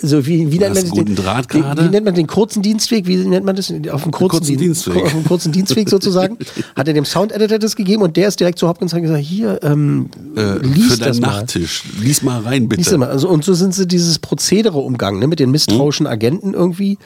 so 0.02 0.26
wie, 0.26 0.52
wie 0.54 0.58
nennt 0.58 0.74
man 0.76 1.06
den, 1.06 1.16
Draht 1.18 1.50
gerade? 1.50 1.84
wie 1.84 1.90
nennt 1.90 2.06
man 2.06 2.16
den 2.16 2.28
kurzen 2.28 2.62
Dienstweg? 2.64 3.08
Wie 3.08 3.18
nennt 3.18 3.46
man 3.46 3.56
das? 3.58 3.70
Auf 3.92 4.04
dem 4.04 4.12
kurzen, 4.14 4.30
kurzen 4.40 4.58
Dienst- 4.58 4.86
Dienstweg. 4.86 5.04
Auf 5.04 5.12
dem 5.12 5.24
kurzen 5.26 5.52
Dienstweg 5.52 5.90
sozusagen. 5.90 6.38
Hat 6.78 6.88
er 6.88 6.94
dem 6.94 7.04
Sound-Editor 7.04 7.60
das 7.60 7.76
gegeben 7.76 8.04
und 8.04 8.16
der 8.16 8.30
ist 8.30 8.40
direkt 8.40 8.58
zu 8.58 8.70
Hopkins 8.70 8.94
und 8.94 9.02
gesagt, 9.02 9.22
hier, 9.24 9.60
ähm, 9.64 10.10
Äh, 10.38 10.60
lies 10.60 10.94
für 10.94 10.98
das 10.98 11.00
deinen 11.00 11.20
mal. 11.22 11.28
Nachttisch. 11.42 11.84
Lies 12.00 12.24
mal 12.24 12.40
rein, 12.42 12.70
bitte. 12.70 12.82
Lies 12.90 12.98
mal. 12.98 13.10
Also, 13.10 13.28
und 13.28 13.44
so 13.44 13.54
sind 13.54 13.76
sie 13.76 13.86
dieses 13.86 14.20
Prozedere 14.20 14.78
umgangen, 14.80 15.20
ne, 15.20 15.28
mit 15.28 15.40
den 15.40 15.52
misstrauischen 15.52 16.08
Agenten 16.08 16.54
irgendwie. 16.54 16.98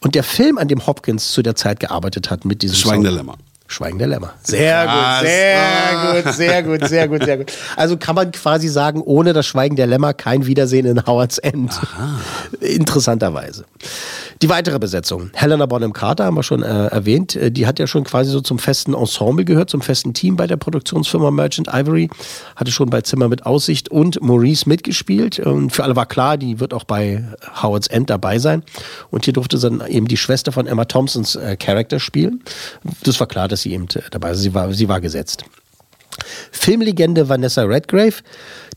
Und 0.00 0.16
der 0.16 0.24
Film, 0.24 0.58
an 0.58 0.66
dem 0.66 0.86
Hopkins 0.88 1.30
zu 1.30 1.42
der 1.42 1.54
Zeit 1.54 1.78
gearbeitet 1.78 2.30
hat, 2.30 2.44
mit 2.44 2.62
diesem 2.62 2.76
Schweigen 2.76 3.04
der 3.04 3.12
Sound- 3.12 3.26
Lämmer. 3.28 3.38
Schweigen 3.70 3.98
der 3.98 4.08
Lämmer. 4.08 4.32
Sehr 4.42 4.84
Krass. 4.84 5.20
gut, 5.20 5.28
sehr 5.28 6.22
gut, 6.22 6.34
sehr 6.34 6.62
gut, 6.62 6.88
sehr 6.88 7.08
gut, 7.08 7.24
sehr 7.24 7.36
gut. 7.38 7.52
Also 7.76 7.96
kann 7.96 8.16
man 8.16 8.32
quasi 8.32 8.68
sagen, 8.68 9.00
ohne 9.00 9.32
das 9.32 9.46
Schweigen 9.46 9.76
der 9.76 9.86
Lämmer 9.86 10.12
kein 10.12 10.44
Wiedersehen 10.46 10.86
in 10.86 11.06
Howards 11.06 11.38
End. 11.38 11.70
Interessanterweise. 12.60 13.64
Die 14.42 14.48
weitere 14.48 14.78
Besetzung. 14.78 15.30
Helena 15.34 15.66
Bonham 15.66 15.92
Carter 15.92 16.24
haben 16.24 16.34
wir 16.36 16.42
schon 16.42 16.62
äh, 16.62 16.86
erwähnt. 16.86 17.36
Äh, 17.36 17.50
Die 17.52 17.66
hat 17.66 17.78
ja 17.78 17.86
schon 17.86 18.04
quasi 18.04 18.30
so 18.30 18.40
zum 18.40 18.58
festen 18.58 18.94
Ensemble 18.94 19.44
gehört, 19.44 19.68
zum 19.68 19.82
festen 19.82 20.14
Team 20.14 20.36
bei 20.36 20.46
der 20.46 20.56
Produktionsfirma 20.56 21.30
Merchant 21.30 21.68
Ivory. 21.72 22.08
Hatte 22.56 22.72
schon 22.72 22.88
bei 22.88 23.02
Zimmer 23.02 23.28
mit 23.28 23.44
Aussicht 23.44 23.90
und 23.90 24.20
Maurice 24.22 24.66
mitgespielt. 24.68 25.38
Und 25.40 25.70
für 25.70 25.84
alle 25.84 25.94
war 25.94 26.06
klar, 26.06 26.38
die 26.38 26.58
wird 26.58 26.72
auch 26.72 26.84
bei 26.84 27.22
Howards 27.62 27.86
End 27.88 28.08
dabei 28.08 28.38
sein. 28.38 28.62
Und 29.10 29.26
hier 29.26 29.34
durfte 29.34 29.58
dann 29.58 29.86
eben 29.86 30.08
die 30.08 30.16
Schwester 30.16 30.52
von 30.52 30.66
Emma 30.66 30.86
Thompsons 30.86 31.36
äh, 31.36 31.56
Charakter 31.56 32.00
spielen. 32.00 32.42
Das 33.04 33.20
war 33.20 33.26
klar, 33.26 33.46
dass 33.46 33.59
sie 33.62 33.72
eben 33.72 33.86
äh, 33.94 34.02
dabei 34.10 34.32
ist. 34.32 34.40
Sie 34.40 34.54
war, 34.54 34.72
sie 34.72 34.88
war 34.88 35.00
gesetzt. 35.00 35.44
Filmlegende 36.50 37.28
Vanessa 37.28 37.62
Redgrave, 37.62 38.16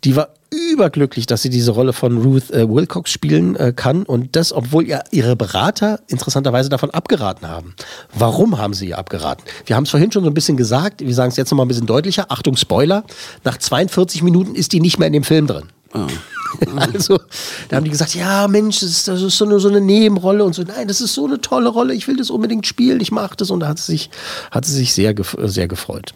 die 0.04 0.15
war 0.15 0.30
überglücklich, 0.54 1.26
dass 1.26 1.41
sie 1.41 1.50
diese 1.50 1.72
Rolle 1.72 1.93
von 1.93 2.22
Ruth 2.22 2.52
äh, 2.52 2.69
Wilcox 2.69 3.12
spielen 3.12 3.56
äh, 3.56 3.74
kann 3.76 4.04
und 4.04 4.36
das, 4.36 4.54
obwohl 4.54 4.86
ihr, 4.86 5.04
ihre 5.12 5.36
Berater 5.36 6.00
interessanterweise 6.08 6.69
davon 6.69 6.91
abgeraten 6.91 7.48
haben. 7.48 7.76
Warum 8.13 8.58
haben 8.58 8.74
sie 8.74 8.89
ihr 8.89 9.00
abgeraten? 9.00 9.43
Wir 9.65 9.76
haben 9.76 9.84
es 9.84 9.89
vorhin 9.89 10.12
schon 10.12 10.24
so 10.24 10.30
ein 10.30 10.34
bisschen 10.34 10.58
gesagt, 10.58 11.02
wir 11.02 11.13
sagen 11.13 11.30
es 11.30 11.38
jetzt 11.38 11.50
nochmal 11.52 11.65
ein 11.65 11.69
bisschen 11.69 11.88
deutlicher. 11.88 12.28
Achtung, 12.30 12.56
Spoiler, 12.56 13.04
nach 13.43 13.58
42 13.58 14.22
Minuten 14.22 14.56
ist 14.56 14.74
die 14.74 14.80
nicht 14.80 15.00
mehr 15.00 15.08
in 15.08 15.13
dem 15.13 15.24
Film 15.24 15.48
drin. 15.48 15.69
Also, 16.94 17.20
da 17.70 17.78
haben 17.78 17.84
die 17.84 17.89
gesagt, 17.89 18.16
ja, 18.16 18.48
Mensch, 18.48 18.80
das 18.80 18.89
ist, 18.89 19.08
das 19.08 19.22
ist 19.22 19.38
so, 19.38 19.46
eine, 19.46 19.60
so 19.60 19.70
eine 19.70 19.82
Nebenrolle 19.82 20.44
und 20.44 20.54
so. 20.54 20.63
Nein, 20.63 20.88
das 20.88 21.02
ist 21.02 21.13
so 21.13 21.26
eine 21.26 21.39
tolle 21.42 21.70
Rolle, 21.70 21.94
ich 21.94 22.08
will 22.08 22.18
das 22.18 22.30
unbedingt 22.30 22.68
spielen, 22.68 23.00
ich 23.00 23.12
mache 23.12 23.36
das. 23.38 23.52
Und 23.52 23.62
da 23.62 23.68
hat 23.68 23.80
sie 23.80 23.92
sich, 23.92 24.10
hat 24.52 24.66
sie 24.66 24.74
sich 24.74 24.94
sehr, 24.94 25.16
sehr 25.44 25.68
gefreut. 25.68 26.13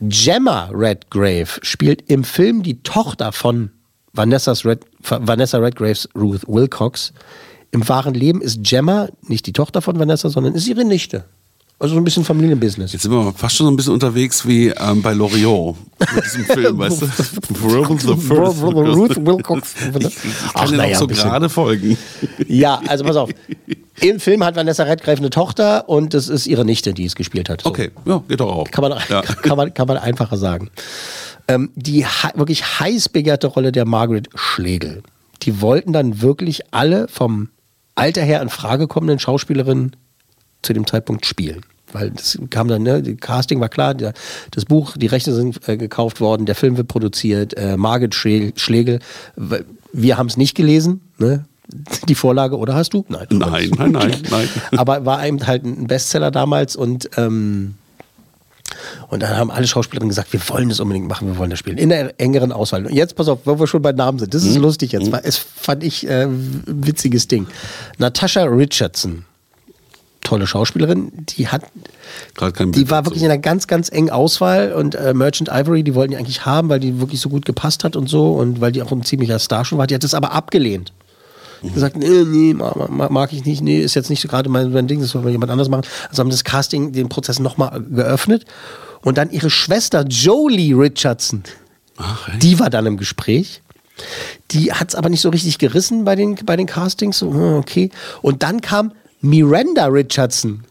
Gemma 0.00 0.70
Redgrave 0.72 1.48
spielt 1.62 2.08
im 2.10 2.24
Film 2.24 2.62
die 2.62 2.82
Tochter 2.82 3.32
von 3.32 3.70
Vanessa's 4.12 4.64
Red, 4.64 4.84
Vanessa 5.02 5.58
Redgraves 5.58 6.08
Ruth 6.14 6.46
Wilcox. 6.46 7.12
Im 7.70 7.88
wahren 7.88 8.14
Leben 8.14 8.40
ist 8.40 8.62
Gemma 8.62 9.08
nicht 9.22 9.46
die 9.46 9.52
Tochter 9.52 9.82
von 9.82 9.98
Vanessa, 9.98 10.28
sondern 10.28 10.54
ist 10.54 10.66
ihre 10.66 10.84
Nichte. 10.84 11.24
Also 11.80 11.94
so 11.94 12.00
ein 12.00 12.04
bisschen 12.04 12.24
Familienbusiness. 12.24 12.92
Jetzt 12.92 13.02
sind 13.02 13.10
wir 13.10 13.32
fast 13.34 13.56
schon 13.56 13.64
so 13.66 13.72
ein 13.72 13.76
bisschen 13.76 13.94
unterwegs 13.94 14.46
wie 14.46 14.68
ähm, 14.68 15.00
bei 15.00 15.14
Loriot 15.14 15.76
mit 16.14 16.24
diesem 16.26 16.44
Film, 16.44 16.76
weißt 16.78 17.00
du? 17.00 17.06
Ruth 17.64 19.16
Wilcox. 19.26 19.74
Ich 19.98 20.16
Ach, 20.48 20.54
kann 20.54 20.70
dir 20.72 20.76
naja, 20.76 20.92
noch 20.92 20.98
so 20.98 21.06
gerade 21.06 21.48
folgen. 21.48 21.96
Ja, 22.46 22.82
also 22.86 23.02
pass 23.04 23.16
auf. 23.16 23.30
Im 24.02 24.20
Film 24.20 24.44
hat 24.44 24.56
Vanessa 24.56 24.82
Redgrave 24.82 25.16
eine 25.18 25.30
Tochter 25.30 25.88
und 25.88 26.12
es 26.12 26.28
ist 26.28 26.46
ihre 26.46 26.66
Nichte, 26.66 26.92
die 26.92 27.06
es 27.06 27.14
gespielt 27.14 27.48
hat. 27.48 27.62
So. 27.62 27.70
Okay, 27.70 27.90
ja, 28.04 28.22
geht 28.28 28.40
doch 28.40 28.52
auch. 28.52 28.70
Kann 28.70 28.82
man, 28.82 29.00
Ja. 29.08 29.22
kann 29.42 29.56
man, 29.56 29.72
kann 29.72 29.88
man 29.88 29.96
einfacher 29.96 30.36
sagen. 30.36 30.68
Ähm, 31.48 31.70
die 31.76 32.04
wirklich 32.34 32.78
heiß 32.78 33.08
begehrte 33.08 33.46
Rolle 33.46 33.72
der 33.72 33.86
Margaret 33.86 34.28
Schlegel. 34.34 35.02
Die 35.42 35.62
wollten 35.62 35.94
dann 35.94 36.20
wirklich 36.20 36.74
alle 36.74 37.08
vom 37.08 37.48
Alter 37.94 38.20
her 38.22 38.42
in 38.42 38.50
Frage 38.50 38.86
kommenden 38.86 39.18
Schauspielerinnen 39.18 39.96
zu 40.62 40.72
dem 40.72 40.86
Zeitpunkt 40.86 41.26
spielen. 41.26 41.60
Weil 41.92 42.10
das 42.12 42.38
kam 42.50 42.68
dann, 42.68 42.82
ne, 42.84 43.02
die 43.02 43.16
Casting 43.16 43.58
war 43.60 43.68
klar, 43.68 43.94
der, 43.94 44.12
das 44.52 44.64
Buch, 44.64 44.96
die 44.96 45.08
Rechte 45.08 45.34
sind 45.34 45.68
äh, 45.68 45.76
gekauft 45.76 46.20
worden, 46.20 46.46
der 46.46 46.54
Film 46.54 46.76
wird 46.76 46.86
produziert, 46.86 47.54
äh, 47.56 47.76
Margit 47.76 48.14
Schle- 48.14 48.52
Schlegel, 48.56 49.00
wir 49.92 50.16
haben 50.16 50.28
es 50.28 50.36
nicht 50.36 50.54
gelesen, 50.54 51.00
ne? 51.18 51.44
Die 52.08 52.16
Vorlage, 52.16 52.58
oder 52.58 52.74
hast 52.74 52.94
du? 52.94 53.04
Nein. 53.08 53.26
Nein, 53.30 53.70
nein, 53.76 53.90
nein, 53.92 54.14
nein. 54.30 54.48
Aber 54.76 55.04
war 55.06 55.24
eben 55.26 55.44
halt 55.46 55.64
ein 55.64 55.86
Bestseller 55.86 56.30
damals 56.32 56.74
und 56.76 57.10
ähm, 57.16 57.74
und 59.08 59.20
dann 59.22 59.36
haben 59.36 59.50
alle 59.50 59.66
Schauspielerinnen 59.66 60.08
gesagt, 60.08 60.32
wir 60.32 60.40
wollen 60.48 60.68
das 60.68 60.78
unbedingt 60.78 61.08
machen, 61.08 61.26
wir 61.26 61.36
wollen 61.38 61.50
das 61.50 61.58
spielen. 61.58 61.76
In 61.78 61.88
der 61.88 62.18
engeren 62.20 62.52
Auswahl. 62.52 62.86
Und 62.86 62.92
jetzt, 62.92 63.16
pass 63.16 63.26
auf, 63.28 63.40
wo 63.44 63.58
wir 63.58 63.66
schon 63.66 63.82
bei 63.82 63.90
Namen 63.92 64.18
sind. 64.20 64.32
Das 64.32 64.44
ist 64.44 64.56
lustig 64.56 64.92
jetzt. 64.92 65.10
weil 65.10 65.22
Es 65.24 65.36
fand 65.38 65.82
ich 65.82 66.08
äh, 66.08 66.22
ein 66.26 66.62
witziges 66.66 67.26
Ding. 67.26 67.46
Natasha 67.98 68.44
Richardson. 68.44 69.24
Tolle 70.22 70.46
Schauspielerin. 70.46 71.12
Die 71.30 71.48
hat, 71.48 71.62
die 72.74 72.90
war 72.90 73.04
wirklich 73.06 73.22
in 73.22 73.30
einer 73.30 73.38
ganz, 73.40 73.66
ganz 73.66 73.88
engen 73.90 74.10
Auswahl 74.10 74.72
und 74.72 74.94
äh, 74.94 75.14
Merchant 75.14 75.48
Ivory, 75.52 75.82
die 75.82 75.94
wollten 75.94 76.12
die 76.12 76.16
eigentlich 76.18 76.44
haben, 76.46 76.68
weil 76.68 76.80
die 76.80 77.00
wirklich 77.00 77.20
so 77.20 77.28
gut 77.28 77.44
gepasst 77.46 77.84
hat 77.84 77.96
und 77.96 78.08
so 78.08 78.32
und 78.34 78.60
weil 78.60 78.72
die 78.72 78.82
auch 78.82 78.92
ein 78.92 79.02
ziemlicher 79.04 79.38
Star 79.38 79.64
schon 79.64 79.78
war. 79.78 79.86
Die 79.86 79.94
hat 79.94 80.04
es 80.04 80.14
aber 80.14 80.32
abgelehnt. 80.32 80.92
Hat 81.62 81.74
Gesagt, 81.74 81.96
nee, 81.96 82.24
nee, 82.26 82.54
ma- 82.54 82.86
ma- 82.88 83.08
mag 83.10 83.32
ich 83.32 83.44
nicht, 83.44 83.60
nee, 83.62 83.80
ist 83.80 83.94
jetzt 83.94 84.08
nicht 84.10 84.20
so 84.22 84.28
gerade 84.28 84.48
mein, 84.48 84.72
mein 84.72 84.88
Ding, 84.88 85.00
das 85.00 85.10
soll 85.10 85.28
jemand 85.30 85.52
anders 85.52 85.68
machen. 85.68 85.82
Also 86.08 86.20
haben 86.20 86.30
das 86.30 86.44
Casting 86.44 86.92
den 86.92 87.08
Prozess 87.10 87.38
nochmal 87.38 87.82
geöffnet 87.90 88.44
und 89.02 89.18
dann 89.18 89.30
ihre 89.30 89.50
Schwester 89.50 90.04
Jolie 90.08 90.74
Richardson, 90.74 91.42
Ach, 91.98 92.28
die 92.38 92.58
war 92.58 92.70
dann 92.70 92.86
im 92.86 92.96
Gespräch. 92.96 93.62
Die 94.52 94.72
hat 94.72 94.88
es 94.88 94.94
aber 94.94 95.10
nicht 95.10 95.20
so 95.20 95.28
richtig 95.28 95.58
gerissen 95.58 96.04
bei 96.04 96.16
den, 96.16 96.34
bei 96.46 96.56
den 96.56 96.66
Castings. 96.66 97.18
So, 97.18 97.30
hm, 97.30 97.54
okay. 97.56 97.90
Und 98.22 98.42
dann 98.42 98.62
kam 98.62 98.92
Miranda 99.20 99.86
Richardson. 99.86 100.64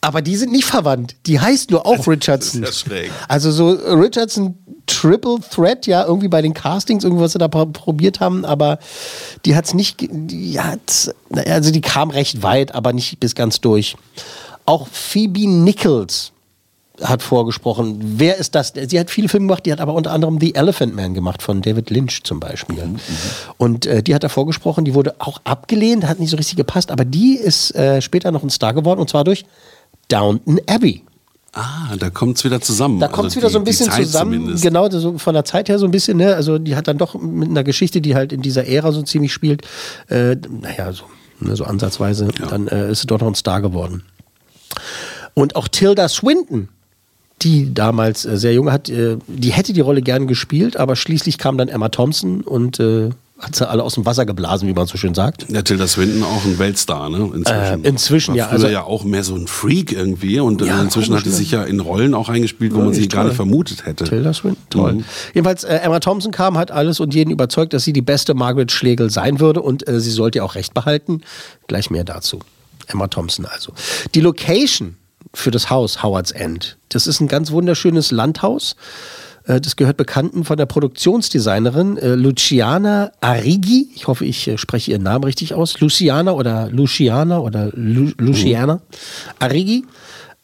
Aber 0.00 0.20
die 0.20 0.34
sind 0.36 0.50
nicht 0.50 0.64
verwandt. 0.64 1.14
Die 1.26 1.38
heißt 1.38 1.70
nur 1.70 1.86
auch 1.86 2.06
Richardson. 2.08 2.64
ist 2.64 2.84
ja 2.86 2.90
schräg. 2.90 3.10
Also 3.28 3.52
so 3.52 3.74
äh, 3.76 3.92
Richardson 3.92 4.56
Triple 4.86 5.36
Threat, 5.48 5.86
ja, 5.86 6.04
irgendwie 6.04 6.26
bei 6.26 6.42
den 6.42 6.54
Castings, 6.54 7.04
irgendwas 7.04 7.32
sie 7.32 7.38
da 7.38 7.46
pro- 7.46 7.66
probiert 7.66 8.18
haben, 8.18 8.44
aber 8.44 8.80
die 9.44 9.54
hat 9.54 9.66
es 9.66 9.74
nicht, 9.74 9.98
die 10.10 10.58
hat, 10.58 11.14
also 11.46 11.70
die 11.70 11.80
kam 11.80 12.10
recht 12.10 12.42
weit, 12.42 12.74
aber 12.74 12.92
nicht 12.92 13.20
bis 13.20 13.36
ganz 13.36 13.60
durch. 13.60 13.96
Auch 14.66 14.88
Phoebe 14.88 15.48
Nichols 15.48 16.31
hat 17.02 17.22
vorgesprochen. 17.22 17.98
Wer 18.18 18.36
ist 18.38 18.54
das? 18.54 18.72
Sie 18.88 18.98
hat 18.98 19.10
viele 19.10 19.28
Filme 19.28 19.46
gemacht, 19.46 19.66
die 19.66 19.72
hat 19.72 19.80
aber 19.80 19.94
unter 19.94 20.10
anderem 20.12 20.38
The 20.40 20.54
Elephant 20.54 20.94
Man 20.94 21.14
gemacht, 21.14 21.42
von 21.42 21.62
David 21.62 21.90
Lynch 21.90 22.22
zum 22.24 22.40
Beispiel. 22.40 22.82
Und 23.58 23.86
äh, 23.86 24.02
die 24.02 24.14
hat 24.14 24.24
da 24.24 24.28
vorgesprochen, 24.28 24.84
die 24.84 24.94
wurde 24.94 25.14
auch 25.18 25.40
abgelehnt, 25.44 26.06
hat 26.06 26.18
nicht 26.20 26.30
so 26.30 26.36
richtig 26.36 26.56
gepasst, 26.56 26.90
aber 26.90 27.04
die 27.04 27.34
ist 27.36 27.74
äh, 27.74 28.00
später 28.02 28.30
noch 28.30 28.42
ein 28.42 28.50
Star 28.50 28.74
geworden 28.74 29.00
und 29.00 29.08
zwar 29.10 29.24
durch 29.24 29.44
Downton 30.08 30.60
Abbey. 30.68 31.02
Ah, 31.54 31.96
da 31.98 32.08
kommt 32.08 32.38
es 32.38 32.44
wieder 32.44 32.60
zusammen. 32.62 32.98
Da 32.98 33.08
kommt 33.08 33.28
es 33.28 33.36
Also 33.36 33.40
wieder 33.40 33.48
die- 33.48 33.52
so 33.52 33.58
ein 33.58 33.64
bisschen 33.64 33.90
zusammen, 34.06 34.32
zumindest. 34.40 34.62
genau, 34.62 34.88
so 34.88 35.18
von 35.18 35.34
der 35.34 35.44
Zeit 35.44 35.68
her 35.68 35.78
so 35.78 35.84
ein 35.84 35.90
bisschen, 35.90 36.16
ne? 36.16 36.34
Also 36.34 36.58
die 36.58 36.76
hat 36.76 36.88
dann 36.88 36.96
doch 36.96 37.14
mit 37.14 37.50
einer 37.50 37.62
Geschichte, 37.62 38.00
die 38.00 38.14
halt 38.14 38.32
in 38.32 38.40
dieser 38.40 38.66
Ära 38.66 38.90
so 38.90 39.02
ziemlich 39.02 39.32
spielt, 39.34 39.62
äh, 40.08 40.36
naja, 40.48 40.92
so, 40.94 41.04
ne, 41.40 41.54
so 41.54 41.64
ansatzweise, 41.64 42.28
dann 42.48 42.68
äh, 42.68 42.90
ist 42.90 43.02
sie 43.02 43.06
dort 43.06 43.20
noch 43.20 43.28
ein 43.28 43.34
Star 43.34 43.60
geworden. 43.60 44.02
Und 45.34 45.56
auch 45.56 45.68
Tilda 45.68 46.08
Swinton, 46.08 46.68
die 47.44 47.72
damals 47.74 48.24
äh, 48.24 48.36
sehr 48.36 48.52
jung 48.54 48.70
hat, 48.72 48.88
äh, 48.88 49.16
die 49.26 49.52
hätte 49.52 49.72
die 49.72 49.80
Rolle 49.80 50.02
gern 50.02 50.26
gespielt, 50.26 50.76
aber 50.76 50.96
schließlich 50.96 51.38
kam 51.38 51.58
dann 51.58 51.68
Emma 51.68 51.88
Thompson 51.88 52.40
und 52.42 52.80
äh, 52.80 53.10
hat 53.38 53.56
sie 53.56 53.68
alle 53.68 53.82
aus 53.82 53.94
dem 53.94 54.06
Wasser 54.06 54.24
geblasen, 54.24 54.68
wie 54.68 54.72
man 54.72 54.86
so 54.86 54.96
schön 54.96 55.14
sagt. 55.14 55.46
Ja, 55.50 55.62
Tilda 55.62 55.88
Swinton 55.88 56.22
auch 56.22 56.44
ein 56.44 56.60
Weltstar, 56.60 57.10
ne? 57.10 57.28
Inzwischen. 57.34 57.84
Äh, 57.84 57.88
inzwischen, 57.88 58.34
ja, 58.36 58.46
also- 58.46 58.68
ja 58.68 58.84
auch 58.84 59.02
mehr 59.02 59.24
so 59.24 59.34
ein 59.34 59.48
Freak 59.48 59.90
irgendwie 59.90 60.38
und 60.38 60.62
äh, 60.62 60.66
Ja, 60.66 60.80
inzwischen 60.80 61.14
hat 61.16 61.24
sie 61.24 61.30
sich 61.30 61.50
ja 61.50 61.64
in 61.64 61.80
Rollen 61.80 62.14
auch 62.14 62.28
eingespielt, 62.28 62.72
wo 62.72 62.78
man 62.78 62.94
sie 62.94 63.00
echt 63.02 63.12
gar 63.12 63.24
nicht 63.24 63.34
vermutet 63.34 63.84
hätte. 63.84 64.04
Tilda 64.04 64.32
Swinton, 64.32 64.62
toll. 64.70 64.92
Mhm. 64.92 65.04
Jedenfalls, 65.34 65.64
äh, 65.64 65.74
Emma 65.78 65.98
Thompson 65.98 66.30
kam, 66.30 66.56
hat 66.56 66.70
alles 66.70 67.00
und 67.00 67.14
jeden 67.14 67.30
überzeugt, 67.32 67.72
dass 67.72 67.82
sie 67.82 67.92
die 67.92 68.02
beste 68.02 68.34
Margaret 68.34 68.70
Schlegel 68.70 69.10
sein 69.10 69.40
würde 69.40 69.60
und 69.60 69.88
äh, 69.88 69.98
sie 70.00 70.10
sollte 70.12 70.38
ja 70.38 70.44
auch 70.44 70.54
recht 70.54 70.72
behalten. 70.72 71.22
Gleich 71.66 71.90
mehr 71.90 72.04
dazu. 72.04 72.38
Emma 72.86 73.08
Thompson 73.08 73.44
also. 73.46 73.72
Die 74.14 74.20
Location 74.20 74.96
für 75.34 75.50
das 75.50 75.70
Haus 75.70 76.02
Howard's 76.02 76.30
End, 76.30 76.76
das 76.88 77.06
ist 77.06 77.20
ein 77.20 77.28
ganz 77.28 77.50
wunderschönes 77.50 78.10
Landhaus. 78.10 78.76
Äh, 79.46 79.60
Das 79.60 79.76
gehört 79.76 79.96
Bekannten 79.96 80.44
von 80.44 80.56
der 80.56 80.66
Produktionsdesignerin 80.66 81.96
äh, 81.98 82.14
Luciana 82.14 83.12
Arrighi. 83.20 83.88
Ich 83.94 84.06
hoffe, 84.06 84.24
ich 84.24 84.46
äh, 84.48 84.58
spreche 84.58 84.90
ihren 84.92 85.02
Namen 85.02 85.24
richtig 85.24 85.54
aus. 85.54 85.80
Luciana 85.80 86.32
oder 86.32 86.68
Luciana 86.70 87.38
oder 87.38 87.70
Lu 87.74 88.10
Luciana 88.18 88.80
Arrighi. 89.38 89.84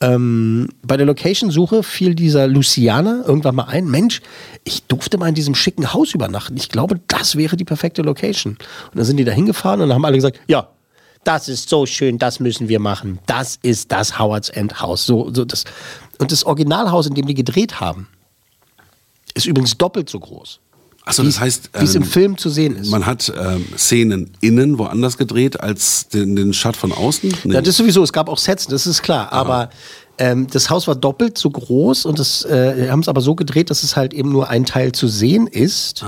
Ähm, 0.00 0.68
bei 0.82 0.96
der 0.96 1.06
Location-Suche 1.06 1.82
fiel 1.82 2.14
dieser 2.14 2.46
Luciana 2.46 3.24
irgendwann 3.26 3.56
mal 3.56 3.64
ein, 3.64 3.86
Mensch, 3.86 4.20
ich 4.62 4.84
durfte 4.84 5.18
mal 5.18 5.28
in 5.28 5.34
diesem 5.34 5.56
schicken 5.56 5.92
Haus 5.92 6.14
übernachten. 6.14 6.56
Ich 6.56 6.68
glaube, 6.68 7.00
das 7.08 7.34
wäre 7.34 7.56
die 7.56 7.64
perfekte 7.64 8.02
Location. 8.02 8.52
Und 8.52 8.96
dann 8.96 9.04
sind 9.04 9.16
die 9.16 9.24
da 9.24 9.32
hingefahren 9.32 9.80
und 9.80 9.92
haben 9.92 10.04
alle 10.04 10.14
gesagt, 10.16 10.38
ja, 10.46 10.68
das 11.28 11.46
ist 11.48 11.68
so 11.68 11.84
schön, 11.84 12.16
das 12.16 12.40
müssen 12.40 12.68
wir 12.68 12.80
machen. 12.80 13.18
Das 13.26 13.58
ist 13.60 13.92
das 13.92 14.18
Howard's 14.18 14.48
End 14.48 14.80
Haus. 14.80 15.04
So, 15.04 15.30
so 15.32 15.44
das. 15.44 15.64
Und 16.18 16.32
das 16.32 16.44
Originalhaus, 16.44 17.06
in 17.06 17.14
dem 17.14 17.26
die 17.26 17.34
gedreht 17.34 17.80
haben, 17.80 18.08
ist 19.34 19.46
übrigens 19.46 19.76
doppelt 19.76 20.08
so 20.08 20.18
groß. 20.18 20.58
Achso, 21.04 21.22
das 21.22 21.38
heißt, 21.38 21.70
wie 21.78 21.84
es 21.84 21.94
im 21.94 22.02
ähm, 22.02 22.08
Film 22.08 22.38
zu 22.38 22.48
sehen 22.48 22.76
ist. 22.76 22.90
Man 22.90 23.04
hat 23.04 23.30
ähm, 23.38 23.66
Szenen 23.76 24.30
innen 24.40 24.78
woanders 24.78 25.18
gedreht 25.18 25.60
als 25.60 26.08
den, 26.08 26.34
den 26.34 26.52
Shot 26.54 26.76
von 26.76 26.92
außen. 26.92 27.32
Nee. 27.44 27.54
Ja, 27.54 27.60
das 27.60 27.76
sowieso, 27.76 28.02
es 28.02 28.12
gab 28.12 28.28
auch 28.28 28.38
Sets, 28.38 28.66
das 28.66 28.86
ist 28.86 29.02
klar. 29.02 29.30
Aber 29.32 29.70
ähm, 30.18 30.46
das 30.50 30.70
Haus 30.70 30.86
war 30.88 30.96
doppelt 30.96 31.36
so 31.36 31.50
groß 31.50 32.06
und 32.06 32.18
das 32.18 32.44
äh, 32.46 32.88
haben 32.90 33.00
es 33.00 33.08
aber 33.08 33.20
so 33.20 33.34
gedreht, 33.34 33.70
dass 33.70 33.82
es 33.82 33.96
halt 33.96 34.14
eben 34.14 34.32
nur 34.32 34.48
ein 34.48 34.64
Teil 34.64 34.92
zu 34.92 35.08
sehen 35.08 35.46
ist. 35.46 36.04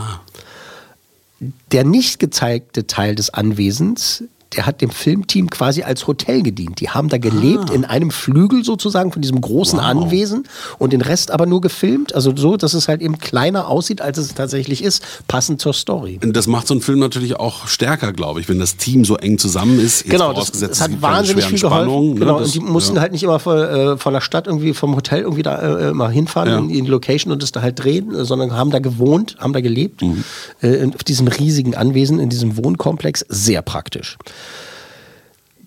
Der 1.72 1.84
nicht 1.84 2.18
gezeigte 2.18 2.86
Teil 2.86 3.14
des 3.14 3.30
Anwesens, 3.30 4.24
der 4.56 4.66
hat 4.66 4.80
dem 4.80 4.90
Filmteam 4.90 5.48
quasi 5.48 5.82
als 5.82 6.06
Hotel 6.06 6.42
gedient. 6.42 6.80
Die 6.80 6.90
haben 6.90 7.08
da 7.08 7.18
gelebt 7.18 7.70
in 7.70 7.84
einem 7.84 8.10
Flügel 8.10 8.64
sozusagen 8.64 9.12
von 9.12 9.22
diesem 9.22 9.40
großen 9.40 9.78
Anwesen 9.78 10.44
und 10.78 10.92
den 10.92 11.02
Rest 11.02 11.30
aber 11.30 11.46
nur 11.46 11.60
gefilmt. 11.60 12.14
Also 12.14 12.34
so, 12.34 12.56
dass 12.56 12.74
es 12.74 12.88
halt 12.88 13.00
eben 13.00 13.18
kleiner 13.18 13.68
aussieht, 13.68 14.00
als 14.00 14.18
es 14.18 14.34
tatsächlich 14.34 14.82
ist, 14.82 15.04
passend 15.28 15.60
zur 15.60 15.72
Story. 15.72 16.18
das 16.20 16.46
macht 16.48 16.66
so 16.66 16.74
einen 16.74 16.80
Film 16.80 16.98
natürlich 16.98 17.36
auch 17.36 17.68
stärker, 17.68 18.12
glaube 18.12 18.40
ich, 18.40 18.48
wenn 18.48 18.58
das 18.58 18.76
Team 18.76 19.04
so 19.04 19.16
eng 19.16 19.38
zusammen 19.38 19.78
ist. 19.78 20.04
Genau, 20.06 20.32
das, 20.32 20.50
das 20.52 20.62
es 20.70 20.80
hat 20.80 21.00
wahnsinnig 21.00 21.44
viel 21.44 21.58
geholfen. 21.60 22.14
Ne? 22.14 22.20
Genau, 22.20 22.38
Das- 22.40 22.48
und 22.48 22.54
die 22.54 22.60
mussten 22.60 22.96
ja. 22.96 23.02
halt 23.02 23.12
nicht 23.12 23.22
immer 23.22 23.38
von, 23.38 23.56
äh, 23.58 23.96
von 23.98 24.12
der 24.12 24.20
Stadt 24.20 24.46
irgendwie 24.48 24.74
vom 24.74 24.96
Hotel 24.96 25.20
irgendwie 25.20 25.42
da 25.42 25.90
äh, 25.90 25.92
mal 25.94 26.10
hinfahren 26.10 26.48
Ja. 26.50 26.58
in, 26.58 26.70
in 26.70 26.84
die 26.86 26.90
Location 26.90 27.32
und 27.32 27.42
das 27.42 27.52
da 27.52 27.62
halt 27.62 27.82
drehen, 27.82 28.24
sondern 28.24 28.52
haben 28.52 28.70
da 28.70 28.80
gewohnt, 28.80 29.36
haben 29.38 29.52
da 29.52 29.60
gelebt, 29.60 30.02
Mhm. 30.02 30.24
äh, 30.60 30.86
auf 30.94 31.04
diesem 31.04 31.28
riesigen 31.28 31.74
Anwesen, 31.76 32.18
in 32.18 32.30
diesem 32.30 32.56
Wohnkomplex. 32.56 33.24
Sehr 33.28 33.62
praktisch. 33.62 34.18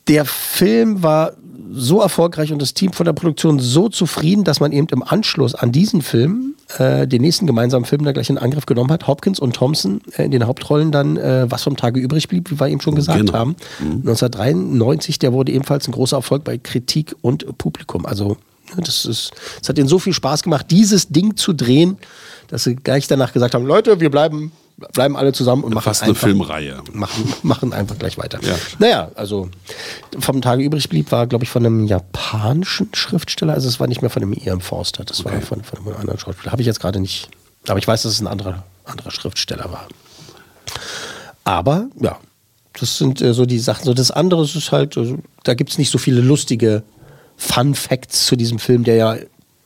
Der 0.07 0.25
Film 0.25 1.01
war 1.03 1.33
so 1.71 2.01
erfolgreich 2.01 2.51
und 2.51 2.61
das 2.61 2.73
Team 2.73 2.91
von 2.93 3.05
der 3.05 3.13
Produktion 3.13 3.57
so 3.59 3.89
zufrieden, 3.89 4.43
dass 4.43 4.59
man 4.59 4.71
eben 4.71 4.87
im 4.91 5.01
Anschluss 5.01 5.55
an 5.55 5.71
diesen 5.71 6.01
Film 6.01 6.55
äh, 6.77 7.07
den 7.07 7.21
nächsten 7.21 7.47
gemeinsamen 7.47 7.85
Film 7.85 8.03
da 8.03 8.11
gleich 8.11 8.29
in 8.29 8.37
Angriff 8.37 8.65
genommen 8.65 8.91
hat. 8.91 9.07
Hopkins 9.07 9.39
und 9.39 9.55
Thompson 9.55 10.01
äh, 10.17 10.25
in 10.25 10.31
den 10.31 10.45
Hauptrollen 10.45 10.91
dann, 10.91 11.17
äh, 11.17 11.49
was 11.49 11.63
vom 11.63 11.75
Tage 11.77 11.99
übrig 11.99 12.27
blieb, 12.27 12.51
wie 12.51 12.59
wir 12.59 12.67
eben 12.67 12.81
schon 12.81 12.95
gesagt 12.95 13.19
Genau. 13.19 13.33
haben. 13.33 13.55
1993, 13.79 15.19
der 15.19 15.33
wurde 15.33 15.51
ebenfalls 15.51 15.87
ein 15.87 15.93
großer 15.93 16.17
Erfolg 16.17 16.43
bei 16.43 16.57
Kritik 16.57 17.15
und 17.21 17.57
Publikum. 17.57 18.05
Also 18.05 18.37
ne, 18.75 18.83
das 18.83 19.05
ist, 19.05 19.31
es 19.61 19.69
hat 19.69 19.77
ihnen 19.77 19.87
so 19.87 19.99
viel 19.99 20.13
Spaß 20.13 20.43
gemacht, 20.43 20.67
dieses 20.69 21.07
Ding 21.09 21.35
zu 21.37 21.53
drehen, 21.53 21.97
dass 22.49 22.65
sie 22.65 22.75
gleich 22.75 23.07
danach 23.07 23.33
gesagt 23.33 23.55
haben, 23.55 23.65
Leute, 23.65 23.99
wir 23.99 24.11
bleiben, 24.11 24.51
bleiben 24.77 25.15
alle 25.15 25.33
zusammen 25.33 25.63
und 25.63 25.73
machen 25.73 25.85
Fast 25.85 26.03
eine 26.03 26.11
einfach, 26.11 26.27
Filmreihe. 26.27 26.81
Machen, 26.93 27.33
machen 27.43 27.73
einfach 27.73 27.97
gleich 27.97 28.17
weiter. 28.17 28.39
Ja. 28.41 28.55
Naja, 28.79 29.11
also 29.15 29.49
vom 30.19 30.41
Tage 30.41 30.63
übrig 30.63 30.89
blieb, 30.89 31.11
war, 31.11 31.27
glaube 31.27 31.43
ich, 31.43 31.49
von 31.49 31.65
einem 31.65 31.85
japanischen 31.85 32.89
Schriftsteller. 32.93 33.53
Also 33.53 33.67
es 33.67 33.79
war 33.79 33.87
nicht 33.87 34.01
mehr 34.01 34.09
von 34.09 34.21
dem 34.21 34.33
Ian 34.33 34.61
Forster, 34.61 35.03
das 35.03 35.23
war 35.25 35.39
von, 35.41 35.63
von 35.63 35.79
einem 35.79 35.95
anderen 35.95 36.19
Schriftsteller. 36.19 36.51
Habe 36.51 36.61
ich 36.61 36.67
jetzt 36.67 36.79
gerade 36.79 36.99
nicht. 36.99 37.29
Aber 37.67 37.79
ich 37.79 37.87
weiß, 37.87 38.03
dass 38.03 38.13
es 38.13 38.21
ein 38.21 38.27
anderer, 38.27 38.63
anderer 38.85 39.11
Schriftsteller 39.11 39.71
war. 39.71 39.87
Aber 41.43 41.87
ja, 41.99 42.19
das 42.79 42.97
sind 42.97 43.21
äh, 43.21 43.33
so 43.33 43.45
die 43.45 43.59
Sachen. 43.59 43.85
So 43.85 43.93
das 43.93 44.11
andere 44.11 44.43
ist 44.43 44.71
halt, 44.71 44.97
also, 44.97 45.17
da 45.43 45.53
gibt 45.53 45.71
es 45.71 45.77
nicht 45.77 45.91
so 45.91 45.97
viele 45.97 46.21
lustige 46.21 46.83
Fun 47.37 47.75
Facts 47.75 48.25
zu 48.25 48.35
diesem 48.35 48.59
Film, 48.59 48.83
der 48.83 48.95
ja 48.95 49.17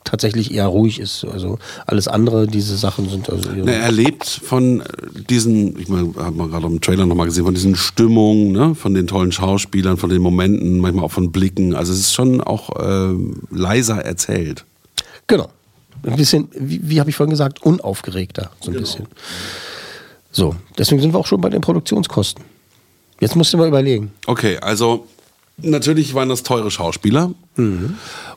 tatsächlich 0.08 0.52
eher 0.52 0.66
ruhig 0.66 1.00
ist. 1.00 1.24
Also 1.24 1.58
alles 1.86 2.08
andere, 2.08 2.46
diese 2.46 2.76
Sachen 2.76 3.08
sind 3.08 3.28
also. 3.30 3.50
Na, 3.54 3.72
er 3.72 3.92
lebt 3.92 4.24
von 4.26 4.80
äh, 4.80 4.84
diesen, 5.28 5.78
ich 5.78 5.88
meine, 5.88 6.14
haben 6.16 6.36
wir 6.36 6.48
gerade 6.48 6.66
im 6.66 6.80
Trailer 6.80 7.06
nochmal 7.06 7.26
gesehen, 7.26 7.44
von 7.44 7.54
diesen 7.54 7.76
Stimmungen, 7.76 8.52
ne? 8.52 8.74
von 8.74 8.94
den 8.94 9.06
tollen 9.06 9.32
Schauspielern, 9.32 9.96
von 9.96 10.10
den 10.10 10.22
Momenten, 10.22 10.78
manchmal 10.80 11.04
auch 11.04 11.12
von 11.12 11.30
Blicken. 11.30 11.74
Also 11.74 11.92
es 11.92 12.00
ist 12.00 12.14
schon 12.14 12.40
auch 12.40 12.70
ähm, 12.80 13.42
leiser 13.50 13.98
erzählt. 14.04 14.64
Genau. 15.26 15.48
Ein 16.04 16.16
bisschen, 16.16 16.48
wie, 16.54 16.80
wie 16.82 17.00
habe 17.00 17.10
ich 17.10 17.16
vorhin 17.16 17.30
gesagt, 17.30 17.62
unaufgeregter, 17.62 18.50
so 18.60 18.70
ein 18.70 18.78
bisschen. 18.78 19.06
So, 20.30 20.54
deswegen 20.78 21.00
sind 21.00 21.12
wir 21.12 21.18
auch 21.18 21.26
schon 21.26 21.40
bei 21.40 21.50
den 21.50 21.60
Produktionskosten. 21.60 22.44
Jetzt 23.20 23.34
musst 23.34 23.52
du 23.52 23.56
mal 23.58 23.66
überlegen. 23.66 24.12
Okay, 24.26 24.58
also 24.58 25.06
natürlich 25.62 26.14
waren 26.14 26.28
das 26.28 26.42
teure 26.42 26.70
Schauspieler 26.70 27.32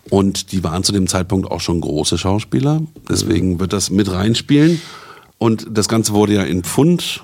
und 0.10 0.52
die 0.52 0.64
waren 0.64 0.84
zu 0.84 0.92
dem 0.92 1.08
Zeitpunkt 1.08 1.50
auch 1.52 1.62
schon 1.62 1.82
große 1.82 2.18
Schauspieler. 2.18 2.82
Deswegen 3.10 3.60
wird 3.60 3.74
das 3.74 3.90
mit 3.90 4.12
reinspielen. 4.12 4.82
Und 5.38 5.66
das 5.72 5.88
Ganze 5.88 6.14
wurde 6.14 6.34
ja 6.36 6.44
in 6.44 6.64
Pfund 6.64 7.22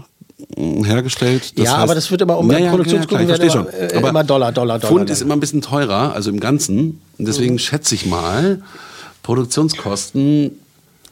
mh, 0.55 0.85
hergestellt. 0.87 1.53
Das 1.57 1.65
Ja, 1.65 1.73
heißt- 1.77 1.77
aber 1.81 1.95
das 1.95 2.09
wird 2.09 2.21
immer 2.21 2.37
um- 2.37 2.49
ja, 2.51 2.57
ja, 2.57 2.69
Produktionskosten 2.71 3.29
ja, 3.29 3.35
klar, 3.35 3.49
ich 3.49 3.51
werden 3.51 3.67
verstehe 3.69 3.79
immer, 3.87 3.89
schon. 3.91 4.05
äh, 4.05 4.09
immer 4.09 4.23
Dollar, 4.23 4.51
Dollar, 4.51 4.79
Dollar 4.79 4.79
Pfund 4.79 5.09
ist 5.09 5.21
immer 5.21 5.35
ein 5.35 5.39
bisschen 5.39 5.61
teurer, 5.61 6.13
also 6.13 6.29
im 6.31 6.39
Ganzen. 6.39 6.99
Und 7.17 7.27
deswegen 7.27 7.53
Mhm. 7.55 7.59
schätze 7.59 7.93
ich 7.95 8.05
mal, 8.07 8.61
Produktionskosten, 9.23 10.51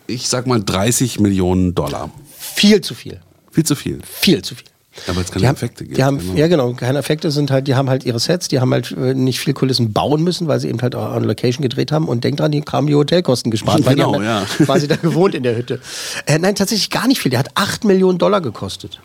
ich 0.07 0.27
sag 0.29 0.47
mal 0.47 0.63
30 0.63 1.19
Millionen 1.19 1.75
Dollar. 1.75 2.09
Viel 2.37 2.81
zu 2.81 2.93
viel. 2.95 3.19
Viel 3.51 3.63
zu 3.65 3.75
viel. 3.75 3.99
Viel 4.03 4.41
zu 4.41 4.55
viel. 4.55 4.65
Aber 5.07 5.19
jetzt 5.19 5.31
keine 5.31 5.41
die 5.41 5.47
haben, 5.47 5.55
Effekte 5.55 5.83
gibt. 5.83 5.97
Die 5.97 6.03
haben, 6.03 6.19
immer. 6.19 6.35
ja, 6.35 6.47
genau. 6.47 6.73
Keine 6.73 6.99
Effekte 6.99 7.29
sind 7.31 7.51
halt, 7.51 7.67
die 7.67 7.75
haben 7.75 7.89
halt 7.89 8.05
ihre 8.05 8.19
Sets, 8.19 8.47
die 8.47 8.59
haben 8.59 8.71
halt 8.71 8.91
äh, 8.91 9.13
nicht 9.13 9.39
viel 9.39 9.53
Kulissen 9.53 9.93
bauen 9.93 10.23
müssen, 10.23 10.47
weil 10.47 10.59
sie 10.59 10.69
eben 10.69 10.81
halt 10.81 10.95
auch 10.95 11.15
on 11.15 11.23
Location 11.23 11.61
gedreht 11.61 11.91
haben. 11.91 12.07
Und 12.07 12.23
denkt 12.23 12.39
dran, 12.39 12.51
die 12.51 12.61
haben 12.61 12.87
die 12.87 12.95
Hotelkosten 12.95 13.51
gespart, 13.51 13.85
weil 13.85 13.95
Genau, 13.95 14.11
die 14.19 14.19
haben 14.19 14.23
ja. 14.23 14.45
quasi 14.65 14.87
da 14.87 14.95
gewohnt 14.95 15.35
in 15.35 15.43
der 15.43 15.55
Hütte. 15.57 15.79
Äh, 16.25 16.39
nein, 16.39 16.55
tatsächlich 16.55 16.89
gar 16.89 17.07
nicht 17.07 17.19
viel. 17.21 17.29
Der 17.29 17.39
hat 17.39 17.49
8 17.55 17.83
Millionen 17.83 18.17
Dollar 18.17 18.41
gekostet. 18.41 19.01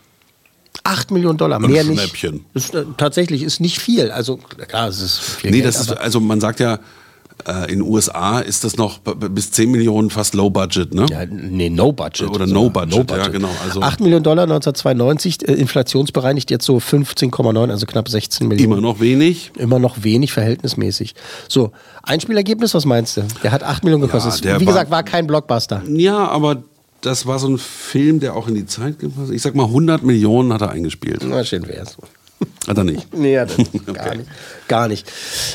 8 0.84 1.10
Millionen 1.10 1.36
Dollar, 1.38 1.60
Ein 1.62 1.70
mehr 1.70 1.84
nicht. 1.84 2.00
Schnäppchen. 2.00 2.44
Das, 2.54 2.70
äh, 2.70 2.84
tatsächlich 2.96 3.42
ist 3.42 3.60
nicht 3.60 3.78
viel. 3.80 4.10
Also, 4.10 4.36
klar, 4.36 4.88
es 4.88 5.00
ist 5.00 5.18
viel 5.18 5.50
Nee, 5.50 5.60
Geld, 5.60 5.74
das 5.74 5.80
ist, 5.80 5.92
also 5.92 6.20
man 6.20 6.40
sagt 6.40 6.60
ja, 6.60 6.78
äh, 7.46 7.64
in 7.72 7.80
den 7.80 7.82
USA 7.82 8.40
ist 8.40 8.64
das 8.64 8.76
noch 8.76 8.98
bis 8.98 9.52
10 9.52 9.70
Millionen 9.70 10.10
fast 10.10 10.34
Low 10.34 10.50
Budget, 10.50 10.94
ne? 10.94 11.06
Ja, 11.10 11.24
nee, 11.26 11.70
no 11.70 11.92
budget. 11.92 12.28
Oder 12.30 12.46
sogar. 12.46 12.62
no 12.62 12.70
budget, 12.70 13.10
ja, 13.10 13.28
genau. 13.28 13.50
Also 13.64 13.80
8 13.82 14.00
Millionen 14.00 14.22
Dollar 14.24 14.44
1992, 14.44 15.48
äh, 15.48 15.52
inflationsbereinigt 15.54 16.50
jetzt 16.50 16.64
so 16.64 16.76
15,9, 16.78 17.70
also 17.70 17.86
knapp 17.86 18.08
16 18.08 18.48
Millionen. 18.48 18.72
immer 18.72 18.80
noch 18.80 19.00
wenig. 19.00 19.52
Immer 19.58 19.78
noch 19.78 20.02
wenig 20.02 20.32
verhältnismäßig. 20.32 21.14
So, 21.48 21.72
Einspielergebnis, 22.02 22.74
was 22.74 22.84
meinst 22.86 23.16
du? 23.16 23.22
Der 23.42 23.52
hat 23.52 23.62
8 23.62 23.84
Millionen 23.84 24.02
gekostet. 24.02 24.44
der 24.44 24.60
Wie 24.60 24.66
war- 24.66 24.72
gesagt, 24.72 24.90
war 24.90 25.02
kein 25.02 25.26
Blockbuster. 25.26 25.82
Ja, 25.88 26.28
aber 26.28 26.62
das 27.00 27.26
war 27.26 27.38
so 27.38 27.48
ein 27.48 27.58
Film, 27.58 28.20
der 28.20 28.36
auch 28.36 28.46
in 28.48 28.54
die 28.54 28.66
Zeit 28.66 28.98
gepasst 28.98 29.30
Ich 29.32 29.42
sag 29.42 29.54
mal, 29.54 29.64
100 29.64 30.02
Millionen 30.02 30.52
hat 30.52 30.60
er 30.62 30.70
eingespielt. 30.70 31.22
Na, 31.26 31.42
schön 31.44 31.66
wär's. 31.66 31.96
Hat 32.68 32.78
er 32.78 32.84
nicht. 32.84 33.14
Nee, 33.14 33.34
ja, 33.34 33.44
das, 33.46 33.56
gar 33.94 34.14
nicht. 34.14 34.28
Gar 34.68 34.88
nicht. 34.88 35.10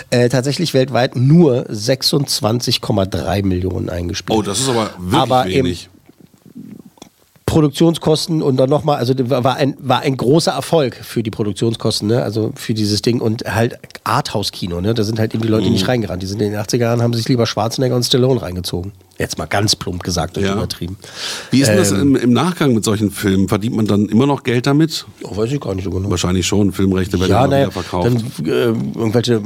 Äh, 0.09 0.29
tatsächlich 0.29 0.73
weltweit 0.73 1.15
nur 1.15 1.65
26,3 1.69 3.43
Millionen 3.45 3.89
eingespielt. 3.89 4.37
Oh, 4.37 4.41
das 4.41 4.59
ist 4.59 4.69
aber 4.69 4.89
wirklich 4.97 5.21
Aber 5.21 5.45
eben 5.47 5.65
wenig. 5.67 5.89
Produktionskosten 7.45 8.41
und 8.41 8.57
dann 8.57 8.69
nochmal, 8.69 8.97
also 8.97 9.13
war 9.29 9.55
ein, 9.55 9.75
war 9.79 10.01
ein 10.01 10.17
großer 10.17 10.51
Erfolg 10.51 10.95
für 10.95 11.21
die 11.23 11.29
Produktionskosten, 11.31 12.07
ne? 12.07 12.21
also 12.23 12.51
für 12.55 12.73
dieses 12.73 13.01
Ding 13.01 13.21
und 13.21 13.43
halt 13.45 13.77
Arthouse-Kino, 14.03 14.81
ne? 14.81 14.93
da 14.93 15.03
sind 15.03 15.19
halt 15.19 15.33
eben 15.35 15.43
die 15.43 15.47
Leute 15.49 15.67
Mhm. 15.67 15.73
nicht 15.73 15.87
reingerannt. 15.87 16.21
Die 16.21 16.27
sind 16.27 16.41
in 16.41 16.51
den 16.51 16.59
80er 16.59 16.77
Jahren, 16.79 17.01
haben 17.01 17.13
sich 17.13 17.29
lieber 17.29 17.45
Schwarzenegger 17.45 17.95
und 17.95 18.03
Stallone 18.03 18.41
reingezogen. 18.41 18.91
Jetzt 19.17 19.37
mal 19.37 19.45
ganz 19.45 19.75
plump 19.77 20.03
gesagt 20.03 20.37
und 20.37 20.43
Ja. 20.43 20.53
übertrieben. 20.53 20.97
Wie 21.49 21.61
ist 21.61 21.69
denn 21.69 21.77
das 21.77 21.91
Ähm, 21.91 22.01
im, 22.01 22.15
im 22.17 22.33
Nachgang 22.33 22.73
mit 22.73 22.83
solchen 22.83 23.11
Filmen? 23.11 23.47
Verdient 23.47 23.75
man 23.75 23.85
dann 23.87 24.07
immer 24.07 24.25
noch 24.25 24.43
Geld 24.43 24.67
damit? 24.67 25.05
Oh, 25.23 25.37
weiß 25.37 25.51
ich 25.53 25.61
gar 25.61 25.73
nicht 25.73 25.85
so 25.85 25.89
genau. 25.89 26.09
Wahrscheinlich 26.09 26.45
schon. 26.45 26.73
Filmrechte 26.73 27.17
werden 27.19 27.31
Ja, 27.31 27.41
ja, 27.43 27.47
naja, 27.47 27.63
wieder 27.67 27.71
verkauft. 27.81 28.07
dann 28.07 28.45
äh, 28.45 28.49
irgendwelche 28.49 29.41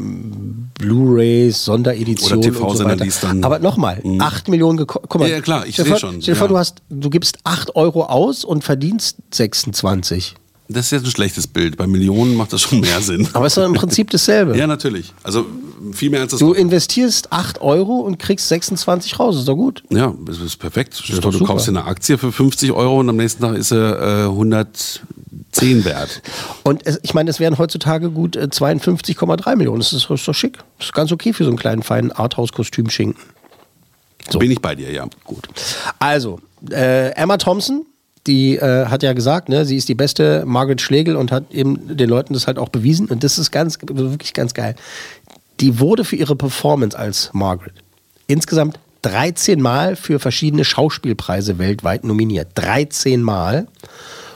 Blu-Rays, 0.79 1.65
Sondereditionen 1.65 2.39
Oder 2.39 2.47
und 2.49 2.53
so 2.55 2.59
TV-Sender, 2.61 2.93
weiter. 2.93 3.03
die's 3.03 3.19
dann- 3.19 3.43
Aber 3.43 3.59
nochmal, 3.59 4.01
8 4.19 4.47
Millionen 4.47 4.77
gekostet. 4.77 5.09
Guck 5.09 5.21
mal, 5.21 5.29
Ja, 5.29 5.35
ja, 5.35 5.41
klar, 5.41 5.65
ich 5.67 5.75
stell 5.75 5.85
dir 5.85 5.89
seh 5.89 5.91
vor- 5.91 5.99
schon, 5.99 6.21
Stell 6.21 6.33
dir 6.33 6.39
vor, 6.39 6.47
du, 6.47 6.57
hast, 6.57 6.81
du 6.89 7.09
gibst 7.09 7.37
8 7.43 7.75
Euro 7.75 8.03
aus 8.05 8.43
und 8.43 8.63
verdienst 8.63 9.17
26. 9.33 10.35
Das 10.71 10.85
ist 10.85 10.91
jetzt 10.91 11.05
ein 11.05 11.11
schlechtes 11.11 11.47
Bild. 11.47 11.77
Bei 11.77 11.87
Millionen 11.87 12.35
macht 12.35 12.53
das 12.53 12.61
schon 12.61 12.79
mehr 12.79 13.01
Sinn. 13.01 13.27
Aber 13.33 13.47
es 13.47 13.53
ist 13.53 13.57
doch 13.57 13.65
im 13.65 13.73
Prinzip 13.73 14.11
dasselbe. 14.11 14.55
Ja, 14.55 14.67
natürlich. 14.67 15.13
Also 15.23 15.45
viel 15.93 16.11
mehr 16.11 16.21
als 16.21 16.31
das. 16.31 16.39
Du 16.39 16.53
investierst 16.53 17.33
8 17.33 17.59
Euro 17.61 17.99
und 18.01 18.19
kriegst 18.19 18.47
26 18.49 19.19
raus, 19.19 19.35
ist 19.35 19.47
doch 19.47 19.55
gut. 19.55 19.83
ja, 19.89 20.13
das 20.25 20.39
ist 20.39 20.57
perfekt. 20.57 21.01
Doch 21.07 21.21
vor, 21.21 21.31
du 21.31 21.39
super. 21.39 21.53
kaufst 21.53 21.67
dir 21.67 21.71
eine 21.71 21.85
Aktie 21.85 22.19
für 22.19 22.31
50 22.31 22.71
Euro 22.71 22.99
und 22.99 23.09
am 23.09 23.15
nächsten 23.17 23.41
Tag 23.41 23.55
ist 23.55 23.69
sie 23.69 23.77
äh, 23.77 24.25
110 24.25 25.85
wert. 25.85 26.21
Und 26.63 26.85
es, 26.85 26.99
ich 27.01 27.15
meine, 27.15 27.31
es 27.31 27.39
wären 27.39 27.57
heutzutage 27.57 28.11
gut 28.11 28.35
äh, 28.35 28.43
52,3 28.43 29.55
Millionen. 29.55 29.79
Das 29.79 29.91
ist, 29.91 30.07
das 30.07 30.19
ist 30.19 30.27
doch 30.27 30.35
schick. 30.35 30.59
Das 30.77 30.87
ist 30.87 30.93
ganz 30.93 31.11
okay 31.11 31.33
für 31.33 31.45
so 31.45 31.49
einen 31.49 31.57
kleinen, 31.57 31.81
feinen 31.81 32.11
Arthouse-Kostüm-Schinken. 32.11 33.19
So. 34.29 34.37
Bin 34.37 34.51
ich 34.51 34.61
bei 34.61 34.75
dir, 34.75 34.91
ja. 34.91 35.07
Gut. 35.23 35.47
Also, 35.97 36.39
äh, 36.69 37.09
Emma 37.13 37.37
Thompson, 37.37 37.85
die 38.29 38.57
äh, 38.57 38.85
hat 38.85 39.01
ja 39.01 39.13
gesagt, 39.13 39.49
ne, 39.49 39.65
sie 39.65 39.75
ist 39.75 39.89
die 39.89 39.95
beste 39.95 40.43
Margaret 40.45 40.81
Schlegel 40.81 41.15
und 41.15 41.31
hat 41.31 41.51
eben 41.51 41.97
den 41.97 42.07
Leuten 42.07 42.33
das 42.33 42.45
halt 42.45 42.59
auch 42.59 42.69
bewiesen. 42.69 43.07
Und 43.07 43.23
das 43.23 43.39
ist 43.39 43.49
ganz, 43.49 43.79
wirklich 43.81 44.33
ganz 44.33 44.53
geil. 44.53 44.75
Die 45.59 45.79
wurde 45.79 46.05
für 46.05 46.15
ihre 46.15 46.35
Performance 46.35 46.97
als 46.97 47.31
Margaret 47.33 47.73
insgesamt 48.27 48.79
13 49.01 49.59
Mal 49.59 49.95
für 49.95 50.19
verschiedene 50.19 50.63
Schauspielpreise 50.63 51.57
weltweit 51.57 52.03
nominiert. 52.03 52.49
13 52.53 53.23
Mal. 53.23 53.67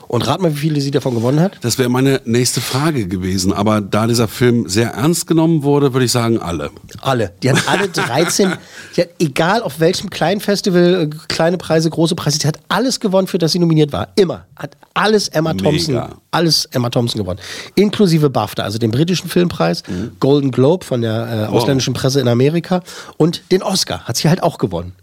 Und 0.07 0.27
rat 0.27 0.41
mal, 0.41 0.53
wie 0.53 0.59
viele 0.59 0.81
sie 0.81 0.91
davon 0.91 1.15
gewonnen 1.15 1.39
hat? 1.39 1.53
Das 1.61 1.77
wäre 1.77 1.89
meine 1.89 2.21
nächste 2.25 2.61
Frage 2.61 3.07
gewesen. 3.07 3.51
Aber 3.53 3.81
da 3.81 4.05
dieser 4.07 4.27
Film 4.27 4.67
sehr 4.69 4.91
ernst 4.91 5.27
genommen 5.27 5.63
wurde, 5.63 5.93
würde 5.93 6.05
ich 6.05 6.11
sagen, 6.11 6.39
alle. 6.39 6.69
Alle. 7.01 7.31
Die 7.41 7.49
hat 7.49 7.67
alle 7.67 7.87
13, 7.89 8.53
die 8.95 9.01
hat, 9.01 9.09
egal 9.19 9.61
auf 9.63 9.79
welchem 9.79 10.09
kleinen 10.09 10.41
Festival, 10.41 11.03
äh, 11.03 11.15
kleine 11.27 11.57
Preise, 11.57 11.89
große 11.89 12.15
Preise, 12.15 12.39
die 12.39 12.47
hat 12.47 12.59
alles 12.69 12.99
gewonnen, 12.99 13.27
für 13.27 13.37
das 13.37 13.53
sie 13.53 13.59
nominiert 13.59 13.91
war. 13.91 14.09
Immer. 14.15 14.45
Hat 14.55 14.77
alles 14.93 15.27
Emma 15.29 15.53
Mega. 15.53 15.63
Thompson, 15.69 16.01
alles 16.31 16.65
Emma 16.65 16.89
Thompson 16.89 17.19
gewonnen. 17.21 17.39
Inklusive 17.75 18.29
BAFTA, 18.29 18.63
also 18.63 18.77
den 18.77 18.91
britischen 18.91 19.29
Filmpreis, 19.29 19.83
Mhm. 19.87 20.11
Golden 20.19 20.51
Globe 20.51 20.85
von 20.85 21.01
der 21.01 21.47
äh, 21.49 21.51
ausländischen 21.53 21.93
Presse 21.93 22.19
in 22.21 22.27
Amerika 22.27 22.81
und 23.17 23.41
den 23.51 23.63
Oscar 23.63 24.01
hat 24.05 24.17
sie 24.17 24.29
halt 24.29 24.43
auch 24.43 24.57
gewonnen. 24.57 24.93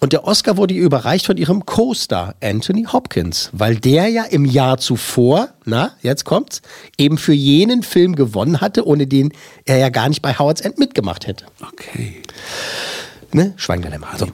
Und 0.00 0.12
der 0.12 0.24
Oscar 0.24 0.56
wurde 0.56 0.74
ihr 0.74 0.82
überreicht 0.82 1.26
von 1.26 1.36
ihrem 1.36 1.66
Co-Star 1.66 2.34
Anthony 2.42 2.84
Hopkins, 2.84 3.50
weil 3.52 3.76
der 3.76 4.08
ja 4.08 4.24
im 4.24 4.44
Jahr 4.44 4.78
zuvor, 4.78 5.48
na, 5.64 5.92
jetzt 6.02 6.24
kommt's, 6.24 6.62
eben 6.98 7.18
für 7.18 7.32
jenen 7.32 7.82
Film 7.82 8.16
gewonnen 8.16 8.60
hatte, 8.60 8.86
ohne 8.86 9.06
den 9.06 9.32
er 9.64 9.78
ja 9.78 9.88
gar 9.88 10.08
nicht 10.08 10.22
bei 10.22 10.34
Howard's 10.38 10.60
End 10.60 10.78
mitgemacht 10.78 11.26
hätte. 11.26 11.46
Okay. 11.60 12.22
Ne? 13.32 13.52
Schweindilemma. 13.56 14.06
So. 14.16 14.26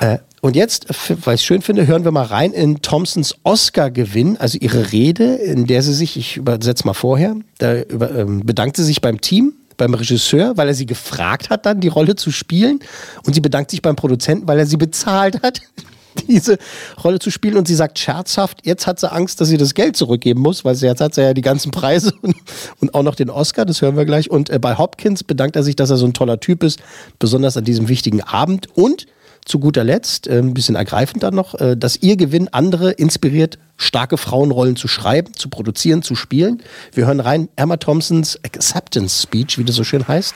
Äh, 0.00 0.18
und 0.40 0.56
jetzt, 0.56 0.86
weil 1.24 1.36
ich 1.36 1.40
es 1.40 1.44
schön 1.44 1.62
finde, 1.62 1.86
hören 1.86 2.04
wir 2.04 2.10
mal 2.10 2.26
rein 2.26 2.52
in 2.52 2.82
Thompsons 2.82 3.34
Oscar-Gewinn, 3.44 4.36
also 4.36 4.58
ihre 4.60 4.92
Rede, 4.92 5.36
in 5.36 5.66
der 5.66 5.82
sie 5.82 5.94
sich, 5.94 6.16
ich 6.18 6.36
übersetze 6.36 6.86
mal 6.86 6.92
vorher, 6.92 7.36
da 7.58 7.80
über, 7.80 8.14
ähm, 8.14 8.44
bedankt 8.44 8.76
sie 8.76 8.84
sich 8.84 9.00
beim 9.00 9.20
Team, 9.20 9.54
beim 9.76 9.94
Regisseur, 9.94 10.56
weil 10.56 10.68
er 10.68 10.74
sie 10.74 10.86
gefragt 10.86 11.50
hat, 11.50 11.66
dann 11.66 11.80
die 11.80 11.88
Rolle 11.88 12.16
zu 12.16 12.30
spielen. 12.30 12.80
Und 13.26 13.34
sie 13.34 13.40
bedankt 13.40 13.70
sich 13.70 13.82
beim 13.82 13.96
Produzenten, 13.96 14.46
weil 14.46 14.58
er 14.58 14.66
sie 14.66 14.76
bezahlt 14.76 15.42
hat, 15.42 15.60
diese 16.28 16.58
Rolle 17.02 17.18
zu 17.18 17.30
spielen. 17.30 17.56
Und 17.56 17.68
sie 17.68 17.74
sagt 17.74 17.98
scherzhaft, 17.98 18.64
jetzt 18.64 18.86
hat 18.86 19.00
sie 19.00 19.10
Angst, 19.10 19.40
dass 19.40 19.48
sie 19.48 19.56
das 19.56 19.74
Geld 19.74 19.96
zurückgeben 19.96 20.40
muss, 20.40 20.64
weil 20.64 20.74
sie, 20.74 20.86
jetzt 20.86 21.00
hat 21.00 21.14
sie 21.14 21.22
ja 21.22 21.34
die 21.34 21.42
ganzen 21.42 21.70
Preise 21.70 22.12
und, 22.22 22.36
und 22.80 22.94
auch 22.94 23.02
noch 23.02 23.14
den 23.14 23.30
Oscar, 23.30 23.64
das 23.64 23.82
hören 23.82 23.96
wir 23.96 24.04
gleich. 24.04 24.30
Und 24.30 24.50
äh, 24.50 24.58
bei 24.58 24.76
Hopkins 24.76 25.24
bedankt 25.24 25.56
er 25.56 25.62
sich, 25.62 25.76
dass 25.76 25.90
er 25.90 25.96
so 25.96 26.06
ein 26.06 26.14
toller 26.14 26.40
Typ 26.40 26.62
ist, 26.62 26.80
besonders 27.18 27.56
an 27.56 27.64
diesem 27.64 27.88
wichtigen 27.88 28.22
Abend. 28.22 28.68
Und 28.74 29.06
zu 29.44 29.58
guter 29.58 29.84
Letzt, 29.84 30.26
äh, 30.26 30.38
ein 30.38 30.54
bisschen 30.54 30.74
ergreifend 30.74 31.22
dann 31.22 31.34
noch, 31.34 31.54
äh, 31.54 31.76
dass 31.76 31.96
ihr 31.96 32.16
Gewinn 32.16 32.48
andere 32.52 32.92
inspiriert, 32.92 33.58
starke 33.76 34.16
Frauenrollen 34.16 34.76
zu 34.76 34.88
schreiben, 34.88 35.34
zu 35.34 35.48
produzieren, 35.48 36.02
zu 36.02 36.14
spielen. 36.14 36.62
Wir 36.92 37.06
hören 37.06 37.20
rein 37.20 37.48
Emma 37.56 37.76
Thompsons 37.76 38.38
Acceptance 38.44 39.22
Speech, 39.22 39.58
wie 39.58 39.64
das 39.64 39.76
so 39.76 39.84
schön 39.84 40.06
heißt. 40.06 40.34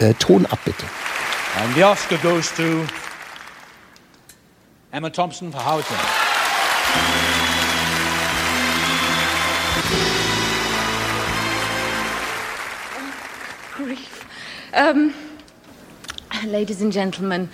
Äh, 0.00 0.14
Ton 0.14 0.46
ab 0.46 0.58
bitte. 0.64 0.84
And 1.62 1.74
the 1.74 1.84
Oscar 1.84 2.18
goes 2.18 2.52
to 2.54 2.62
Emma 4.90 5.10
Thompson 5.10 5.52
for 5.52 5.60
End. 5.60 5.84
grief. 13.78 14.26
Um, 14.74 15.14
ladies 16.44 16.82
and 16.82 16.92
gentlemen, 16.92 17.48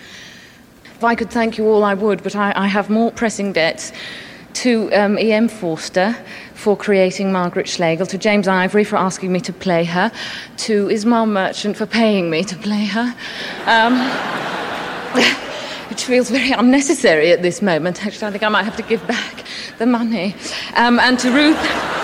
if 1.04 1.10
I 1.10 1.14
could 1.14 1.30
thank 1.30 1.58
you 1.58 1.66
all, 1.66 1.84
I 1.84 1.92
would, 1.92 2.22
but 2.22 2.34
I, 2.34 2.54
I 2.56 2.66
have 2.66 2.88
more 2.88 3.12
pressing 3.12 3.52
debts 3.52 3.92
to 4.54 4.90
um, 4.94 5.18
E.M. 5.18 5.48
Forster 5.48 6.16
for 6.54 6.78
creating 6.78 7.30
Margaret 7.30 7.68
Schlegel, 7.68 8.06
to 8.06 8.16
James 8.16 8.48
Ivory 8.48 8.84
for 8.84 8.96
asking 8.96 9.30
me 9.30 9.40
to 9.40 9.52
play 9.52 9.84
her, 9.84 10.10
to 10.56 10.88
Ismail 10.88 11.26
Merchant 11.26 11.76
for 11.76 11.84
paying 11.84 12.30
me 12.30 12.42
to 12.44 12.56
play 12.56 12.86
her. 12.86 13.14
Um, 13.66 13.98
which 15.90 16.04
feels 16.06 16.30
very 16.30 16.52
unnecessary 16.52 17.32
at 17.32 17.42
this 17.42 17.60
moment. 17.60 18.06
Actually, 18.06 18.28
I 18.28 18.30
think 18.30 18.42
I 18.42 18.48
might 18.48 18.64
have 18.64 18.76
to 18.76 18.82
give 18.82 19.06
back 19.06 19.44
the 19.76 19.84
money. 19.84 20.34
Um, 20.74 20.98
and 21.00 21.18
to 21.18 21.30
Ruth 21.30 22.03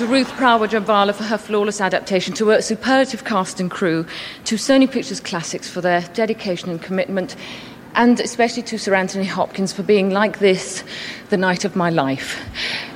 to 0.00 0.06
Ruth 0.06 0.30
Jabvala 0.30 1.14
for 1.14 1.24
her 1.24 1.36
flawless 1.36 1.78
adaptation, 1.78 2.32
to 2.32 2.52
a 2.52 2.62
superlative 2.62 3.22
cast 3.26 3.60
and 3.60 3.70
crew, 3.70 4.06
to 4.46 4.54
Sony 4.54 4.90
Pictures 4.90 5.20
Classics 5.20 5.68
for 5.68 5.82
their 5.82 6.00
dedication 6.14 6.70
and 6.70 6.80
commitment, 6.80 7.36
and 7.94 8.18
especially 8.18 8.62
to 8.62 8.78
Sir 8.78 8.94
Anthony 8.94 9.26
Hopkins 9.26 9.74
for 9.74 9.82
being 9.82 10.08
like 10.08 10.38
this 10.38 10.82
the 11.28 11.36
night 11.36 11.66
of 11.66 11.76
my 11.76 11.90
life. 11.90 12.42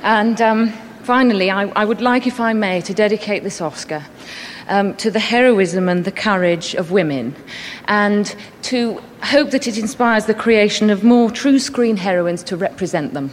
And 0.01 0.41
um, 0.41 0.69
finally, 1.03 1.51
I, 1.51 1.67
I 1.75 1.85
would 1.85 2.01
like, 2.01 2.25
if 2.25 2.39
I 2.39 2.53
may, 2.53 2.81
to 2.81 2.93
dedicate 2.95 3.43
this 3.43 3.61
Oscar. 3.61 4.03
Um, 4.67 4.95
to 4.95 5.11
the 5.11 5.19
heroism 5.19 5.87
and 5.87 6.05
the 6.05 6.11
courage 6.11 6.73
of 6.73 6.89
women, 6.89 7.35
and 7.87 8.35
to 8.63 8.99
hope 9.21 9.51
that 9.51 9.67
it 9.67 9.77
inspires 9.77 10.25
the 10.25 10.33
creation 10.33 10.89
of 10.89 11.03
more 11.03 11.29
true 11.29 11.59
screen 11.59 11.97
heroines 11.97 12.41
to 12.45 12.57
represent 12.57 13.13
them. 13.13 13.29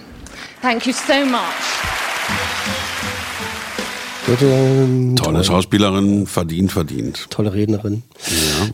Thank 0.60 0.86
you 0.86 0.92
so 0.92 1.24
much. 1.24 2.01
Tolle, 5.16 5.42
Schauspielerin, 5.42 6.26
verdient, 6.28 6.70
verdient. 6.70 7.26
Tolle 7.30 7.52
Rednerin. 7.52 8.02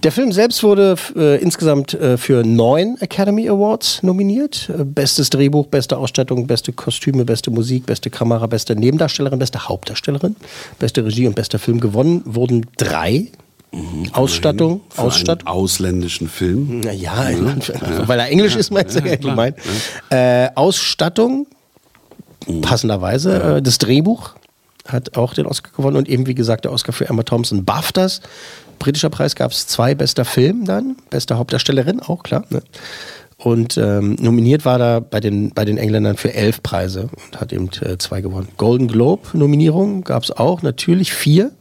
Der 0.03 0.13
Film 0.13 0.31
selbst 0.31 0.63
wurde 0.63 0.97
äh, 1.17 1.41
insgesamt 1.41 1.95
äh, 1.95 2.19
für 2.19 2.45
neun 2.45 2.99
Academy 3.01 3.49
Awards 3.49 4.03
nominiert. 4.03 4.69
Äh, 4.69 4.85
bestes 4.85 5.31
Drehbuch, 5.31 5.69
beste 5.69 5.97
Ausstattung, 5.97 6.47
beste 6.47 6.73
Kostüme, 6.73 7.25
beste 7.25 7.51
Musik, 7.51 7.87
beste 7.87 8.11
Kamera, 8.11 8.47
beste 8.47 8.77
Nebendarstellerin, 8.77 9.39
beste 9.39 9.69
Hauptdarstellerin, 9.69 10.37
beste 10.79 11.05
Regie 11.05 11.27
und 11.27 11.35
bester 11.35 11.59
Film 11.59 11.81
gewonnen 11.81 12.23
wurden 12.27 12.67
drei. 12.77 13.29
Ausstattung, 14.13 14.81
Für 14.89 15.03
Ausstattung. 15.03 15.47
einen 15.47 15.57
ausländischen 15.57 16.29
Film. 16.29 16.83
Ja, 16.83 17.29
ich 17.31 17.39
mein, 17.41 17.61
weil 18.07 18.19
er 18.19 18.29
Englisch 18.29 18.57
ist, 18.57 18.71
meinst 18.71 18.97
du 18.97 19.01
ja, 19.01 19.17
klar. 19.17 19.33
gemeint. 19.33 19.57
Äh, 20.11 20.49
Ausstattung, 20.55 21.47
passenderweise. 22.63 23.57
Äh, 23.57 23.63
das 23.63 23.77
Drehbuch 23.79 24.38
hat 24.89 25.17
auch 25.17 25.35
den 25.35 25.47
Oscar 25.47 25.71
gewonnen 25.77 25.97
und 25.97 26.09
eben, 26.09 26.27
wie 26.27 26.35
gesagt, 26.35 26.65
der 26.65 26.73
Oscar 26.73 26.93
für 26.93 27.09
Emma 27.09 27.23
Thompson. 27.23 27.65
BAFTAs, 27.65 28.21
britischer 28.79 29.11
Preis 29.11 29.35
gab 29.37 29.53
es 29.53 29.67
zwei, 29.67 29.95
bester 29.95 30.25
Film 30.25 30.65
dann, 30.65 30.97
beste 31.11 31.39
Hauptdarstellerin, 31.39 32.01
auch 32.01 32.23
klar. 32.23 32.45
Ne? 32.51 32.63
Und 33.37 33.77
ähm, 33.79 34.17
nominiert 34.21 34.65
war 34.65 34.81
er 34.81 35.01
bei 35.01 35.21
den, 35.21 35.51
bei 35.51 35.65
den 35.65 35.79
Engländern 35.79 36.17
für 36.17 36.35
elf 36.35 36.61
Preise 36.63 37.09
und 37.25 37.41
hat 37.41 37.53
eben 37.53 37.71
äh, 37.83 37.97
zwei 37.99 38.21
gewonnen. 38.21 38.49
Golden 38.57 38.89
Globe-Nominierung 38.89 40.03
gab 40.03 40.25
es 40.25 40.33
auch, 40.33 40.63
natürlich 40.63 41.13
vier. 41.13 41.53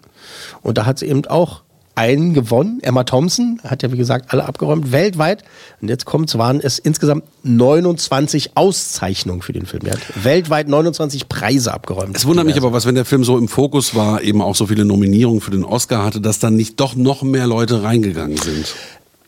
Und 0.63 0.79
da 0.79 0.87
hat 0.87 0.97
sie 0.99 1.07
eben 1.07 1.25
auch 1.27 1.61
einen 1.97 2.33
gewonnen. 2.33 2.79
Emma 2.81 3.03
Thompson 3.03 3.59
hat 3.63 3.83
ja, 3.83 3.91
wie 3.91 3.97
gesagt, 3.97 4.31
alle 4.31 4.45
abgeräumt. 4.45 4.91
Weltweit, 4.91 5.43
und 5.81 5.89
jetzt 5.89 6.05
kommt's, 6.05 6.37
waren 6.37 6.59
es 6.61 6.77
insgesamt 6.79 7.23
29 7.43 8.51
Auszeichnungen 8.55 9.41
für 9.41 9.53
den 9.53 9.65
Film. 9.65 9.83
Er 9.85 9.93
hat 9.93 10.23
weltweit 10.23 10.67
29 10.67 11.27
Preise 11.27 11.73
abgeräumt. 11.73 12.15
Es 12.15 12.25
wundert 12.25 12.45
mich 12.45 12.55
aber, 12.55 12.71
was, 12.71 12.85
wenn 12.85 12.95
der 12.95 13.05
Film 13.05 13.23
so 13.23 13.37
im 13.37 13.47
Fokus 13.47 13.95
war, 13.95 14.21
eben 14.21 14.41
auch 14.41 14.55
so 14.55 14.67
viele 14.67 14.85
Nominierungen 14.85 15.41
für 15.41 15.51
den 15.51 15.63
Oscar 15.63 16.05
hatte, 16.05 16.21
dass 16.21 16.39
dann 16.39 16.55
nicht 16.55 16.79
doch 16.79 16.95
noch 16.95 17.23
mehr 17.23 17.47
Leute 17.47 17.81
reingegangen 17.81 18.37
sind. 18.37 18.75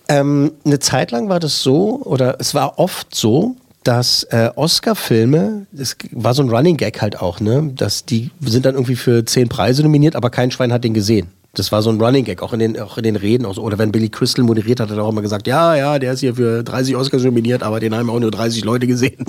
Ähm, 0.07 0.51
eine 0.65 0.79
Zeit 0.79 1.11
lang 1.11 1.29
war 1.29 1.39
das 1.39 1.61
so, 1.63 2.01
oder 2.03 2.37
es 2.39 2.53
war 2.53 2.77
oft 2.77 3.15
so, 3.15 3.55
dass 3.83 4.23
äh, 4.25 4.51
Oscar-Filme, 4.55 5.65
das 5.71 5.95
war 6.11 6.33
so 6.33 6.43
ein 6.43 6.49
Running 6.49 6.77
Gag 6.77 7.01
halt 7.01 7.19
auch, 7.21 7.39
ne, 7.39 7.71
dass 7.75 8.05
die 8.05 8.29
sind 8.41 8.65
dann 8.65 8.75
irgendwie 8.75 8.95
für 8.95 9.25
zehn 9.25 9.49
Preise 9.49 9.83
nominiert, 9.83 10.15
aber 10.15 10.29
kein 10.29 10.51
Schwein 10.51 10.71
hat 10.73 10.83
den 10.83 10.93
gesehen. 10.93 11.29
Das 11.59 11.73
war 11.73 11.81
so 11.81 11.89
ein 11.89 11.99
Running 12.01 12.23
Gag, 12.23 12.41
auch 12.41 12.53
in 12.53 12.59
den, 12.59 12.79
auch 12.79 12.97
in 12.97 13.03
den 13.03 13.17
Reden. 13.17 13.45
Auch 13.45 13.53
so. 13.53 13.61
Oder 13.61 13.77
wenn 13.77 13.91
Billy 13.91 14.07
Crystal 14.07 14.45
moderiert 14.45 14.79
hat, 14.79 14.89
hat 14.89 14.97
er 14.97 15.03
auch 15.03 15.11
immer 15.11 15.21
gesagt, 15.21 15.45
ja, 15.45 15.75
ja, 15.75 15.99
der 15.99 16.13
ist 16.13 16.21
hier 16.21 16.35
für 16.35 16.63
30 16.63 16.95
Oscars 16.95 17.23
nominiert, 17.23 17.63
aber 17.63 17.79
den 17.79 17.93
haben 17.93 18.09
auch 18.09 18.19
nur 18.19 18.31
30 18.31 18.63
Leute 18.63 18.87
gesehen. 18.87 19.25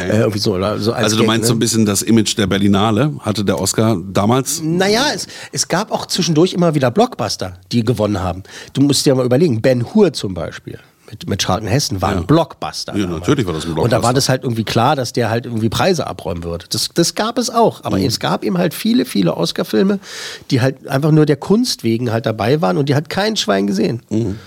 Äh, 0.00 0.18
irgendwie 0.18 0.38
so, 0.38 0.52
so 0.52 0.92
als 0.92 1.04
Also 1.04 1.16
du 1.16 1.22
Gag, 1.22 1.26
meinst 1.26 1.42
ne? 1.44 1.48
so 1.48 1.54
ein 1.54 1.58
bisschen 1.58 1.86
das 1.86 2.02
Image 2.02 2.36
der 2.36 2.46
Berlinale, 2.46 3.14
hatte 3.20 3.44
der 3.44 3.60
Oscar 3.60 3.96
damals? 4.12 4.60
Naja, 4.62 5.06
es, 5.14 5.26
es 5.52 5.68
gab 5.68 5.90
auch 5.90 6.06
zwischendurch 6.06 6.52
immer 6.52 6.74
wieder 6.74 6.90
Blockbuster, 6.90 7.58
die 7.72 7.82
gewonnen 7.82 8.22
haben. 8.22 8.42
Du 8.74 8.82
musst 8.82 9.06
dir 9.06 9.14
mal 9.14 9.24
überlegen, 9.24 9.60
Ben 9.60 9.94
Hur 9.94 10.12
zum 10.12 10.34
Beispiel. 10.34 10.78
Mit, 11.10 11.28
mit 11.28 11.40
Charlton 11.42 11.68
Heston 11.68 12.02
war 12.02 12.10
ein 12.10 12.26
Blockbuster. 12.26 12.96
Ja, 12.96 13.06
natürlich 13.06 13.46
war 13.46 13.52
das 13.54 13.64
ein 13.64 13.68
Und 13.70 13.76
da 13.76 13.80
Blockbuster. 13.82 14.02
war 14.02 14.14
das 14.14 14.28
halt 14.28 14.42
irgendwie 14.42 14.64
klar, 14.64 14.96
dass 14.96 15.12
der 15.12 15.30
halt 15.30 15.46
irgendwie 15.46 15.68
Preise 15.68 16.06
abräumen 16.06 16.42
würde. 16.42 16.66
Das, 16.70 16.88
das 16.94 17.14
gab 17.14 17.38
es 17.38 17.48
auch. 17.48 17.84
Aber 17.84 17.98
Mhm. 17.98 18.06
es 18.06 18.18
gab 18.18 18.42
eben 18.44 18.58
halt 18.58 18.74
viele, 18.74 19.04
viele 19.04 19.36
Oscar-Filme, 19.36 20.00
die 20.50 20.60
halt 20.60 20.88
einfach 20.88 21.12
nur 21.12 21.24
der 21.26 21.36
Kunst 21.36 21.84
wegen 21.84 22.10
halt 22.10 22.26
dabei 22.26 22.60
waren 22.60 22.76
und 22.76 22.88
die 22.88 22.94
hat 22.96 23.08
kein 23.08 23.36
Schwein 23.36 23.66
gesehen. 23.68 24.02
Mhm. 24.10 24.38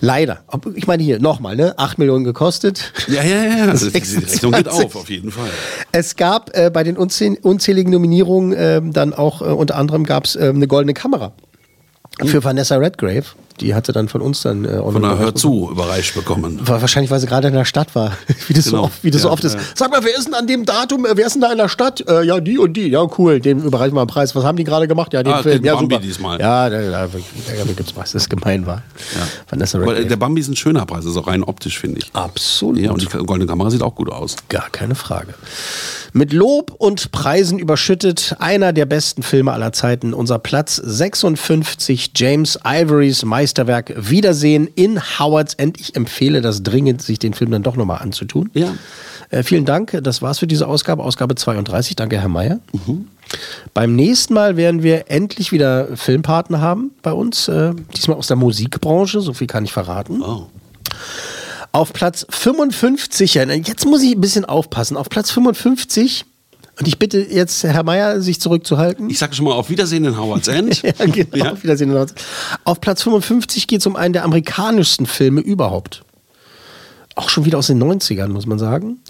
Leider. 0.00 0.40
Ich 0.74 0.86
meine 0.86 1.02
hier, 1.02 1.20
nochmal, 1.20 1.56
ne? 1.56 1.74
8 1.78 1.98
Millionen 1.98 2.24
gekostet. 2.24 2.92
Ja, 3.08 3.22
ja, 3.22 3.44
ja. 3.44 3.64
Also 3.70 3.86
die 3.86 3.92
26. 3.92 4.34
Rechnung 4.34 4.52
geht 4.52 4.68
auf, 4.68 4.94
auf 4.96 5.10
jeden 5.10 5.30
Fall. 5.30 5.48
Es 5.92 6.16
gab 6.16 6.56
äh, 6.56 6.70
bei 6.70 6.84
den 6.84 6.96
unzäh 6.96 7.38
unzähligen 7.42 7.92
Nominierungen 7.92 8.54
ähm, 8.56 8.92
dann 8.92 9.12
auch, 9.14 9.42
äh, 9.42 9.46
unter 9.46 9.76
anderem 9.76 10.04
gab 10.04 10.24
es 10.26 10.36
ähm, 10.36 10.56
eine 10.56 10.68
goldene 10.68 10.94
Kamera 10.94 11.32
für 12.24 12.42
Vanessa 12.44 12.76
Redgrave. 12.76 13.24
Die 13.60 13.74
hatte 13.74 13.92
dann 13.92 14.08
von 14.08 14.20
uns 14.20 14.42
dann 14.42 14.64
äh, 14.64 14.78
Von 14.82 15.02
der 15.02 15.18
Hör 15.18 15.34
zu 15.34 15.68
überreicht 15.70 16.14
bekommen. 16.14 16.60
War 16.66 16.80
wahrscheinlich, 16.80 17.10
weil 17.10 17.20
sie 17.20 17.26
gerade 17.26 17.48
in 17.48 17.54
der 17.54 17.64
Stadt 17.64 17.94
war. 17.94 18.12
Wie 18.48 18.54
das, 18.54 18.64
Genau. 18.66 18.78
so, 18.78 18.84
oft, 18.84 19.04
wie 19.04 19.10
das 19.10 19.22
so 19.22 19.28
Ja, 19.28 19.32
oft 19.34 19.44
ist. 19.44 19.54
ja. 19.54 19.60
Sag 19.74 19.90
mal, 19.90 20.02
wer 20.04 20.16
ist 20.16 20.26
denn 20.26 20.34
an 20.34 20.46
dem 20.46 20.64
Datum, 20.64 21.04
äh, 21.06 21.16
wer 21.16 21.26
ist 21.26 21.34
denn 21.34 21.42
da 21.42 21.52
in 21.52 21.58
der 21.58 21.68
Stadt? 21.68 22.02
Äh, 22.08 22.22
ja, 22.24 22.40
die 22.40 22.58
und 22.58 22.72
die. 22.74 22.88
Ja, 22.88 23.06
cool. 23.18 23.40
Den 23.40 23.62
überreichen 23.62 23.94
wir 23.96 24.00
einen 24.00 24.08
Preis. 24.08 24.34
Was 24.34 24.44
haben 24.44 24.56
die 24.56 24.64
gerade 24.64 24.88
gemacht? 24.88 25.12
Ja, 25.12 25.22
den 25.22 25.32
Ah, 25.32 25.42
Film. 25.42 25.56
den 25.58 25.64
ja, 25.64 25.74
Bambi 25.74 25.94
super. 25.94 26.06
diesmal. 26.06 26.40
Ja, 26.40 26.68
da, 26.70 26.80
da, 26.80 26.90
da, 26.90 27.06
da 27.06 27.72
gibt's 27.72 27.94
was. 27.96 28.12
Das 28.12 28.28
gemein 28.28 28.66
war. 28.66 28.82
Vanessa 29.48 29.78
Aber 29.78 29.88
Redgrave. 29.88 30.08
der 30.08 30.16
Bambi 30.16 30.40
ist 30.40 30.48
ein 30.48 30.56
schöner 30.56 30.86
Preis, 30.86 31.04
ist 31.04 31.16
auch 31.16 31.26
rein 31.26 31.42
optisch, 31.44 31.78
finde 31.78 31.98
ich. 32.00 32.10
Absolut. 32.12 32.78
Ja, 32.78 32.90
und 32.92 33.02
die 33.02 33.06
goldene 33.06 33.46
Kamera 33.46 33.70
sieht 33.70 33.82
auch 33.82 33.94
gut 33.94 34.10
aus. 34.10 34.36
Gar 34.48 34.70
keine 34.70 34.94
Frage. 34.94 35.34
Mit 36.12 36.32
Lob 36.32 36.74
und 36.78 37.12
Preisen 37.12 37.58
überschüttet, 37.58 38.34
einer 38.38 38.72
der 38.72 38.86
besten 38.86 39.22
Filme 39.22 39.52
aller 39.52 39.72
Zeiten, 39.72 40.14
unser 40.14 40.38
Platz 40.38 40.76
56, 40.76 42.12
James 42.16 42.58
Ivorys 42.64 43.24
Meisterwerk 43.48 43.94
Wiedersehen 43.96 44.68
in 44.74 45.00
Howard's 45.18 45.54
End. 45.54 45.80
Ich 45.80 45.96
empfehle 45.96 46.42
das 46.42 46.62
dringend, 46.62 47.00
sich 47.00 47.18
den 47.18 47.32
Film 47.32 47.50
dann 47.50 47.62
doch 47.62 47.76
nochmal 47.76 48.02
anzutun. 48.02 48.50
Ja. 48.52 48.74
Äh, 49.30 49.42
vielen 49.42 49.64
Dank, 49.64 49.98
das 50.02 50.20
war's 50.20 50.38
für 50.38 50.46
diese 50.46 50.66
Ausgabe, 50.66 51.02
Ausgabe 51.02 51.34
32. 51.34 51.96
Danke, 51.96 52.20
Herr 52.20 52.28
Mayer. 52.28 52.60
Mhm. 52.72 53.08
Beim 53.72 53.96
nächsten 53.96 54.34
Mal 54.34 54.58
werden 54.58 54.82
wir 54.82 55.10
endlich 55.10 55.50
wieder 55.50 55.96
Filmpartner 55.96 56.60
haben 56.60 56.90
bei 57.00 57.12
uns, 57.12 57.48
äh, 57.48 57.72
diesmal 57.96 58.18
aus 58.18 58.26
der 58.26 58.36
Musikbranche, 58.36 59.22
so 59.22 59.32
viel 59.32 59.46
kann 59.46 59.64
ich 59.64 59.72
verraten. 59.72 60.22
Oh. 60.22 60.48
Auf 61.72 61.94
Platz 61.94 62.26
55, 62.28 63.34
ja, 63.34 63.44
jetzt 63.44 63.86
muss 63.86 64.02
ich 64.02 64.14
ein 64.14 64.20
bisschen 64.20 64.44
aufpassen, 64.44 64.98
auf 64.98 65.08
Platz 65.08 65.30
55, 65.30 66.26
und 66.78 66.86
ich 66.86 66.98
bitte 66.98 67.20
jetzt 67.20 67.64
Herr 67.64 67.82
Mayer, 67.82 68.20
sich 68.20 68.40
zurückzuhalten. 68.40 69.10
Ich 69.10 69.18
sage 69.18 69.34
schon 69.34 69.44
mal 69.44 69.54
auf 69.54 69.68
Wiedersehen 69.68 70.04
in 70.04 70.16
Howard's 70.16 70.46
End. 70.46 70.82
ja, 70.82 70.92
genau, 71.06 71.52
auf 71.52 71.62
Wiedersehen. 71.64 71.94
Auf 72.64 72.80
Platz 72.80 73.02
55 73.02 73.66
geht 73.66 73.80
es 73.80 73.86
um 73.86 73.96
einen 73.96 74.12
der 74.12 74.24
amerikanischsten 74.24 75.06
Filme 75.06 75.40
überhaupt. 75.40 76.04
Auch 77.16 77.30
schon 77.30 77.44
wieder 77.44 77.58
aus 77.58 77.66
den 77.66 77.82
90ern, 77.82 78.28
muss 78.28 78.46
man 78.46 78.60
sagen. 78.60 79.00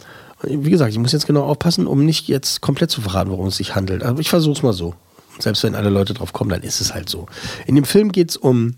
Wie 0.42 0.70
gesagt, 0.70 0.92
ich 0.92 0.98
muss 0.98 1.12
jetzt 1.12 1.26
genau 1.26 1.42
aufpassen, 1.42 1.86
um 1.86 2.06
nicht 2.06 2.26
jetzt 2.28 2.62
komplett 2.62 2.90
zu 2.90 3.02
verraten, 3.02 3.30
worum 3.30 3.48
es 3.48 3.56
sich 3.56 3.74
handelt. 3.74 4.02
Aber 4.02 4.20
ich 4.20 4.30
versuche 4.30 4.56
es 4.56 4.62
mal 4.62 4.72
so. 4.72 4.94
Selbst 5.38 5.62
wenn 5.62 5.74
alle 5.74 5.90
Leute 5.90 6.14
drauf 6.14 6.32
kommen, 6.32 6.50
dann 6.50 6.62
ist 6.62 6.80
es 6.80 6.94
halt 6.94 7.08
so. 7.08 7.26
In 7.66 7.74
dem 7.74 7.84
Film 7.84 8.12
geht 8.12 8.30
es 8.30 8.36
um 8.36 8.76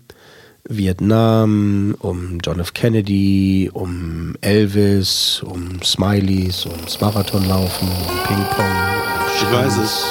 Vietnam, 0.77 1.95
um 1.99 2.39
John 2.43 2.59
F. 2.59 2.73
Kennedy, 2.73 3.69
um 3.73 4.35
Elvis, 4.41 5.43
um 5.43 5.81
Smileys, 5.83 6.65
ums 6.65 6.99
Marathonlaufen, 6.99 7.87
um 7.87 8.17
Ping-Pong. 8.27 8.65
um 8.65 9.31
Ich 9.35 9.51
weiß 9.51 9.77
es. 9.77 10.05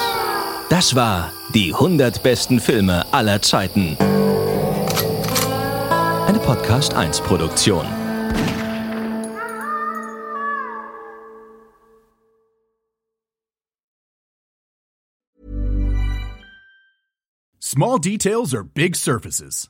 Das 0.69 0.95
war 0.95 1.31
die 1.53 1.73
100 1.73 2.23
besten 2.23 2.59
Filme 2.59 3.05
aller 3.13 3.41
Zeiten. 3.41 3.97
Eine 6.27 6.39
Podcast 6.39 6.93
1 6.93 7.21
Produktion. 7.21 7.85
Small 17.59 17.99
details 17.99 18.53
are 18.53 18.63
big 18.63 18.95
surfaces. 18.95 19.69